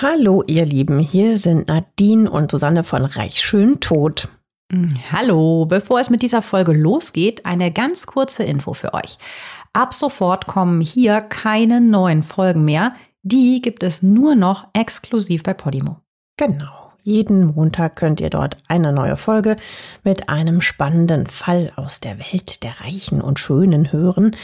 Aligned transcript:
Hallo 0.00 0.44
ihr 0.46 0.64
Lieben, 0.64 1.00
hier 1.00 1.38
sind 1.38 1.66
Nadine 1.66 2.30
und 2.30 2.52
Susanne 2.52 2.84
von 2.84 3.04
Reich 3.04 3.42
Schön 3.42 3.80
Tot. 3.80 4.28
Mm, 4.72 4.90
hallo, 5.10 5.66
bevor 5.66 5.98
es 5.98 6.08
mit 6.08 6.22
dieser 6.22 6.40
Folge 6.40 6.72
losgeht, 6.72 7.44
eine 7.44 7.72
ganz 7.72 8.06
kurze 8.06 8.44
Info 8.44 8.74
für 8.74 8.94
euch. 8.94 9.18
Ab 9.72 9.92
sofort 9.92 10.46
kommen 10.46 10.80
hier 10.80 11.20
keine 11.20 11.80
neuen 11.80 12.22
Folgen 12.22 12.64
mehr. 12.64 12.94
Die 13.24 13.60
gibt 13.60 13.82
es 13.82 14.00
nur 14.00 14.36
noch 14.36 14.68
exklusiv 14.72 15.42
bei 15.42 15.52
Podimo. 15.52 15.96
Genau. 16.36 16.77
Jeden 17.02 17.54
Montag 17.54 17.96
könnt 17.96 18.20
ihr 18.20 18.30
dort 18.30 18.58
eine 18.66 18.92
neue 18.92 19.16
Folge 19.16 19.56
mit 20.04 20.28
einem 20.28 20.60
spannenden 20.60 21.26
Fall 21.26 21.72
aus 21.76 22.00
der 22.00 22.18
Welt 22.18 22.62
der 22.62 22.80
Reichen 22.80 23.20
und 23.20 23.38
Schönen 23.38 23.92
hören. 23.92 24.36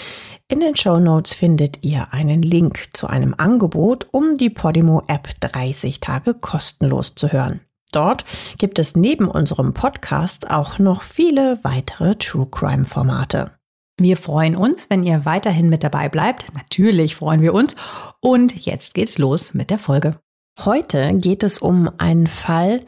In 0.48 0.60
den 0.60 0.76
Show 0.76 0.98
Notes 0.98 1.34
findet 1.34 1.84
ihr 1.84 2.12
einen 2.12 2.42
Link 2.42 2.88
zu 2.92 3.06
einem 3.06 3.34
Angebot, 3.36 4.06
um 4.12 4.36
die 4.36 4.50
Podimo-App 4.50 5.28
30 5.40 6.00
Tage 6.00 6.34
kostenlos 6.34 7.14
zu 7.14 7.32
hören. 7.32 7.60
Dort 7.92 8.24
gibt 8.58 8.78
es 8.78 8.96
neben 8.96 9.28
unserem 9.28 9.72
Podcast 9.72 10.50
auch 10.50 10.78
noch 10.78 11.02
viele 11.02 11.58
weitere 11.62 12.16
True 12.16 12.48
Crime 12.50 12.84
Formate. 12.84 13.52
Wir 13.96 14.16
freuen 14.16 14.56
uns, 14.56 14.90
wenn 14.90 15.04
ihr 15.04 15.24
weiterhin 15.24 15.68
mit 15.68 15.84
dabei 15.84 16.08
bleibt. 16.08 16.52
Natürlich 16.54 17.14
freuen 17.14 17.40
wir 17.40 17.54
uns. 17.54 17.76
Und 18.20 18.66
jetzt 18.66 18.94
geht's 18.94 19.18
los 19.18 19.54
mit 19.54 19.70
der 19.70 19.78
Folge. 19.78 20.18
Heute 20.60 21.14
geht 21.14 21.42
es 21.42 21.58
um 21.58 21.90
einen 21.98 22.28
Fall, 22.28 22.80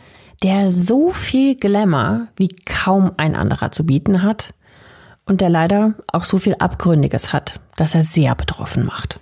der 0.43 0.71
so 0.71 1.11
viel 1.11 1.57
Glamour 1.57 2.29
wie 2.37 2.49
kaum 2.49 3.13
ein 3.17 3.35
anderer 3.35 3.73
zu 3.73 3.85
bieten 3.85 4.23
hat 4.23 4.55
und 5.27 5.41
der 5.41 5.51
leider 5.51 5.95
auch 6.13 6.25
so 6.25 6.39
viel 6.39 6.55
Abgründiges 6.55 7.33
hat, 7.33 7.61
dass 7.77 7.95
er 7.95 8.05
sehr 8.05 8.35
betroffen 8.35 8.87
macht. 8.87 9.19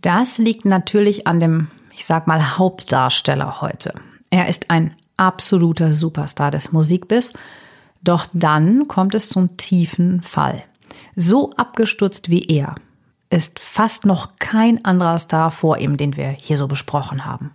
Das 0.00 0.38
liegt 0.38 0.64
natürlich 0.64 1.26
an 1.26 1.40
dem, 1.40 1.70
ich 1.94 2.06
sag 2.06 2.26
mal, 2.26 2.56
Hauptdarsteller 2.56 3.60
heute. 3.60 3.92
Er 4.30 4.48
ist 4.48 4.70
ein 4.70 4.94
absoluter 5.16 5.92
Superstar 5.92 6.50
des 6.50 6.72
Musikbiss, 6.72 7.34
doch 8.02 8.26
dann 8.32 8.88
kommt 8.88 9.14
es 9.14 9.28
zum 9.28 9.56
tiefen 9.56 10.22
Fall. 10.22 10.62
So 11.16 11.50
abgestürzt 11.56 12.30
wie 12.30 12.46
er 12.46 12.76
ist 13.30 13.58
fast 13.58 14.06
noch 14.06 14.36
kein 14.38 14.84
anderer 14.84 15.18
Star 15.18 15.50
vor 15.50 15.78
ihm, 15.78 15.96
den 15.96 16.16
wir 16.16 16.28
hier 16.28 16.56
so 16.56 16.66
besprochen 16.66 17.24
haben. 17.26 17.52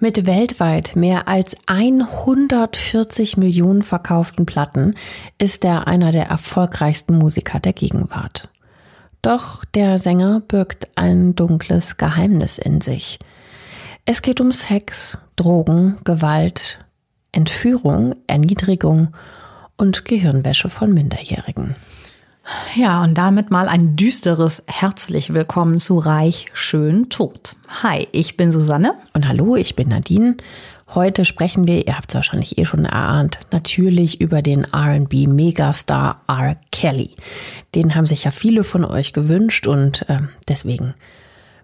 Mit 0.00 0.26
weltweit 0.26 0.94
mehr 0.94 1.26
als 1.26 1.56
140 1.66 3.36
Millionen 3.36 3.82
verkauften 3.82 4.46
Platten 4.46 4.94
ist 5.38 5.64
er 5.64 5.88
einer 5.88 6.12
der 6.12 6.26
erfolgreichsten 6.26 7.18
Musiker 7.18 7.58
der 7.58 7.72
Gegenwart. 7.72 8.48
Doch 9.22 9.64
der 9.64 9.98
Sänger 9.98 10.38
birgt 10.38 10.86
ein 10.94 11.34
dunkles 11.34 11.96
Geheimnis 11.96 12.58
in 12.58 12.80
sich. 12.80 13.18
Es 14.04 14.22
geht 14.22 14.40
um 14.40 14.52
Sex, 14.52 15.18
Drogen, 15.34 15.98
Gewalt, 16.04 16.78
Entführung, 17.32 18.14
Erniedrigung 18.28 19.16
und 19.76 20.04
Gehirnwäsche 20.04 20.70
von 20.70 20.94
Minderjährigen. 20.94 21.74
Ja, 22.74 23.02
und 23.02 23.18
damit 23.18 23.50
mal 23.50 23.68
ein 23.68 23.96
düsteres 23.96 24.62
herzlich 24.66 25.34
willkommen 25.34 25.78
zu 25.78 25.98
Reich 25.98 26.46
schön 26.52 27.08
tot. 27.10 27.56
Hi, 27.82 28.08
ich 28.12 28.36
bin 28.36 28.52
Susanne. 28.52 28.94
Und 29.12 29.28
hallo, 29.28 29.56
ich 29.56 29.76
bin 29.76 29.88
Nadine. 29.88 30.36
Heute 30.94 31.26
sprechen 31.26 31.66
wir, 31.66 31.86
ihr 31.86 31.96
habt 31.96 32.10
es 32.10 32.14
wahrscheinlich 32.14 32.56
eh 32.56 32.64
schon 32.64 32.86
erahnt, 32.86 33.40
natürlich 33.52 34.20
über 34.22 34.40
den 34.40 34.64
RB 34.64 35.26
Megastar 35.26 36.22
R. 36.26 36.56
Kelly. 36.72 37.16
Den 37.74 37.94
haben 37.94 38.06
sich 38.06 38.24
ja 38.24 38.30
viele 38.30 38.64
von 38.64 38.84
euch 38.84 39.12
gewünscht 39.12 39.66
und 39.66 40.08
äh, 40.08 40.18
deswegen 40.48 40.94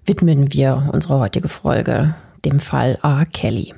widmen 0.04 0.52
wir 0.52 0.90
unsere 0.92 1.18
heutige 1.18 1.48
Folge 1.48 2.14
dem 2.44 2.60
Fall 2.60 2.98
R. 3.02 3.24
Kelly. 3.24 3.72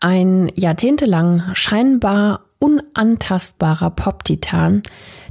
Ein 0.00 0.50
jahrzehntelang 0.56 1.54
scheinbar 1.54 2.43
unantastbarer 2.64 3.90
Pop-Titan, 3.90 4.82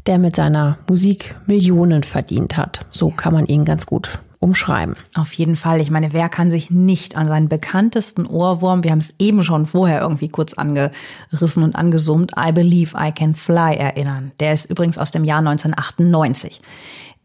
der 0.06 0.20
mit 0.20 0.36
seiner 0.36 0.78
Musik 0.88 1.34
Millionen 1.48 2.04
verdient 2.04 2.58
hat. 2.58 2.86
So 2.92 3.10
kann 3.10 3.34
man 3.34 3.48
ihn 3.48 3.66
ganz 3.66 3.88
gut 3.88 4.20
umschreiben. 4.40 4.96
Auf 5.16 5.34
jeden 5.34 5.56
Fall. 5.56 5.82
Ich 5.82 5.90
meine, 5.90 6.14
wer 6.14 6.30
kann 6.30 6.52
sich 6.52 6.70
nicht 6.70 7.16
an 7.16 7.28
seinen 7.28 7.50
bekanntesten 7.50 8.28
Ohrwurm, 8.28 8.84
wir 8.84 8.92
haben 8.92 9.00
es 9.00 9.16
eben 9.18 9.42
schon 9.42 9.66
vorher 9.66 10.02
irgendwie 10.02 10.28
kurz 10.28 10.54
angerissen 10.54 11.64
und 11.64 11.76
angesummt, 11.76 12.34
I 12.38 12.52
Believe 12.52 12.96
I 13.00 13.12
Can 13.12 13.34
Fly 13.34 13.78
erinnern. 13.78 14.32
Der 14.40 14.54
ist 14.54 14.70
übrigens 14.70 15.00
aus 15.00 15.12
dem 15.12 15.24
Jahr 15.24 15.40
1998. 15.40 16.62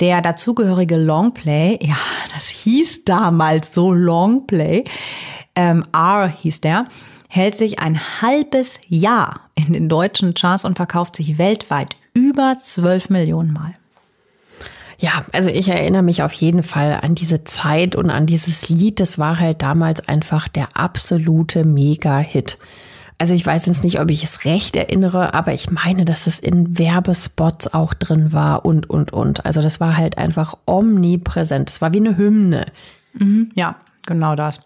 Der 0.00 0.22
dazugehörige 0.22 0.96
Longplay, 0.96 1.78
ja, 1.82 1.96
das 2.32 2.46
hieß 2.46 3.04
damals 3.04 3.74
so 3.74 3.92
Longplay, 3.92 4.84
ähm, 5.56 5.84
R 5.92 6.28
hieß 6.28 6.60
der, 6.60 6.86
hält 7.28 7.56
sich 7.56 7.78
ein 7.78 8.00
halbes 8.20 8.80
Jahr 8.88 9.40
in 9.54 9.72
den 9.72 9.88
deutschen 9.88 10.34
Charts 10.34 10.64
und 10.64 10.76
verkauft 10.76 11.16
sich 11.16 11.38
weltweit 11.38 11.96
über 12.14 12.56
12 12.60 13.10
Millionen 13.10 13.52
Mal. 13.52 13.74
Ja, 14.98 15.24
also 15.32 15.48
ich 15.48 15.68
erinnere 15.68 16.02
mich 16.02 16.22
auf 16.22 16.32
jeden 16.32 16.64
Fall 16.64 16.98
an 17.02 17.14
diese 17.14 17.44
Zeit 17.44 17.94
und 17.94 18.10
an 18.10 18.26
dieses 18.26 18.68
Lied. 18.68 18.98
Das 18.98 19.18
war 19.18 19.38
halt 19.38 19.62
damals 19.62 20.08
einfach 20.08 20.48
der 20.48 20.76
absolute 20.76 21.64
Mega-Hit. 21.64 22.58
Also 23.18 23.34
ich 23.34 23.44
weiß 23.46 23.66
jetzt 23.66 23.84
nicht, 23.84 24.00
ob 24.00 24.10
ich 24.10 24.24
es 24.24 24.44
recht 24.44 24.74
erinnere, 24.74 25.34
aber 25.34 25.52
ich 25.52 25.70
meine, 25.70 26.04
dass 26.04 26.26
es 26.26 26.40
in 26.40 26.78
Werbespots 26.78 27.72
auch 27.74 27.94
drin 27.94 28.32
war 28.32 28.64
und, 28.64 28.90
und, 28.90 29.12
und. 29.12 29.44
Also 29.44 29.62
das 29.62 29.80
war 29.80 29.96
halt 29.96 30.18
einfach 30.18 30.56
omnipräsent. 30.66 31.70
Es 31.70 31.80
war 31.80 31.92
wie 31.92 31.98
eine 31.98 32.16
Hymne. 32.16 32.66
Mhm, 33.14 33.50
ja, 33.54 33.76
genau 34.06 34.34
das. 34.34 34.62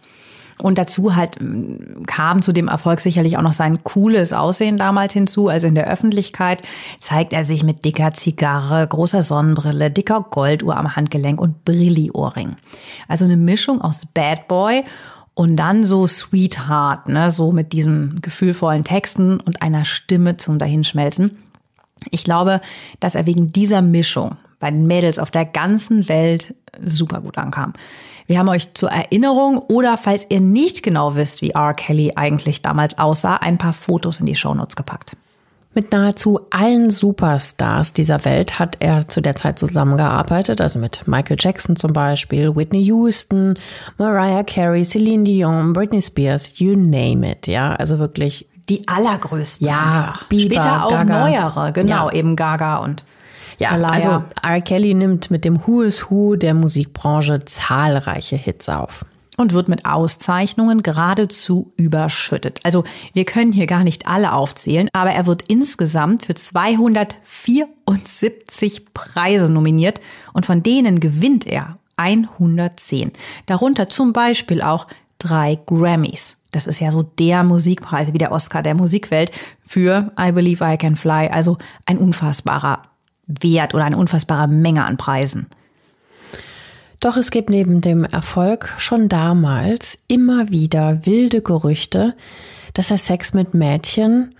Und 0.58 0.78
dazu 0.78 1.16
halt 1.16 1.40
mm, 1.40 2.04
kam 2.06 2.42
zu 2.42 2.52
dem 2.52 2.68
Erfolg 2.68 3.00
sicherlich 3.00 3.36
auch 3.36 3.42
noch 3.42 3.52
sein 3.52 3.82
cooles 3.84 4.32
Aussehen 4.32 4.76
damals 4.76 5.12
hinzu. 5.12 5.48
Also 5.48 5.66
in 5.66 5.74
der 5.74 5.90
Öffentlichkeit 5.90 6.62
zeigt 6.98 7.32
er 7.32 7.44
sich 7.44 7.64
mit 7.64 7.84
dicker 7.84 8.12
Zigarre, 8.12 8.86
großer 8.86 9.22
Sonnenbrille, 9.22 9.90
dicker 9.90 10.24
Golduhr 10.30 10.76
am 10.76 10.96
Handgelenk 10.96 11.40
und 11.40 11.64
Brilli-Ohrring. 11.64 12.56
Also 13.08 13.24
eine 13.24 13.36
Mischung 13.36 13.80
aus 13.80 14.06
Bad 14.06 14.48
Boy 14.48 14.84
und 15.34 15.56
dann 15.56 15.84
so 15.84 16.06
Sweetheart, 16.06 17.08
ne, 17.08 17.30
so 17.30 17.52
mit 17.52 17.72
diesem 17.72 18.20
gefühlvollen 18.20 18.84
Texten 18.84 19.40
und 19.40 19.62
einer 19.62 19.84
Stimme 19.84 20.36
zum 20.36 20.58
Dahinschmelzen. 20.58 21.38
Ich 22.10 22.24
glaube, 22.24 22.60
dass 23.00 23.14
er 23.14 23.26
wegen 23.26 23.52
dieser 23.52 23.80
Mischung 23.80 24.36
bei 24.58 24.70
den 24.70 24.86
Mädels 24.86 25.18
auf 25.18 25.30
der 25.30 25.44
ganzen 25.44 26.08
Welt 26.08 26.54
super 26.84 27.20
gut 27.20 27.38
ankam. 27.38 27.72
Wir 28.32 28.38
haben 28.38 28.48
euch 28.48 28.72
zur 28.72 28.88
Erinnerung 28.88 29.58
oder 29.58 29.98
falls 29.98 30.26
ihr 30.30 30.40
nicht 30.40 30.82
genau 30.82 31.16
wisst, 31.16 31.42
wie 31.42 31.50
R. 31.50 31.74
Kelly 31.74 32.14
eigentlich 32.16 32.62
damals 32.62 32.96
aussah, 32.96 33.36
ein 33.36 33.58
paar 33.58 33.74
Fotos 33.74 34.20
in 34.20 34.24
die 34.24 34.34
Shownotes 34.34 34.74
gepackt. 34.74 35.18
Mit 35.74 35.92
nahezu 35.92 36.40
allen 36.48 36.88
Superstars 36.88 37.92
dieser 37.92 38.24
Welt 38.24 38.58
hat 38.58 38.78
er 38.80 39.06
zu 39.06 39.20
der 39.20 39.36
Zeit 39.36 39.58
zusammengearbeitet, 39.58 40.62
also 40.62 40.78
mit 40.78 41.06
Michael 41.06 41.36
Jackson 41.38 41.76
zum 41.76 41.92
Beispiel, 41.92 42.56
Whitney 42.56 42.82
Houston, 42.84 43.52
Mariah 43.98 44.44
Carey, 44.44 44.82
Celine 44.82 45.24
Dion, 45.24 45.74
Britney 45.74 46.00
Spears, 46.00 46.58
you 46.58 46.74
name 46.74 47.30
it, 47.30 47.46
ja, 47.46 47.74
also 47.74 47.98
wirklich 47.98 48.48
die 48.66 48.88
allergrößten. 48.88 49.68
Ja. 49.68 50.14
Bieber, 50.30 50.54
später 50.54 50.86
auch 50.86 50.90
Gaga. 50.90 51.28
neuere, 51.28 51.72
genau, 51.74 52.08
ja. 52.08 52.14
eben 52.14 52.34
Gaga 52.36 52.76
und 52.78 53.04
ja, 53.62 53.70
also 53.70 54.22
R. 54.42 54.60
Kelly 54.60 54.94
nimmt 54.94 55.30
mit 55.30 55.44
dem 55.44 55.66
Who 55.66 55.82
is 55.82 56.10
Who 56.10 56.36
der 56.36 56.54
Musikbranche 56.54 57.44
zahlreiche 57.44 58.36
Hits 58.36 58.68
auf 58.68 59.04
und 59.36 59.52
wird 59.52 59.68
mit 59.68 59.84
Auszeichnungen 59.86 60.82
geradezu 60.82 61.72
überschüttet. 61.76 62.58
Also 62.64 62.82
wir 63.12 63.24
können 63.24 63.52
hier 63.52 63.66
gar 63.66 63.84
nicht 63.84 64.06
alle 64.06 64.32
aufzählen, 64.32 64.88
aber 64.92 65.12
er 65.12 65.26
wird 65.26 65.42
insgesamt 65.48 66.26
für 66.26 66.34
274 66.34 68.94
Preise 68.94 69.50
nominiert 69.50 70.00
und 70.32 70.46
von 70.46 70.62
denen 70.62 71.00
gewinnt 71.00 71.44
er 71.46 71.78
110. 71.96 73.12
Darunter 73.46 73.88
zum 73.88 74.12
Beispiel 74.12 74.62
auch 74.62 74.86
drei 75.18 75.58
Grammys. 75.66 76.38
Das 76.50 76.66
ist 76.66 76.80
ja 76.80 76.90
so 76.90 77.02
der 77.02 77.44
Musikpreis 77.44 78.12
wie 78.12 78.18
der 78.18 78.32
Oscar 78.32 78.62
der 78.62 78.74
Musikwelt 78.74 79.30
für 79.64 80.12
I 80.20 80.32
Believe 80.32 80.62
I 80.64 80.76
Can 80.76 80.96
Fly. 80.96 81.28
Also 81.28 81.56
ein 81.86 81.98
unfassbarer 81.98 82.82
Wert 83.26 83.74
oder 83.74 83.84
eine 83.84 83.96
unfassbare 83.96 84.48
Menge 84.48 84.84
an 84.84 84.96
Preisen. 84.96 85.46
Doch 87.00 87.16
es 87.16 87.30
gibt 87.30 87.50
neben 87.50 87.80
dem 87.80 88.04
Erfolg 88.04 88.72
schon 88.78 89.08
damals 89.08 89.98
immer 90.06 90.50
wieder 90.50 91.04
wilde 91.04 91.42
Gerüchte, 91.42 92.14
dass 92.74 92.90
er 92.90 92.98
Sex 92.98 93.34
mit 93.34 93.54
Mädchen 93.54 94.36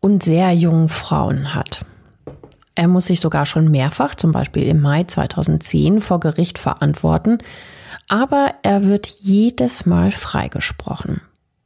und 0.00 0.22
sehr 0.22 0.52
jungen 0.52 0.88
Frauen 0.88 1.54
hat. 1.54 1.84
Er 2.74 2.88
muss 2.88 3.06
sich 3.06 3.20
sogar 3.20 3.46
schon 3.46 3.70
mehrfach, 3.70 4.14
zum 4.14 4.32
Beispiel 4.32 4.64
im 4.64 4.80
Mai 4.80 5.04
2010, 5.04 6.00
vor 6.00 6.20
Gericht 6.20 6.58
verantworten, 6.58 7.38
aber 8.08 8.54
er 8.62 8.84
wird 8.84 9.06
jedes 9.06 9.86
Mal 9.86 10.12
freigesprochen. 10.12 11.22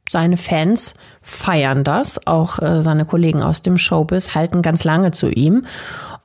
Seine 0.09 0.37
Fans 0.37 0.93
feiern 1.21 1.83
das, 1.83 2.25
auch 2.25 2.59
äh, 2.59 2.81
seine 2.81 3.03
Kollegen 3.03 3.43
aus 3.43 3.61
dem 3.61 3.77
Showbiz 3.77 4.35
halten 4.35 4.61
ganz 4.61 4.85
lange 4.85 5.11
zu 5.11 5.29
ihm 5.29 5.65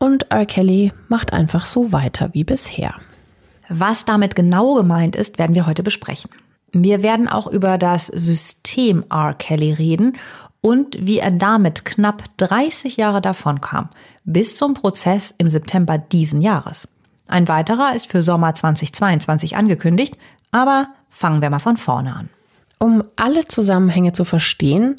und 0.03 0.33
R. 0.33 0.47
Kelly 0.47 0.93
macht 1.07 1.33
einfach 1.33 1.65
so 1.65 1.93
weiter 1.93 2.31
wie 2.33 2.43
bisher. 2.43 2.97
Was 3.69 4.05
damit 4.05 4.35
genau 4.35 4.75
gemeint 4.75 5.15
ist, 5.15 5.39
werden 5.39 5.55
wir 5.55 5.65
heute 5.65 5.85
besprechen. 5.85 6.29
Wir 6.73 7.05
werden 7.05 7.29
auch 7.29 7.47
über 7.47 7.79
das 7.79 8.09
System 8.09 9.05
R. 9.09 9.33
Kelly 9.35 9.73
reden 9.73 10.15
und 10.61 10.97
wie 10.99 11.21
er 11.21 11.31
damit 11.31 11.85
knapp 11.85 12.25
30 12.39 12.97
Jahre 12.97 13.21
davon 13.21 13.61
kam, 13.61 13.91
bis 14.25 14.57
zum 14.57 14.75
Prozess 14.75 15.33
im 15.39 15.49
September 15.49 15.99
diesen 15.99 16.43
Jahres. 16.43 16.89
Ein 17.29 17.47
weiterer 17.47 17.95
ist 17.95 18.11
für 18.11 18.23
Sommer 18.23 18.57
2022 18.57 19.55
angekündigt, 19.57 20.17
aber 20.51 20.89
fangen 21.11 21.43
wir 21.43 21.51
mal 21.51 21.61
von 21.61 21.77
vorne 21.77 22.17
an. 22.17 22.29
Um 22.81 23.05
alle 23.15 23.47
Zusammenhänge 23.47 24.13
zu 24.13 24.25
verstehen, 24.25 24.97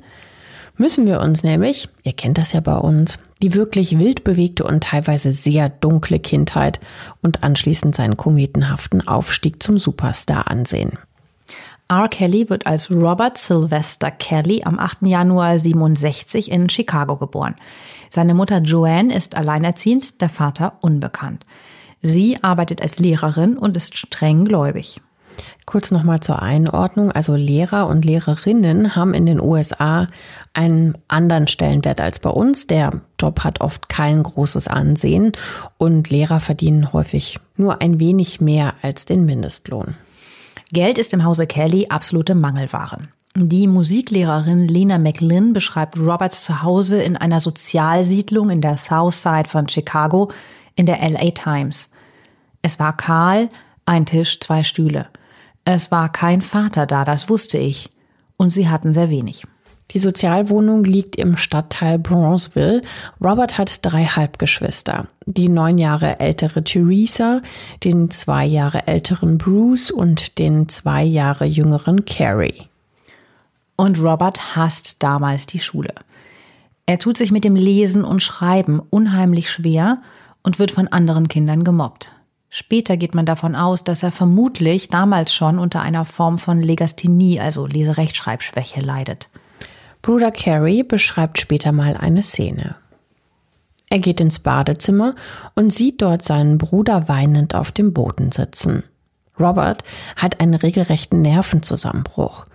müssen 0.78 1.06
wir 1.06 1.20
uns 1.20 1.44
nämlich, 1.44 1.90
ihr 2.04 2.14
kennt 2.14 2.38
das 2.38 2.54
ja 2.54 2.60
bei 2.60 2.78
uns, 2.78 3.20
die 3.42 3.54
wirklich 3.54 3.98
wild 3.98 4.24
bewegte 4.24 4.64
und 4.64 4.84
teilweise 4.84 5.34
sehr 5.34 5.70
dunkle 5.70 6.20
Kindheit 6.20 6.80
und 7.22 7.44
anschließend 7.44 7.96
seinen 7.96 8.18
kometenhaften 8.18 9.08
Aufstieg 9.08 9.62
zum 9.62 9.78
Superstar 9.78 10.50
ansehen. 10.50 10.98
R. 11.90 12.08
Kelly 12.08 12.50
wird 12.50 12.66
als 12.66 12.90
Robert 12.90 13.38
Sylvester 13.38 14.10
Kelly 14.10 14.64
am 14.64 14.80
8. 14.80 15.00
Januar 15.02 15.60
67 15.60 16.50
in 16.50 16.70
Chicago 16.70 17.18
geboren. 17.18 17.56
Seine 18.10 18.34
Mutter 18.34 18.60
Joanne 18.60 19.14
ist 19.14 19.36
alleinerziehend, 19.36 20.22
der 20.22 20.30
Vater 20.30 20.78
unbekannt. 20.82 21.46
Sie 22.02 22.42
arbeitet 22.42 22.82
als 22.82 23.00
Lehrerin 23.00 23.58
und 23.58 23.78
ist 23.78 23.98
streng 23.98 24.46
gläubig. 24.46 25.02
Kurz 25.66 25.92
nochmal 25.92 26.20
zur 26.20 26.42
Einordnung. 26.42 27.12
Also 27.12 27.36
Lehrer 27.36 27.88
und 27.88 28.06
Lehrerinnen 28.06 28.96
haben 28.96 29.14
in 29.14 29.26
den 29.26 29.40
USA 29.40 30.08
einen 30.54 30.98
anderen 31.08 31.48
Stellenwert 31.48 32.00
als 32.00 32.20
bei 32.20 32.30
uns. 32.30 32.68
Der 32.68 33.02
Job 33.20 33.44
hat 33.44 33.62
oft 33.62 33.90
kein 33.90 34.22
großes 34.24 34.68
Ansehen 34.68 35.32
und 35.78 36.10
Lehrer 36.10 36.40
verdienen 36.40 36.94
häufig 36.94 37.40
nur 37.58 37.82
ein 37.82 38.00
wenig 38.00 38.40
mehr 38.40 38.76
als 38.82 39.06
den 39.06 39.26
Mindestlohn. 39.26 39.96
Geld 40.72 40.98
ist 40.98 41.14
im 41.14 41.24
Hause 41.24 41.48
Kelly 41.48 41.88
absolute 41.90 42.36
Mangelware. 42.36 43.00
Die 43.36 43.68
Musiklehrerin 43.68 44.68
Lena 44.68 45.00
McLinn 45.00 45.54
beschreibt 45.54 45.98
Roberts 45.98 46.44
Zuhause 46.44 47.02
in 47.02 47.18
einer 47.18 47.40
Sozialsiedlung 47.40 48.52
in 48.52 48.62
der 48.62 48.78
South 48.78 49.22
Side 49.22 49.50
von 49.50 49.68
Chicago 49.68 50.32
in 50.76 50.86
der 50.86 50.98
LA 51.08 51.32
Times. 51.32 51.90
Es 52.62 52.80
war 52.80 52.96
kahl, 52.96 53.50
ein 53.86 54.06
Tisch, 54.06 54.40
zwei 54.40 54.64
Stühle. 54.64 55.08
Es 55.66 55.92
war 55.92 56.12
kein 56.12 56.42
Vater 56.42 56.86
da, 56.86 57.06
das 57.06 57.28
wusste 57.28 57.58
ich. 57.58 57.90
Und 58.38 58.52
sie 58.52 58.70
hatten 58.70 58.94
sehr 58.94 59.10
wenig. 59.10 59.46
Die 59.94 60.00
Sozialwohnung 60.00 60.84
liegt 60.84 61.16
im 61.16 61.38
Stadtteil 61.38 62.00
Bronzeville. 62.00 62.82
Robert 63.22 63.60
hat 63.60 63.86
drei 63.86 64.06
Halbgeschwister. 64.06 65.08
Die 65.26 65.50
neun 65.50 65.78
Jahre 65.78 66.20
ältere 66.20 66.64
Theresa, 66.64 67.42
den 67.84 68.10
zwei 68.10 68.46
Jahre 68.46 68.88
älteren 68.88 69.38
Bruce 69.38 69.92
und 69.92 70.40
den 70.40 70.68
zwei 70.68 71.04
Jahre 71.04 71.46
jüngeren 71.46 72.06
Carrie. 72.06 72.64
Und 73.76 74.02
Robert 74.02 74.56
hasst 74.56 75.04
damals 75.04 75.46
die 75.46 75.60
Schule. 75.60 75.94
Er 76.86 77.00
tut 77.00 77.18
sich 77.18 77.32
mit 77.32 77.44
dem 77.44 77.56
Lesen 77.56 78.04
und 78.04 78.22
Schreiben 78.22 78.80
unheimlich 78.90 79.50
schwer 79.50 80.02
und 80.42 80.60
wird 80.60 80.72
von 80.72 80.88
anderen 80.88 81.28
Kindern 81.28 81.64
gemobbt. 81.64 82.12
Später 82.50 82.98
geht 82.98 83.16
man 83.16 83.26
davon 83.26 83.56
aus, 83.56 83.84
dass 83.84 84.04
er 84.04 84.12
vermutlich 84.12 84.90
damals 84.90 85.34
schon 85.34 85.58
unter 85.58 85.82
einer 85.82 86.06
Form 86.06 86.38
von 86.38 86.62
Legasthenie, 86.62 87.40
also 87.40 87.66
Leserechtschreibschwäche, 87.66 88.82
leidet. 88.82 89.30
Bruder 90.04 90.32
Carey 90.32 90.84
beschreibt 90.84 91.40
später 91.40 91.72
mal 91.72 91.96
eine 91.96 92.22
Szene. 92.24 92.76
Er 93.90 94.00
geht 94.00 94.20
ins 94.20 94.40
Badezimmer 94.40 95.16
und 95.56 95.72
sieht 95.72 96.02
dort 96.02 96.26
seinen 96.26 96.58
Bruder 96.58 97.08
weinend 97.08 97.56
auf 97.56 97.72
dem 97.72 97.94
Boden 97.94 98.34
sitzen. 98.34 98.84
Robert 99.40 99.84
hat 100.18 100.42
einen 100.42 100.56
regelrechten 100.56 101.22
Nervenzusammenbruch. 101.22 102.46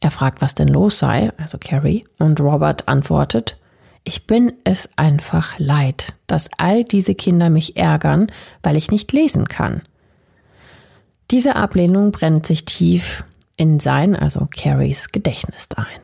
Er 0.00 0.12
fragt, 0.12 0.40
was 0.40 0.54
denn 0.54 0.68
los 0.68 1.00
sei, 1.00 1.32
also 1.36 1.58
Carrie, 1.58 2.04
und 2.20 2.40
Robert 2.40 2.86
antwortet, 2.86 3.58
ich 4.04 4.28
bin 4.28 4.52
es 4.62 4.88
einfach 4.94 5.58
leid, 5.58 6.14
dass 6.28 6.48
all 6.58 6.84
diese 6.84 7.16
Kinder 7.16 7.50
mich 7.50 7.76
ärgern, 7.76 8.28
weil 8.62 8.76
ich 8.76 8.92
nicht 8.92 9.12
lesen 9.12 9.48
kann. 9.48 9.82
Diese 11.32 11.56
Ablehnung 11.56 12.12
brennt 12.12 12.46
sich 12.46 12.64
tief 12.64 13.24
in 13.56 13.80
sein, 13.80 14.14
also 14.14 14.46
Carries 14.54 15.10
Gedächtnis 15.10 15.68
ein. 15.74 16.01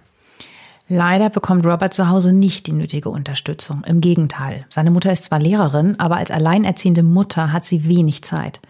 Leider 0.88 1.28
bekommt 1.28 1.66
Robert 1.66 1.92
zu 1.92 2.08
Hause 2.08 2.32
nicht 2.32 2.66
die 2.66 2.72
nötige 2.72 3.10
Unterstützung. 3.10 3.84
Im 3.84 4.00
Gegenteil. 4.00 4.64
Seine 4.70 4.90
Mutter 4.90 5.12
ist 5.12 5.26
zwar 5.26 5.38
Lehrerin, 5.38 6.00
aber 6.00 6.16
als 6.16 6.30
alleinerziehende 6.30 7.02
Mutter 7.02 7.52
hat 7.52 7.66
sie 7.66 7.86
wenig 7.86 8.24
Zeit. 8.24 8.60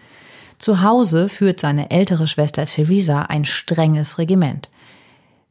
Zu 0.57 0.81
Hause 0.81 1.29
führt 1.29 1.61
seine 1.61 1.89
ältere 1.91 2.27
Schwester 2.27 2.65
Theresa 2.65 3.21
ein 3.21 3.45
strenges 3.45 4.17
Regiment. 4.17 4.69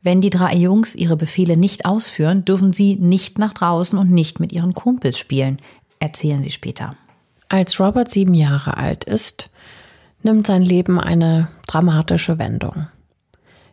Wenn 0.02 0.20
die 0.20 0.30
drei 0.30 0.54
Jungs 0.54 0.94
ihre 0.94 1.16
Befehle 1.16 1.56
nicht 1.56 1.86
ausführen, 1.86 2.44
dürfen 2.44 2.74
sie 2.74 2.96
nicht 2.96 3.38
nach 3.38 3.54
draußen 3.54 3.98
und 3.98 4.10
nicht 4.10 4.38
mit 4.38 4.52
ihren 4.52 4.74
Kumpels 4.74 5.18
spielen, 5.18 5.58
erzählen 5.98 6.42
sie 6.42 6.50
später. 6.50 6.94
Als 7.48 7.80
Robert 7.80 8.10
sieben 8.10 8.34
Jahre 8.34 8.76
alt 8.76 9.04
ist, 9.04 9.48
nimmt 10.22 10.46
sein 10.46 10.62
Leben 10.62 11.00
eine 11.00 11.48
dramatische 11.66 12.38
Wendung. 12.38 12.88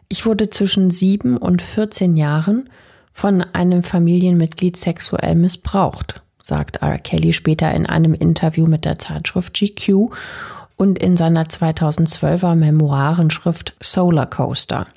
Ich 0.07 0.25
wurde 0.25 0.49
zwischen 0.49 0.91
sieben 0.91 1.37
und 1.37 1.61
14 1.61 2.15
Jahren 2.15 2.69
von 3.11 3.41
einem 3.41 3.81
Familienmitglied 3.81 4.77
sexuell 4.77 5.35
missbraucht, 5.35 6.21
sagt 6.43 6.77
R. 6.77 6.99
Kelly 6.99 7.33
später 7.33 7.73
in 7.73 7.85
einem 7.85 8.13
Interview 8.13 8.67
mit 8.67 8.85
der 8.85 8.99
Zeitschrift 8.99 9.53
GQ 9.53 10.11
und 10.75 10.99
in 10.99 11.17
seiner 11.17 11.45
2012er 11.45 12.55
Memoirenschrift 12.55 13.75
Solar 13.81 14.29
Coaster. 14.29 14.87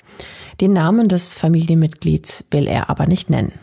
Den 0.61 0.73
Namen 0.73 1.07
des 1.07 1.37
Familienmitglieds 1.37 2.43
will 2.51 2.67
er 2.67 2.89
aber 2.89 3.07
nicht 3.07 3.29
nennen. 3.29 3.53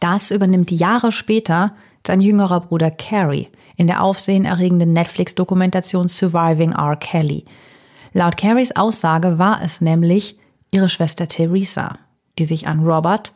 Das 0.00 0.30
übernimmt 0.30 0.70
Jahre 0.70 1.10
später 1.10 1.72
sein 2.06 2.20
jüngerer 2.20 2.60
Bruder 2.60 2.90
Carrie 2.90 3.48
in 3.76 3.88
der 3.88 4.02
aufsehenerregenden 4.02 4.92
Netflix-Dokumentation 4.92 6.08
Surviving 6.08 6.72
R. 6.72 6.96
Kelly. 6.96 7.44
Laut 8.12 8.36
Carries 8.36 8.74
Aussage 8.74 9.38
war 9.38 9.60
es 9.62 9.80
nämlich 9.80 10.38
ihre 10.76 10.88
Schwester 10.90 11.26
Theresa, 11.26 11.98
die 12.38 12.44
sich 12.44 12.68
an 12.68 12.84
Robert 12.84 13.32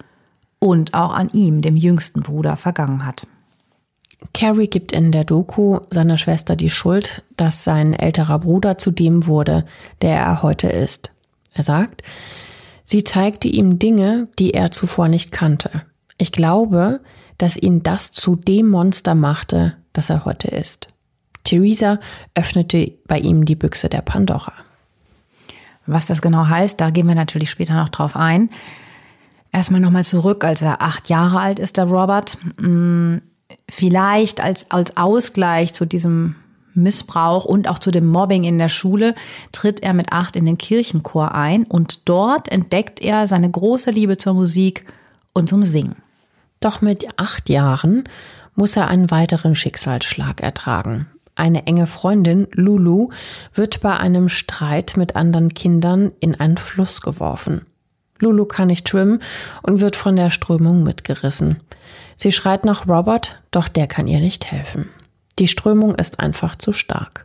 und 0.59 0.93
auch 0.93 1.13
an 1.13 1.31
ihm, 1.33 1.63
dem 1.63 1.75
jüngsten 1.75 2.21
Bruder, 2.21 2.57
vergangen 2.57 3.07
hat. 3.07 3.27
Carrie 4.35 4.67
gibt 4.67 4.93
in 4.93 5.11
der 5.11 5.25
Doku 5.25 5.81
seiner 5.89 6.19
Schwester 6.19 6.55
die 6.55 6.69
Schuld, 6.69 7.25
dass 7.39 7.65
sein 7.65 7.95
älterer 7.95 8.41
Bruder 8.41 8.77
zu 8.77 8.91
dem 8.91 9.27
wurde, 9.27 9.65
der 10.03 10.19
er 10.19 10.43
heute 10.43 10.69
ist. 10.69 11.13
Er 11.55 11.65
sagt, 11.65 12.03
Sie 12.85 13.05
zeigte 13.05 13.49
ihm 13.49 13.79
Dinge, 13.79 14.29
die 14.39 14.53
er 14.53 14.71
zuvor 14.71 15.09
nicht 15.09 15.33
kannte. 15.33 15.85
Ich 16.19 16.33
glaube, 16.33 17.01
dass 17.39 17.57
ihn 17.57 17.83
das 17.83 18.13
zu 18.13 18.37
dem 18.37 18.69
Monster 18.69 19.15
machte, 19.15 19.77
das 19.95 20.11
er 20.11 20.27
heute 20.27 20.49
ist. 20.49 20.89
Theresa 21.45 22.01
öffnete 22.35 22.93
bei 23.07 23.19
ihm 23.19 23.47
die 23.47 23.55
Büchse 23.55 23.89
der 23.89 24.03
Pandora. 24.03 24.53
Was 25.93 26.07
das 26.07 26.23
genau 26.23 26.47
heißt, 26.47 26.81
da 26.81 26.91
gehen 26.91 27.09
wir 27.09 27.15
natürlich 27.15 27.51
später 27.51 27.75
noch 27.75 27.89
drauf 27.89 28.17
ein. 28.17 28.51
Erstmal 29.53 29.81
nochmal 29.81 30.05
zurück, 30.05 30.45
als 30.45 30.63
er 30.63 30.81
acht 30.81 31.09
Jahre 31.09 31.41
alt 31.41 31.59
ist, 31.59 31.77
der 31.77 31.87
Robert. 31.87 32.39
Hm, 32.59 33.23
vielleicht 33.69 34.41
als, 34.41 34.71
als 34.71 34.97
Ausgleich 34.97 35.73
zu 35.73 35.85
diesem 35.85 36.37
Missbrauch 36.75 37.45
und 37.45 37.69
auch 37.69 37.81
zu 37.81 37.91
dem 37.91 38.07
Mobbing 38.07 38.45
in 38.45 38.59
der 38.59 38.69
Schule 38.69 39.17
tritt 39.51 39.83
er 39.83 39.93
mit 39.93 40.13
acht 40.13 40.37
in 40.37 40.47
den 40.47 40.57
Kirchenchor 40.57 41.35
ein 41.35 41.65
und 41.65 42.09
dort 42.09 42.49
entdeckt 42.51 43.01
er 43.01 43.27
seine 43.27 43.51
große 43.51 43.91
Liebe 43.91 44.17
zur 44.17 44.35
Musik 44.35 44.87
und 45.33 45.49
zum 45.49 45.67
Singen. 45.67 45.97
Doch 46.61 46.81
mit 46.81 47.07
acht 47.19 47.49
Jahren 47.49 48.05
muss 48.55 48.77
er 48.77 48.87
einen 48.87 49.11
weiteren 49.11 49.57
Schicksalsschlag 49.57 50.41
ertragen. 50.41 51.09
Eine 51.41 51.67
enge 51.67 51.87
Freundin, 51.87 52.49
Lulu, 52.53 53.09
wird 53.55 53.81
bei 53.81 53.97
einem 53.97 54.29
Streit 54.29 54.99
mit 54.99 55.17
anderen 55.17 55.55
Kindern 55.55 56.13
in 56.21 56.35
einen 56.35 56.59
Fluss 56.59 57.01
geworfen. 57.01 57.63
Lulu 58.19 58.45
kann 58.45 58.67
nicht 58.67 58.87
schwimmen 58.87 59.23
und 59.63 59.81
wird 59.81 59.97
von 59.97 60.17
der 60.17 60.29
Strömung 60.29 60.83
mitgerissen. 60.83 61.61
Sie 62.19 62.31
schreit 62.31 62.67
nach 62.67 62.87
Robert, 62.87 63.41
doch 63.53 63.69
der 63.69 63.87
kann 63.87 64.07
ihr 64.07 64.21
nicht 64.21 64.53
helfen. 64.53 64.91
Die 65.39 65.49
Strömung 65.49 65.95
ist 65.95 66.21
einfach 66.21 66.57
zu 66.57 66.75
stark. 66.75 67.25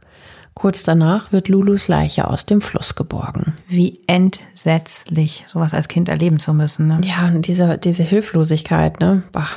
Kurz 0.53 0.83
danach 0.83 1.33
wird 1.33 1.49
Lulus 1.49 1.89
Leiche 1.89 2.29
aus 2.29 2.45
dem 2.45 2.61
Fluss 2.61 2.95
geborgen. 2.95 3.55
Wie 3.67 3.99
entsetzlich, 4.07 5.43
sowas 5.45 5.73
als 5.73 5.89
Kind 5.89 6.07
erleben 6.07 6.39
zu 6.39 6.53
müssen. 6.53 6.87
Ne? 6.87 7.01
Ja, 7.03 7.27
und 7.27 7.47
diese, 7.47 7.77
diese 7.77 8.03
Hilflosigkeit, 8.03 9.01
ne? 9.01 9.23
Bah. 9.33 9.49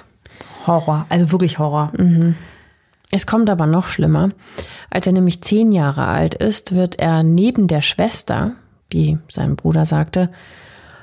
Horror, 0.67 1.07
also 1.11 1.31
wirklich 1.31 1.61
Horror. 1.61 1.93
Mhm. 1.97 2.35
Es 3.11 3.27
kommt 3.27 3.49
aber 3.49 3.67
noch 3.67 3.89
schlimmer. 3.89 4.31
Als 4.91 5.07
er 5.07 5.13
nämlich 5.13 5.43
zehn 5.43 5.73
Jahre 5.73 6.07
alt 6.07 6.35
ist, 6.35 6.75
wird 6.75 6.99
er 6.99 7.23
neben 7.23 7.67
der 7.67 7.81
Schwester, 7.81 8.53
wie 8.91 9.19
sein 9.29 9.57
Bruder 9.57 9.87
sagte, 9.87 10.31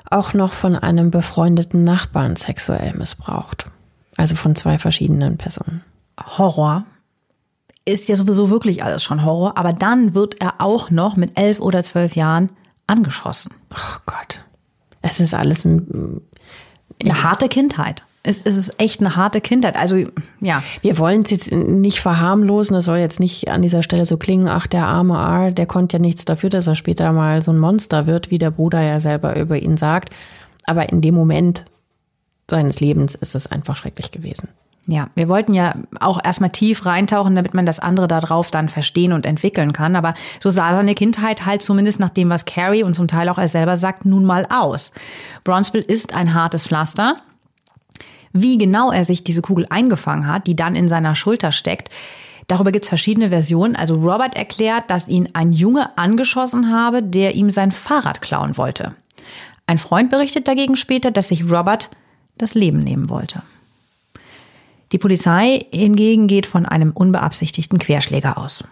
auch 0.08 0.34
noch 0.34 0.52
von 0.52 0.76
einem 0.76 1.10
befreundeten 1.10 1.82
Nachbarn 1.82 2.36
sexuell 2.36 2.94
missbraucht. 2.94 3.66
Also 4.16 4.36
von 4.36 4.54
zwei 4.54 4.78
verschiedenen 4.78 5.36
Personen. 5.36 5.82
Horror 6.38 6.84
ist 7.84 8.08
ja 8.08 8.16
sowieso 8.16 8.50
wirklich 8.50 8.82
alles 8.82 9.02
schon 9.02 9.24
Horror, 9.24 9.58
aber 9.58 9.72
dann 9.72 10.14
wird 10.14 10.40
er 10.40 10.60
auch 10.60 10.90
noch 10.90 11.16
mit 11.16 11.38
elf 11.38 11.60
oder 11.60 11.82
zwölf 11.82 12.16
Jahren 12.16 12.50
angeschossen. 12.86 13.52
Oh 13.72 13.98
Gott. 14.06 14.42
Es 15.02 15.20
ist 15.20 15.34
alles 15.34 15.64
ein, 15.64 16.20
Eine 17.02 17.22
harte 17.22 17.48
Kindheit. 17.48 18.04
Es, 18.26 18.40
es 18.44 18.56
ist 18.56 18.80
echt 18.80 19.00
eine 19.00 19.16
harte 19.16 19.40
Kindheit. 19.40 19.76
Also, 19.76 19.96
ja. 20.40 20.62
Wir 20.82 20.98
wollen 20.98 21.22
es 21.22 21.30
jetzt 21.30 21.52
nicht 21.52 22.00
verharmlosen. 22.00 22.74
Das 22.74 22.86
soll 22.86 22.98
jetzt 22.98 23.20
nicht 23.20 23.48
an 23.48 23.62
dieser 23.62 23.82
Stelle 23.82 24.04
so 24.04 24.16
klingen. 24.16 24.48
Ach, 24.48 24.66
der 24.66 24.86
arme 24.86 25.16
Ar, 25.16 25.52
der 25.52 25.66
konnte 25.66 25.96
ja 25.96 26.00
nichts 26.00 26.24
dafür, 26.24 26.50
dass 26.50 26.66
er 26.66 26.74
später 26.74 27.12
mal 27.12 27.42
so 27.42 27.52
ein 27.52 27.58
Monster 27.58 28.06
wird, 28.06 28.30
wie 28.30 28.38
der 28.38 28.50
Bruder 28.50 28.82
ja 28.82 29.00
selber 29.00 29.36
über 29.36 29.56
ihn 29.56 29.76
sagt. 29.76 30.10
Aber 30.64 30.88
in 30.88 31.00
dem 31.00 31.14
Moment 31.14 31.64
seines 32.50 32.80
Lebens 32.80 33.14
ist 33.14 33.34
es 33.34 33.46
einfach 33.46 33.76
schrecklich 33.76 34.10
gewesen. 34.10 34.48
Ja, 34.88 35.08
wir 35.16 35.28
wollten 35.28 35.52
ja 35.52 35.74
auch 35.98 36.22
erstmal 36.22 36.50
tief 36.50 36.86
reintauchen, 36.86 37.34
damit 37.34 37.54
man 37.54 37.66
das 37.66 37.80
andere 37.80 38.06
darauf 38.06 38.52
dann 38.52 38.68
verstehen 38.68 39.12
und 39.12 39.26
entwickeln 39.26 39.72
kann. 39.72 39.96
Aber 39.96 40.14
so 40.40 40.48
sah 40.48 40.76
seine 40.76 40.94
Kindheit 40.94 41.44
halt 41.44 41.62
zumindest 41.62 41.98
nach 41.98 42.10
dem, 42.10 42.30
was 42.30 42.44
Carrie 42.44 42.84
und 42.84 42.94
zum 42.94 43.08
Teil 43.08 43.28
auch 43.28 43.38
er 43.38 43.48
selber 43.48 43.76
sagt, 43.76 44.04
nun 44.04 44.24
mal 44.24 44.46
aus. 44.48 44.92
Bronzeville 45.42 45.82
ist 45.82 46.14
ein 46.14 46.34
hartes 46.34 46.66
Pflaster. 46.66 47.16
Wie 48.40 48.58
genau 48.58 48.90
er 48.92 49.04
sich 49.04 49.24
diese 49.24 49.42
Kugel 49.42 49.66
eingefangen 49.70 50.26
hat, 50.26 50.46
die 50.46 50.56
dann 50.56 50.74
in 50.74 50.88
seiner 50.88 51.14
Schulter 51.14 51.52
steckt, 51.52 51.90
darüber 52.48 52.72
gibt's 52.72 52.88
verschiedene 52.88 53.30
Versionen. 53.30 53.76
Also 53.76 53.96
Robert 53.96 54.36
erklärt, 54.36 54.90
dass 54.90 55.08
ihn 55.08 55.28
ein 55.32 55.52
Junge 55.52 55.96
angeschossen 55.98 56.70
habe, 56.72 57.02
der 57.02 57.34
ihm 57.34 57.50
sein 57.50 57.72
Fahrrad 57.72 58.22
klauen 58.22 58.56
wollte. 58.56 58.94
Ein 59.66 59.78
Freund 59.78 60.10
berichtet 60.10 60.46
dagegen 60.48 60.76
später, 60.76 61.10
dass 61.10 61.28
sich 61.28 61.50
Robert 61.50 61.90
das 62.38 62.54
Leben 62.54 62.78
nehmen 62.78 63.08
wollte. 63.08 63.42
Die 64.92 64.98
Polizei 64.98 65.66
hingegen 65.72 66.28
geht 66.28 66.46
von 66.46 66.66
einem 66.66 66.92
unbeabsichtigten 66.92 67.78
Querschläger 67.78 68.38
aus. 68.38 68.64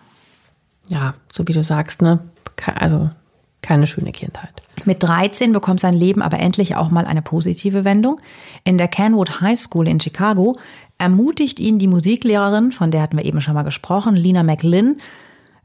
Ja, 0.89 1.15
so 1.33 1.47
wie 1.49 1.53
du 1.53 1.65
sagst, 1.65 2.03
ne? 2.03 2.21
Also 2.77 3.11
keine 3.65 3.87
schöne 3.87 4.13
Kindheit. 4.13 4.63
Mit 4.85 5.03
13 5.03 5.53
bekommt 5.53 5.81
sein 5.81 5.95
Leben 5.95 6.23
aber 6.23 6.39
endlich 6.39 6.77
auch 6.77 6.91
mal 6.91 7.07
eine 7.07 7.23
positive 7.23 7.85
Wendung. 7.85 8.21
In 8.63 8.79
der 8.79 8.89
Kenwood 8.89 9.41
High 9.41 9.59
School 9.59 9.89
in 9.89 10.01
Chicago 10.01 10.57
ermutigt 10.99 11.59
ihn 11.59 11.79
die 11.79 11.89
Musiklehrerin, 11.89 12.71
von 12.71 12.91
der 12.91 13.03
hatten 13.03 13.17
wir 13.17 13.25
eben 13.25 13.41
schon 13.41 13.55
mal 13.55 13.63
gesprochen, 13.63 14.15
Lina 14.15 14.43
McLinn, 14.43 14.99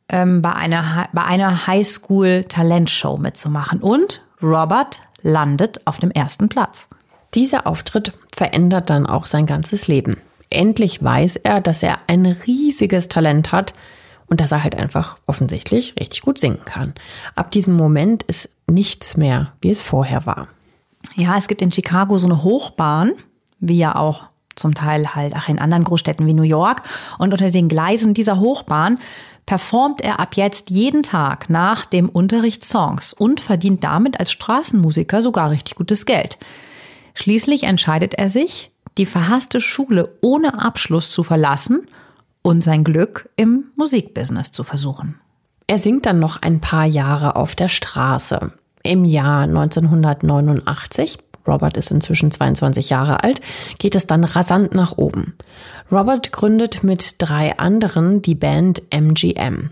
ähm, 0.07 0.41
bei 0.41 0.53
einer, 0.53 1.09
bei 1.13 1.23
einer 1.23 1.67
Highschool-Talentshow 1.67 3.17
mitzumachen. 3.17 3.79
Und 3.79 4.23
Robert 4.41 5.01
landet 5.21 5.85
auf 5.85 5.97
dem 5.97 6.11
ersten 6.11 6.49
Platz. 6.49 6.87
Dieser 7.35 7.67
Auftritt 7.67 8.13
verändert 8.35 8.89
dann 8.89 9.05
auch 9.05 9.25
sein 9.25 9.45
ganzes 9.45 9.87
Leben. 9.87 10.17
Endlich 10.49 11.03
weiß 11.03 11.35
er, 11.37 11.61
dass 11.61 11.83
er 11.83 11.97
ein 12.07 12.25
riesiges 12.25 13.07
Talent 13.07 13.51
hat 13.51 13.73
und 14.29 14.39
dass 14.39 14.51
er 14.51 14.63
halt 14.63 14.75
einfach 14.75 15.17
offensichtlich 15.25 15.95
richtig 15.99 16.21
gut 16.21 16.37
singen 16.37 16.61
kann. 16.65 16.93
Ab 17.35 17.51
diesem 17.51 17.75
Moment 17.75 18.23
ist 18.23 18.49
nichts 18.67 19.17
mehr, 19.17 19.53
wie 19.61 19.71
es 19.71 19.83
vorher 19.83 20.25
war. 20.25 20.47
Ja, 21.15 21.37
es 21.37 21.47
gibt 21.47 21.61
in 21.61 21.71
Chicago 21.71 22.17
so 22.17 22.27
eine 22.27 22.43
Hochbahn, 22.43 23.13
wie 23.59 23.77
ja 23.77 23.95
auch 23.95 24.25
zum 24.55 24.75
Teil 24.75 25.15
halt 25.15 25.35
auch 25.35 25.47
in 25.47 25.59
anderen 25.59 25.85
Großstädten 25.85 26.27
wie 26.27 26.33
New 26.33 26.43
York. 26.43 26.83
Und 27.17 27.31
unter 27.31 27.49
den 27.49 27.69
Gleisen 27.69 28.13
dieser 28.13 28.39
Hochbahn 28.39 28.99
performt 29.45 30.01
er 30.01 30.19
ab 30.19 30.35
jetzt 30.35 30.69
jeden 30.69 31.01
Tag 31.01 31.49
nach 31.49 31.85
dem 31.85 32.09
Unterricht 32.09 32.63
Songs 32.63 33.13
und 33.13 33.39
verdient 33.39 33.83
damit 33.83 34.19
als 34.19 34.31
Straßenmusiker 34.31 35.21
sogar 35.21 35.49
richtig 35.49 35.75
gutes 35.75 36.05
Geld. 36.05 36.37
Schließlich 37.15 37.63
entscheidet 37.63 38.13
er 38.13 38.29
sich, 38.29 38.71
die 38.97 39.05
verhasste 39.05 39.59
Schule 39.61 40.17
ohne 40.21 40.61
Abschluss 40.61 41.09
zu 41.09 41.23
verlassen 41.23 41.87
und 42.41 42.63
sein 42.63 42.83
Glück 42.83 43.29
im 43.35 43.65
Musikbusiness 43.75 44.51
zu 44.51 44.63
versuchen. 44.63 45.19
Er 45.67 45.77
singt 45.77 46.05
dann 46.05 46.19
noch 46.19 46.41
ein 46.41 46.61
paar 46.61 46.85
Jahre 46.85 47.35
auf 47.35 47.55
der 47.55 47.67
Straße. 47.67 48.51
Im 48.81 49.05
Jahr 49.05 49.43
1989, 49.43 51.19
Robert 51.47 51.77
ist 51.77 51.91
inzwischen 51.91 52.31
22 52.31 52.89
Jahre 52.89 53.23
alt, 53.23 53.41
geht 53.77 53.95
es 53.95 54.07
dann 54.07 54.23
rasant 54.23 54.73
nach 54.73 54.97
oben. 54.97 55.35
Robert 55.91 56.31
gründet 56.31 56.83
mit 56.83 57.15
drei 57.19 57.57
anderen 57.57 58.21
die 58.21 58.35
Band 58.35 58.81
MGM. 58.89 59.71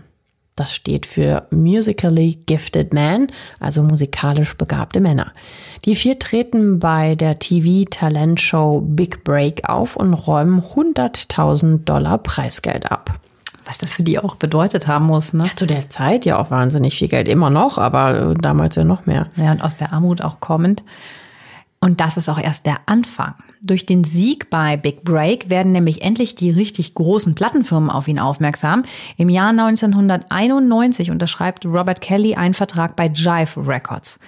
Das 0.58 0.74
steht 0.74 1.06
für 1.06 1.46
Musically 1.52 2.36
Gifted 2.46 2.92
Men, 2.92 3.28
also 3.60 3.84
musikalisch 3.84 4.56
begabte 4.56 4.98
Männer. 4.98 5.30
Die 5.84 5.94
vier 5.94 6.18
treten 6.18 6.80
bei 6.80 7.14
der 7.14 7.38
TV-Talentshow 7.38 8.80
Big 8.80 9.22
Break 9.22 9.68
auf 9.68 9.94
und 9.94 10.14
räumen 10.14 10.60
100.000 10.60 11.84
Dollar 11.84 12.18
Preisgeld 12.18 12.90
ab. 12.90 13.20
Was 13.66 13.78
das 13.78 13.92
für 13.92 14.02
die 14.02 14.18
auch 14.18 14.34
bedeutet 14.34 14.88
haben 14.88 15.06
muss, 15.06 15.32
ne? 15.32 15.44
Ja, 15.44 15.54
zu 15.54 15.66
der 15.66 15.90
Zeit 15.90 16.24
ja 16.24 16.40
auch 16.40 16.50
wahnsinnig 16.50 16.98
viel 16.98 17.08
Geld, 17.08 17.28
immer 17.28 17.50
noch, 17.50 17.78
aber 17.78 18.34
damals 18.34 18.74
ja 18.74 18.82
noch 18.82 19.06
mehr. 19.06 19.28
Ja, 19.36 19.52
und 19.52 19.62
aus 19.62 19.76
der 19.76 19.92
Armut 19.92 20.22
auch 20.22 20.40
kommend. 20.40 20.82
Und 21.80 22.00
das 22.00 22.16
ist 22.16 22.28
auch 22.28 22.38
erst 22.38 22.66
der 22.66 22.80
Anfang. 22.86 23.34
Durch 23.60 23.86
den 23.86 24.02
Sieg 24.02 24.50
bei 24.50 24.76
Big 24.76 25.04
Break 25.04 25.48
werden 25.48 25.72
nämlich 25.72 26.02
endlich 26.02 26.34
die 26.34 26.50
richtig 26.50 26.94
großen 26.94 27.34
Plattenfirmen 27.34 27.90
auf 27.90 28.08
ihn 28.08 28.18
aufmerksam. 28.18 28.82
Im 29.16 29.28
Jahr 29.28 29.50
1991 29.50 31.10
unterschreibt 31.10 31.64
Robert 31.66 32.00
Kelly 32.00 32.34
einen 32.34 32.54
Vertrag 32.54 32.96
bei 32.96 33.06
Jive 33.06 33.66
Records. 33.66 34.18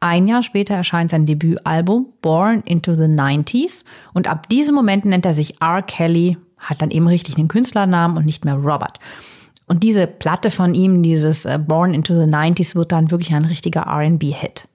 Ein 0.00 0.28
Jahr 0.28 0.42
später 0.42 0.74
erscheint 0.74 1.10
sein 1.10 1.26
Debütalbum 1.26 2.06
Born 2.22 2.60
into 2.60 2.94
the 2.94 3.02
90s 3.02 3.84
und 4.12 4.28
ab 4.28 4.48
diesem 4.48 4.74
Moment 4.74 5.04
nennt 5.04 5.26
er 5.26 5.34
sich 5.34 5.60
R. 5.60 5.82
Kelly, 5.82 6.36
hat 6.58 6.82
dann 6.82 6.90
eben 6.90 7.08
richtig 7.08 7.36
einen 7.36 7.48
Künstlernamen 7.48 8.16
und 8.16 8.24
nicht 8.24 8.44
mehr 8.44 8.54
Robert. 8.54 9.00
Und 9.66 9.82
diese 9.82 10.06
Platte 10.06 10.50
von 10.50 10.74
ihm, 10.74 11.02
dieses 11.02 11.44
äh, 11.46 11.58
Born 11.58 11.94
into 11.94 12.14
the 12.14 12.30
90s, 12.30 12.74
wird 12.74 12.92
dann 12.92 13.10
wirklich 13.10 13.34
ein 13.34 13.44
richtiger 13.44 13.86
RB-Hit. 13.86 14.68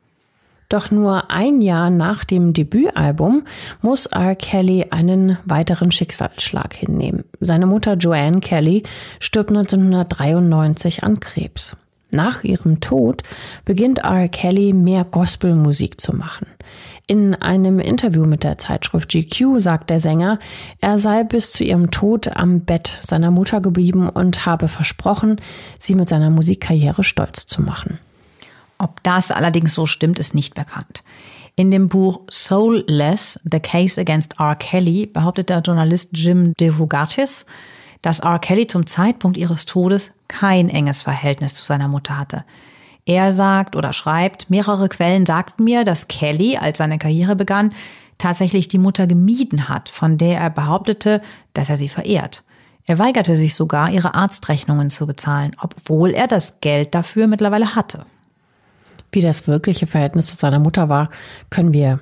Doch 0.73 0.89
nur 0.89 1.29
ein 1.29 1.61
Jahr 1.61 1.91
nach 1.91 2.23
dem 2.23 2.51
Debütalbum 2.51 3.43
muss 3.83 4.07
R. 4.07 4.33
Kelly 4.33 4.87
einen 4.89 5.37
weiteren 5.45 5.91
Schicksalsschlag 5.91 6.73
hinnehmen. 6.73 7.25
Seine 7.39 7.67
Mutter 7.67 7.93
Joanne 7.93 8.39
Kelly 8.39 8.81
stirbt 9.19 9.51
1993 9.51 11.03
an 11.03 11.19
Krebs. 11.19 11.77
Nach 12.09 12.43
ihrem 12.43 12.79
Tod 12.79 13.21
beginnt 13.65 13.99
R. 13.99 14.27
Kelly 14.29 14.73
mehr 14.73 15.03
Gospelmusik 15.03 16.01
zu 16.01 16.15
machen. 16.15 16.47
In 17.05 17.35
einem 17.35 17.77
Interview 17.77 18.25
mit 18.25 18.43
der 18.43 18.57
Zeitschrift 18.57 19.09
GQ 19.09 19.59
sagt 19.59 19.91
der 19.91 19.99
Sänger, 19.99 20.39
er 20.81 20.97
sei 20.97 21.23
bis 21.23 21.51
zu 21.51 21.63
ihrem 21.63 21.91
Tod 21.91 22.35
am 22.35 22.61
Bett 22.61 22.97
seiner 23.03 23.29
Mutter 23.29 23.61
geblieben 23.61 24.09
und 24.09 24.47
habe 24.47 24.67
versprochen, 24.67 25.39
sie 25.77 25.93
mit 25.93 26.09
seiner 26.09 26.31
Musikkarriere 26.31 27.03
stolz 27.03 27.45
zu 27.45 27.61
machen. 27.61 27.99
Ob 28.83 29.01
das 29.03 29.31
allerdings 29.31 29.73
so 29.73 29.85
stimmt, 29.85 30.19
ist 30.19 30.35
nicht 30.35 30.55
bekannt. 30.55 31.05
In 31.55 31.71
dem 31.71 31.87
Buch 31.87 32.19
Soulless, 32.29 33.39
The 33.49 33.61
Case 33.61 33.99
Against 33.99 34.35
R. 34.39 34.57
Kelly 34.57 35.05
behauptet 35.05 35.47
der 35.47 35.61
Journalist 35.61 36.09
Jim 36.11 36.51
DeRogatis, 36.59 37.45
dass 38.01 38.19
R. 38.19 38.39
Kelly 38.39 38.67
zum 38.67 38.85
Zeitpunkt 38.85 39.37
ihres 39.37 39.63
Todes 39.65 40.15
kein 40.27 40.67
enges 40.67 41.01
Verhältnis 41.01 41.53
zu 41.53 41.63
seiner 41.63 41.87
Mutter 41.87 42.17
hatte. 42.17 42.43
Er 43.05 43.31
sagt 43.31 43.77
oder 43.77 43.93
schreibt, 43.93 44.49
mehrere 44.49 44.89
Quellen 44.89 45.25
sagten 45.25 45.63
mir, 45.63 45.85
dass 45.85 46.09
Kelly, 46.09 46.57
als 46.57 46.79
seine 46.79 46.97
Karriere 46.97 47.37
begann, 47.37 47.73
tatsächlich 48.17 48.67
die 48.67 48.79
Mutter 48.79 49.07
gemieden 49.07 49.69
hat, 49.69 49.87
von 49.87 50.17
der 50.17 50.41
er 50.41 50.49
behauptete, 50.49 51.21
dass 51.53 51.69
er 51.69 51.77
sie 51.77 51.89
verehrt. 51.89 52.43
Er 52.85 52.99
weigerte 52.99 53.37
sich 53.37 53.55
sogar, 53.55 53.91
ihre 53.91 54.13
Arztrechnungen 54.13 54.89
zu 54.89 55.07
bezahlen, 55.07 55.55
obwohl 55.61 56.11
er 56.11 56.27
das 56.27 56.59
Geld 56.59 56.93
dafür 56.93 57.27
mittlerweile 57.27 57.75
hatte. 57.75 58.05
Wie 59.13 59.21
das 59.21 59.47
wirkliche 59.47 59.85
Verhältnis 59.85 60.27
zu 60.27 60.35
seiner 60.35 60.59
Mutter 60.59 60.89
war, 60.89 61.09
können 61.51 61.73
wir 61.73 61.99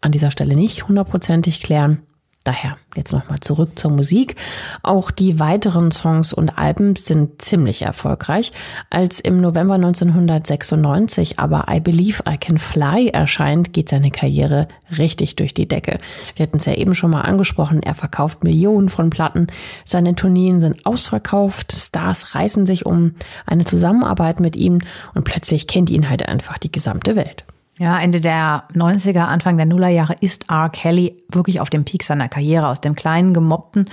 an 0.00 0.12
dieser 0.12 0.32
Stelle 0.32 0.56
nicht 0.56 0.88
hundertprozentig 0.88 1.62
klären. 1.62 2.02
Daher 2.44 2.78
jetzt 2.96 3.12
nochmal 3.12 3.40
zurück 3.40 3.78
zur 3.78 3.90
Musik. 3.90 4.36
Auch 4.82 5.10
die 5.10 5.38
weiteren 5.38 5.90
Songs 5.90 6.32
und 6.32 6.56
Alben 6.58 6.96
sind 6.96 7.42
ziemlich 7.42 7.82
erfolgreich. 7.82 8.52
Als 8.90 9.20
im 9.20 9.40
November 9.40 9.74
1996 9.74 11.38
aber 11.38 11.66
I 11.70 11.80
Believe 11.80 12.22
I 12.28 12.38
Can 12.38 12.58
Fly 12.58 13.08
erscheint, 13.08 13.72
geht 13.72 13.88
seine 13.88 14.10
Karriere 14.10 14.68
richtig 14.96 15.36
durch 15.36 15.52
die 15.52 15.68
Decke. 15.68 16.00
Wir 16.36 16.46
hatten 16.46 16.56
es 16.56 16.64
ja 16.64 16.74
eben 16.74 16.94
schon 16.94 17.10
mal 17.10 17.22
angesprochen, 17.22 17.82
er 17.82 17.94
verkauft 17.94 18.44
Millionen 18.44 18.88
von 18.88 19.10
Platten. 19.10 19.48
Seine 19.84 20.14
Tourneen 20.14 20.60
sind 20.60 20.86
ausverkauft, 20.86 21.72
Stars 21.72 22.34
reißen 22.34 22.64
sich 22.64 22.86
um 22.86 23.14
eine 23.46 23.64
Zusammenarbeit 23.64 24.40
mit 24.40 24.56
ihm 24.56 24.78
und 25.14 25.24
plötzlich 25.24 25.66
kennt 25.66 25.90
ihn 25.90 26.08
halt 26.08 26.26
einfach 26.26 26.56
die 26.56 26.72
gesamte 26.72 27.14
Welt. 27.16 27.44
Ja, 27.78 27.98
Ende 28.00 28.20
der 28.20 28.64
90er, 28.74 29.20
Anfang 29.20 29.56
der 29.56 29.66
Nullerjahre 29.66 30.16
ist 30.20 30.50
R. 30.50 30.68
Kelly 30.68 31.22
wirklich 31.28 31.60
auf 31.60 31.70
dem 31.70 31.84
Peak 31.84 32.02
seiner 32.02 32.28
Karriere 32.28 32.68
aus 32.68 32.80
dem 32.80 32.96
kleinen, 32.96 33.34
gemobbten 33.34 33.86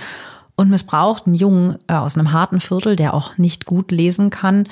und 0.56 0.70
missbrauchten 0.70 1.34
Jungen 1.34 1.78
äh, 1.86 1.94
aus 1.94 2.16
einem 2.16 2.32
harten 2.32 2.60
Viertel, 2.60 2.96
der 2.96 3.14
auch 3.14 3.38
nicht 3.38 3.64
gut 3.64 3.92
lesen 3.92 4.30
kann, 4.30 4.68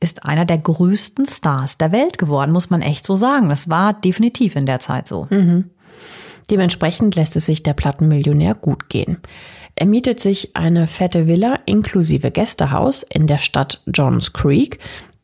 ist 0.00 0.24
einer 0.24 0.44
der 0.44 0.58
größten 0.58 1.26
Stars 1.26 1.78
der 1.78 1.92
Welt 1.92 2.18
geworden, 2.18 2.52
muss 2.52 2.70
man 2.70 2.82
echt 2.82 3.06
so 3.06 3.16
sagen. 3.16 3.48
Das 3.48 3.68
war 3.68 3.94
definitiv 3.94 4.54
in 4.54 4.66
der 4.66 4.78
Zeit 4.78 5.08
so. 5.08 5.26
Mhm. 5.30 5.70
Dementsprechend 6.50 7.14
lässt 7.14 7.36
es 7.36 7.46
sich 7.46 7.62
der 7.62 7.74
Plattenmillionär 7.74 8.54
gut 8.54 8.88
gehen. 8.88 9.18
Er 9.74 9.86
mietet 9.86 10.18
sich 10.18 10.56
eine 10.56 10.86
fette 10.86 11.26
Villa 11.26 11.60
inklusive 11.66 12.30
Gästehaus 12.30 13.02
in 13.02 13.26
der 13.26 13.38
Stadt 13.38 13.80
Johns 13.86 14.32
Creek, 14.32 14.78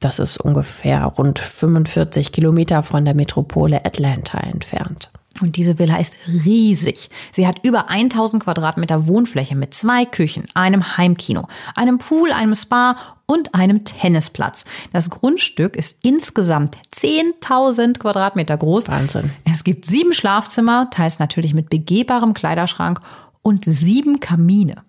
Das 0.05 0.19
ist 0.19 0.37
ungefähr 0.37 1.03
rund 1.07 1.39
45 1.39 2.31
Kilometer 2.31 2.83
von 2.83 3.07
der 3.07 3.15
Metropole 3.15 3.87
Atlanta 3.87 4.39
entfernt. 4.39 5.11
Und 5.41 5.57
diese 5.57 5.79
Villa 5.79 5.97
ist 5.97 6.15
riesig. 6.45 7.09
Sie 7.33 7.47
hat 7.47 7.65
über 7.65 7.89
1000 7.89 8.45
Quadratmeter 8.45 9.07
Wohnfläche 9.07 9.57
mit 9.57 9.73
zwei 9.73 10.05
Küchen, 10.05 10.45
einem 10.53 10.99
Heimkino, 10.99 11.49
einem 11.75 11.97
Pool, 11.97 12.33
einem 12.33 12.55
Spa 12.55 12.99
und 13.25 13.55
einem 13.55 13.87
Tennisplatz. 13.87 14.67
Das 14.93 15.09
Grundstück 15.09 15.75
ist 15.75 16.05
insgesamt 16.05 16.77
10.000 16.95 17.99
Quadratmeter 17.99 18.59
groß. 18.59 18.89
Wahnsinn. 18.89 19.31
Es 19.51 19.65
gibt 19.65 19.87
sieben 19.87 20.13
Schlafzimmer, 20.13 20.91
teils 20.91 21.19
natürlich 21.19 21.55
mit 21.55 21.71
begehbarem 21.71 22.35
Kleiderschrank 22.35 23.01
und 23.41 23.65
sieben 23.65 24.21
Kamine. 24.21 24.83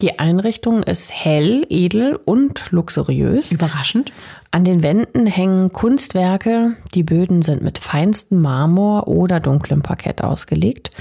Die 0.00 0.20
Einrichtung 0.20 0.84
ist 0.84 1.10
hell, 1.10 1.66
edel 1.68 2.20
und 2.24 2.70
luxuriös. 2.70 3.50
Überraschend. 3.50 4.12
An 4.52 4.64
den 4.64 4.84
Wänden 4.84 5.26
hängen 5.26 5.72
Kunstwerke. 5.72 6.76
Die 6.94 7.02
Böden 7.02 7.42
sind 7.42 7.62
mit 7.62 7.78
feinstem 7.78 8.40
Marmor 8.40 9.08
oder 9.08 9.40
dunklem 9.40 9.82
Parkett 9.82 10.22
ausgelegt. 10.22 10.92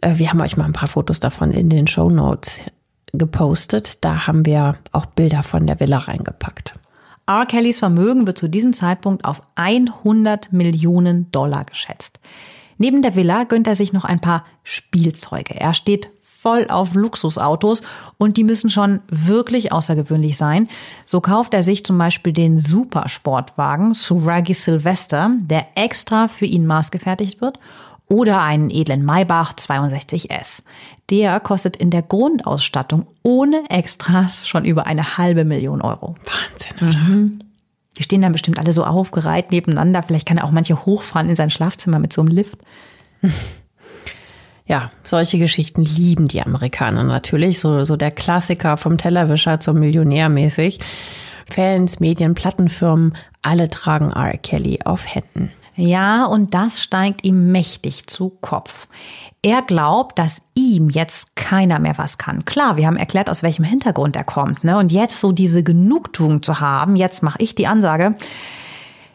Äh, 0.00 0.18
wir 0.18 0.30
haben 0.30 0.40
euch 0.40 0.56
mal 0.56 0.66
ein 0.66 0.72
paar 0.72 0.86
Fotos 0.86 1.18
davon 1.18 1.50
in 1.50 1.68
den 1.68 1.88
Show 1.88 2.10
Notes 2.10 2.60
gepostet. 3.12 4.04
Da 4.04 4.28
haben 4.28 4.46
wir 4.46 4.76
auch 4.92 5.06
Bilder 5.06 5.42
von 5.42 5.66
der 5.66 5.80
Villa 5.80 5.98
reingepackt. 5.98 6.78
R. 7.26 7.44
Kellys 7.44 7.80
Vermögen 7.80 8.28
wird 8.28 8.38
zu 8.38 8.48
diesem 8.48 8.72
Zeitpunkt 8.72 9.24
auf 9.24 9.42
100 9.56 10.52
Millionen 10.52 11.30
Dollar 11.32 11.64
geschätzt. 11.64 12.20
Neben 12.78 13.02
der 13.02 13.16
Villa 13.16 13.42
gönnt 13.42 13.66
er 13.66 13.74
sich 13.74 13.92
noch 13.92 14.04
ein 14.04 14.20
paar 14.20 14.44
Spielzeuge. 14.62 15.58
Er 15.58 15.74
steht 15.74 16.10
voll 16.48 16.66
auf 16.68 16.94
Luxusautos 16.94 17.82
und 18.16 18.38
die 18.38 18.44
müssen 18.44 18.70
schon 18.70 19.00
wirklich 19.10 19.70
außergewöhnlich 19.70 20.38
sein. 20.38 20.68
So 21.04 21.20
kauft 21.20 21.52
er 21.52 21.62
sich 21.62 21.84
zum 21.84 21.98
Beispiel 21.98 22.32
den 22.32 22.56
Supersportwagen 22.56 23.92
Suragi 23.92 24.54
Sylvester, 24.54 25.30
der 25.40 25.66
extra 25.74 26.26
für 26.26 26.46
ihn 26.46 26.64
maßgefertigt 26.64 27.42
wird 27.42 27.58
oder 28.08 28.40
einen 28.40 28.70
edlen 28.70 29.04
Maybach 29.04 29.52
62S. 29.52 30.62
Der 31.10 31.38
kostet 31.38 31.76
in 31.76 31.90
der 31.90 32.00
Grundausstattung 32.00 33.06
ohne 33.22 33.68
Extras 33.68 34.48
schon 34.48 34.64
über 34.64 34.86
eine 34.86 35.18
halbe 35.18 35.44
Million 35.44 35.82
Euro. 35.82 36.14
Wahnsinn, 36.24 36.88
oder? 36.88 36.98
Mhm. 36.98 37.40
Die 37.98 38.04
stehen 38.04 38.22
dann 38.22 38.32
bestimmt 38.32 38.58
alle 38.58 38.72
so 38.72 38.84
aufgereiht 38.84 39.52
nebeneinander. 39.52 40.02
Vielleicht 40.02 40.26
kann 40.26 40.38
er 40.38 40.44
auch 40.44 40.50
manche 40.50 40.86
hochfahren 40.86 41.28
in 41.28 41.36
sein 41.36 41.50
Schlafzimmer 41.50 41.98
mit 41.98 42.14
so 42.14 42.22
einem 42.22 42.30
Lift. 42.30 42.58
Ja, 44.68 44.90
solche 45.02 45.38
Geschichten 45.38 45.82
lieben 45.82 46.28
die 46.28 46.42
Amerikaner 46.42 47.02
natürlich. 47.02 47.58
So, 47.58 47.84
so 47.84 47.96
der 47.96 48.10
Klassiker 48.10 48.76
vom 48.76 48.98
Tellerwischer 48.98 49.60
zum 49.60 49.80
Millionär 49.80 50.28
mäßig. 50.28 50.78
Fans, 51.50 52.00
Medien, 52.00 52.34
Plattenfirmen, 52.34 53.14
alle 53.40 53.70
tragen 53.70 54.12
R. 54.12 54.36
Kelly 54.36 54.80
auf 54.84 55.12
Händen. 55.12 55.50
Ja, 55.74 56.26
und 56.26 56.52
das 56.52 56.82
steigt 56.82 57.24
ihm 57.24 57.50
mächtig 57.50 58.08
zu 58.08 58.30
Kopf. 58.42 58.88
Er 59.42 59.62
glaubt, 59.62 60.18
dass 60.18 60.42
ihm 60.54 60.90
jetzt 60.90 61.34
keiner 61.34 61.78
mehr 61.78 61.96
was 61.96 62.18
kann. 62.18 62.44
Klar, 62.44 62.76
wir 62.76 62.86
haben 62.86 62.96
erklärt, 62.96 63.30
aus 63.30 63.42
welchem 63.42 63.64
Hintergrund 63.64 64.16
er 64.16 64.24
kommt, 64.24 64.64
ne? 64.64 64.76
Und 64.76 64.92
jetzt 64.92 65.20
so 65.20 65.32
diese 65.32 65.62
Genugtuung 65.62 66.42
zu 66.42 66.60
haben, 66.60 66.96
jetzt 66.96 67.22
mache 67.22 67.38
ich 67.40 67.54
die 67.54 67.68
Ansage. 67.68 68.16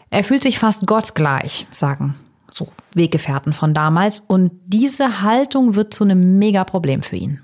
Er 0.10 0.24
fühlt 0.24 0.42
sich 0.42 0.58
fast 0.58 0.88
gottgleich, 0.88 1.68
sagen 1.70 2.16
so 2.54 2.68
Weggefährten 2.94 3.54
von 3.54 3.74
damals. 3.74 4.20
Und 4.20 4.52
diese 4.66 5.22
Haltung 5.22 5.76
wird 5.76 5.94
zu 5.94 6.04
einem 6.04 6.38
Mega-Problem 6.40 7.02
für 7.02 7.16
ihn. 7.16 7.42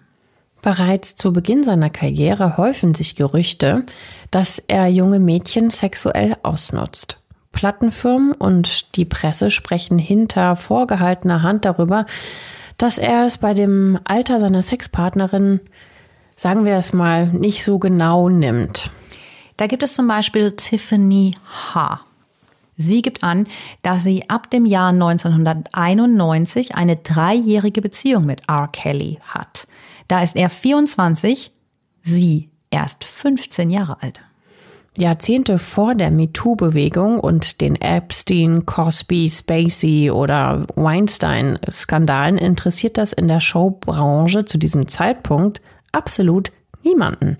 Bereits 0.61 1.15
zu 1.15 1.31
Beginn 1.31 1.63
seiner 1.63 1.89
Karriere 1.89 2.57
häufen 2.57 2.93
sich 2.93 3.15
Gerüchte, 3.15 3.85
dass 4.29 4.61
er 4.67 4.87
junge 4.87 5.19
Mädchen 5.19 5.69
sexuell 5.69 6.35
ausnutzt. 6.43 7.21
Plattenfirmen 7.51 8.33
und 8.33 8.95
die 8.95 9.05
Presse 9.05 9.49
sprechen 9.49 9.97
hinter 9.97 10.55
vorgehaltener 10.55 11.41
Hand 11.41 11.65
darüber, 11.65 12.05
dass 12.77 12.97
er 12.97 13.25
es 13.25 13.37
bei 13.37 13.53
dem 13.53 13.99
Alter 14.03 14.39
seiner 14.39 14.61
Sexpartnerin, 14.61 15.59
sagen 16.35 16.65
wir 16.65 16.75
es 16.75 16.93
mal, 16.93 17.27
nicht 17.27 17.63
so 17.63 17.79
genau 17.79 18.29
nimmt. 18.29 18.91
Da 19.57 19.67
gibt 19.67 19.83
es 19.83 19.93
zum 19.93 20.07
Beispiel 20.07 20.55
Tiffany 20.55 21.35
H. 21.73 22.01
Sie 22.81 23.01
gibt 23.01 23.25
an, 23.25 23.45
dass 23.81 24.03
sie 24.03 24.29
ab 24.29 24.49
dem 24.49 24.65
Jahr 24.65 24.91
1991 24.91 26.75
eine 26.75 26.95
dreijährige 26.95 27.81
Beziehung 27.81 28.25
mit 28.25 28.43
R. 28.47 28.69
Kelly 28.71 29.19
hat. 29.27 29.67
Da 30.07 30.23
ist 30.23 30.37
er 30.37 30.49
24, 30.49 31.51
sie 32.01 32.49
erst 32.71 33.03
15 33.03 33.69
Jahre 33.69 34.01
alt. 34.01 34.21
Jahrzehnte 34.97 35.59
vor 35.59 35.93
der 35.93 36.09
MeToo-Bewegung 36.09 37.19
und 37.19 37.59
den 37.59 37.75
Epstein, 37.75 38.65
Cosby, 38.65 39.27
Spacey 39.27 40.09
oder 40.09 40.65
Weinstein-Skandalen 40.75 42.37
interessiert 42.37 42.97
das 42.97 43.11
in 43.11 43.27
der 43.27 43.41
Showbranche 43.41 44.45
zu 44.45 44.57
diesem 44.57 44.87
Zeitpunkt 44.87 45.61
absolut 45.91 46.53
niemanden. 46.83 47.37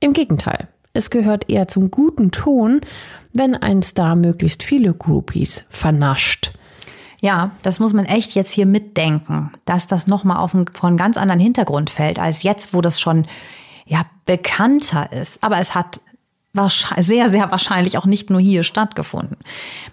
Im 0.00 0.12
Gegenteil, 0.12 0.68
es 0.96 1.10
gehört 1.10 1.48
eher 1.48 1.68
zum 1.68 1.90
guten 1.90 2.30
Ton, 2.30 2.80
wenn 3.32 3.54
ein 3.54 3.82
Star 3.82 4.16
möglichst 4.16 4.62
viele 4.62 4.94
Groupies 4.94 5.64
vernascht. 5.68 6.52
Ja, 7.20 7.52
das 7.62 7.80
muss 7.80 7.92
man 7.92 8.04
echt 8.04 8.34
jetzt 8.34 8.52
hier 8.52 8.66
mitdenken, 8.66 9.52
dass 9.64 9.86
das 9.86 10.06
nochmal 10.06 10.38
auf 10.38 10.54
einen, 10.54 10.66
von 10.72 10.96
ganz 10.96 11.16
anderen 11.16 11.40
Hintergrund 11.40 11.90
fällt, 11.90 12.18
als 12.18 12.42
jetzt, 12.42 12.74
wo 12.74 12.80
das 12.80 13.00
schon 13.00 13.26
ja, 13.86 14.04
bekannter 14.26 15.12
ist. 15.12 15.42
Aber 15.42 15.58
es 15.58 15.74
hat 15.74 16.00
sehr, 16.98 17.28
sehr 17.28 17.50
wahrscheinlich 17.50 17.98
auch 17.98 18.06
nicht 18.06 18.30
nur 18.30 18.40
hier 18.40 18.62
stattgefunden. 18.62 19.36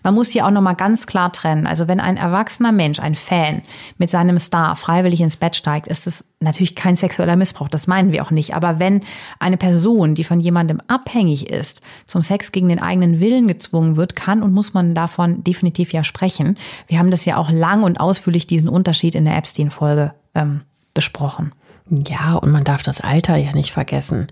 Man 0.02 0.13
muss 0.13 0.32
hier 0.32 0.45
auch 0.45 0.52
nochmal 0.52 0.76
ganz 0.76 1.06
klar 1.06 1.32
trennen. 1.32 1.67
Also 1.67 1.88
wenn 1.88 1.99
ein 1.99 2.17
erwachsener 2.17 2.71
Mensch, 2.71 2.99
ein 2.99 3.15
Fan 3.15 3.62
mit 3.97 4.10
seinem 4.10 4.39
Star 4.39 4.76
freiwillig 4.76 5.21
ins 5.21 5.38
Bett 5.38 5.56
steigt, 5.56 5.88
ist 5.88 6.08
es 6.08 6.26
natürlich 6.39 6.76
kein 6.76 6.95
sexueller 6.95 7.36
Missbrauch. 7.36 7.69
Das 7.69 7.88
meinen 7.88 8.12
wir 8.12 8.23
auch 8.23 8.32
nicht. 8.32 8.56
Aber 8.56 8.80
wenn 8.80 9.02
eine 9.39 9.58
Person, 9.58 10.15
die 10.15 10.23
von 10.23 10.39
jemandem 10.39 10.82
abhängig 10.88 11.49
ist, 11.49 11.82
zum 12.06 12.23
Sex 12.23 12.52
gegen 12.52 12.69
den 12.69 12.80
eigenen 12.80 13.19
Willen 13.19 13.47
gezwungen 13.47 13.95
wird, 13.95 14.15
kann 14.15 14.43
und 14.43 14.54
muss 14.54 14.73
man 14.73 14.93
davon 14.93 15.43
definitiv 15.43 15.93
ja 15.93 16.04
sprechen. 16.04 16.58
Wir 16.88 16.99
haben 16.99 17.12
das 17.12 17.26
ja 17.26 17.38
auch 17.38 17.49
lang 17.49 17.84
und 17.84 17.99
ausführlich 17.99 18.47
diesen 18.47 18.69
Unterschied 18.69 19.15
in 19.15 19.26
der 19.26 19.38
Epstein-Folge 19.38 20.13
ähm, 20.36 20.62
besprochen. 20.93 21.54
Ja, 21.89 22.36
und 22.36 22.52
man 22.52 22.63
darf 22.63 22.84
das 22.84 23.02
Alter 23.02 23.36
ja 23.36 23.52
nicht 23.54 23.71
vergessen. 23.71 24.28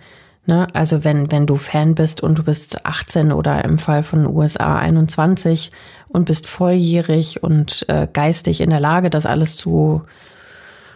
Ne? 0.52 0.68
Also 0.74 1.06
wenn, 1.06 1.32
wenn 1.32 1.46
du 1.46 1.56
Fan 1.56 1.96
bist 1.96 2.20
und 2.20 2.38
du 2.38 2.44
bist 2.44 2.86
18 2.86 3.32
oder 3.32 3.64
im 3.64 3.78
Fall 3.78 4.04
von 4.04 4.28
USA 4.28 4.78
21 4.78 5.72
und 6.10 6.26
bist 6.26 6.46
volljährig 6.46 7.42
und 7.42 7.86
äh, 7.88 8.06
geistig 8.12 8.60
in 8.60 8.70
der 8.70 8.82
Lage, 8.82 9.10
das 9.10 9.26
alles 9.26 9.56
zu 9.56 10.02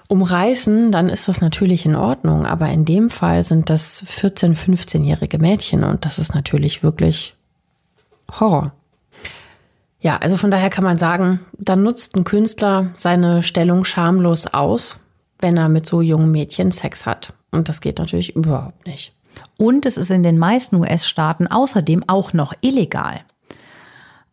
umreißen, 0.09 0.91
dann 0.91 1.07
ist 1.07 1.29
das 1.29 1.39
natürlich 1.39 1.85
in 1.85 1.95
Ordnung. 1.95 2.45
Aber 2.45 2.67
in 2.67 2.83
dem 2.83 3.09
Fall 3.09 3.43
sind 3.43 3.69
das 3.69 4.03
14-, 4.03 4.57
15-jährige 4.57 5.39
Mädchen 5.39 5.85
und 5.85 6.03
das 6.03 6.19
ist 6.19 6.35
natürlich 6.35 6.83
wirklich 6.83 7.33
Horror. 8.37 8.73
Ja, 10.01 10.17
also 10.17 10.35
von 10.35 10.51
daher 10.51 10.69
kann 10.69 10.83
man 10.83 10.97
sagen, 10.97 11.39
dann 11.57 11.81
nutzt 11.81 12.17
ein 12.17 12.25
Künstler 12.25 12.89
seine 12.97 13.41
Stellung 13.41 13.85
schamlos 13.85 14.47
aus, 14.47 14.99
wenn 15.39 15.55
er 15.55 15.69
mit 15.69 15.85
so 15.85 16.01
jungen 16.01 16.31
Mädchen 16.31 16.73
Sex 16.73 17.05
hat. 17.05 17.31
Und 17.51 17.69
das 17.69 17.79
geht 17.79 17.99
natürlich 17.99 18.35
überhaupt 18.35 18.85
nicht. 18.85 19.14
Und 19.57 19.85
es 19.85 19.97
ist 19.97 20.11
in 20.11 20.23
den 20.23 20.37
meisten 20.37 20.75
US-Staaten 20.75 21.47
außerdem 21.47 22.03
auch 22.07 22.33
noch 22.33 22.53
illegal. 22.61 23.21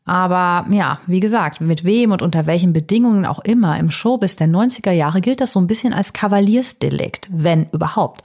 Aber 0.04 0.66
ja, 0.72 0.98
wie 1.06 1.20
gesagt, 1.20 1.60
mit 1.60 1.84
wem 1.84 2.10
und 2.10 2.22
unter 2.22 2.46
welchen 2.46 2.72
Bedingungen 2.72 3.24
auch 3.24 3.38
immer 3.38 3.78
im 3.78 3.90
Showbiz 3.90 4.34
der 4.36 4.48
90er 4.48 4.90
Jahre 4.90 5.20
gilt 5.20 5.40
das 5.40 5.52
so 5.52 5.60
ein 5.60 5.68
bisschen 5.68 5.92
als 5.92 6.12
Kavaliersdelikt, 6.12 7.28
wenn 7.30 7.68
überhaupt. 7.70 8.22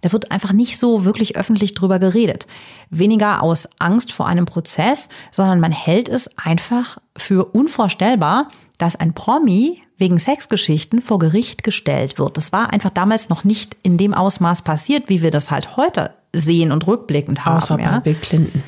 Da 0.00 0.12
wird 0.12 0.32
einfach 0.32 0.52
nicht 0.52 0.78
so 0.78 1.04
wirklich 1.04 1.36
öffentlich 1.36 1.74
drüber 1.74 1.98
geredet. 1.98 2.46
Weniger 2.88 3.42
aus 3.42 3.68
Angst 3.78 4.12
vor 4.12 4.26
einem 4.26 4.46
Prozess, 4.46 5.08
sondern 5.30 5.60
man 5.60 5.72
hält 5.72 6.08
es 6.08 6.36
einfach 6.38 6.98
für 7.16 7.44
unvorstellbar, 7.44 8.48
dass 8.78 8.96
ein 8.96 9.12
Promi 9.12 9.82
wegen 9.98 10.18
Sexgeschichten 10.18 11.02
vor 11.02 11.18
Gericht 11.18 11.62
gestellt 11.62 12.18
wird. 12.18 12.38
Das 12.38 12.50
war 12.52 12.72
einfach 12.72 12.90
damals 12.90 13.28
noch 13.28 13.44
nicht 13.44 13.76
in 13.82 13.98
dem 13.98 14.14
Ausmaß 14.14 14.62
passiert, 14.62 15.10
wie 15.10 15.22
wir 15.22 15.30
das 15.30 15.50
halt 15.50 15.76
heute 15.76 16.14
sehen 16.32 16.72
und 16.72 16.86
rückblickend 16.86 17.44
haben. 17.44 17.56
Außer 17.56 17.78
ja. 17.80 17.92
bei 17.92 18.00
Bill 18.00 18.14
Clinton. 18.14 18.62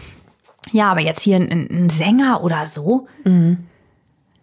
Ja, 0.70 0.90
aber 0.90 1.00
jetzt 1.00 1.22
hier 1.22 1.36
ein, 1.36 1.50
ein 1.50 1.90
Sänger 1.90 2.42
oder 2.42 2.66
so. 2.66 3.06
Mhm. 3.24 3.58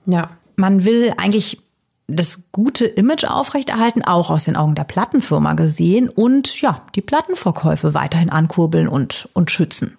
Ja. 0.06 0.30
Man 0.56 0.84
will 0.84 1.14
eigentlich 1.18 1.62
das 2.08 2.52
gute 2.52 2.86
Image 2.86 3.24
aufrechterhalten, 3.24 4.04
auch 4.04 4.32
aus 4.32 4.46
den 4.46 4.56
Augen 4.56 4.76
der 4.76 4.84
Plattenfirma 4.84 5.54
gesehen 5.54 6.10
und 6.10 6.60
ja, 6.62 6.82
die 6.96 7.02
Plattenverkäufe 7.02 7.94
weiterhin 7.94 8.30
ankurbeln 8.30 8.88
und, 8.88 9.30
und 9.34 9.52
schützen. 9.52 9.98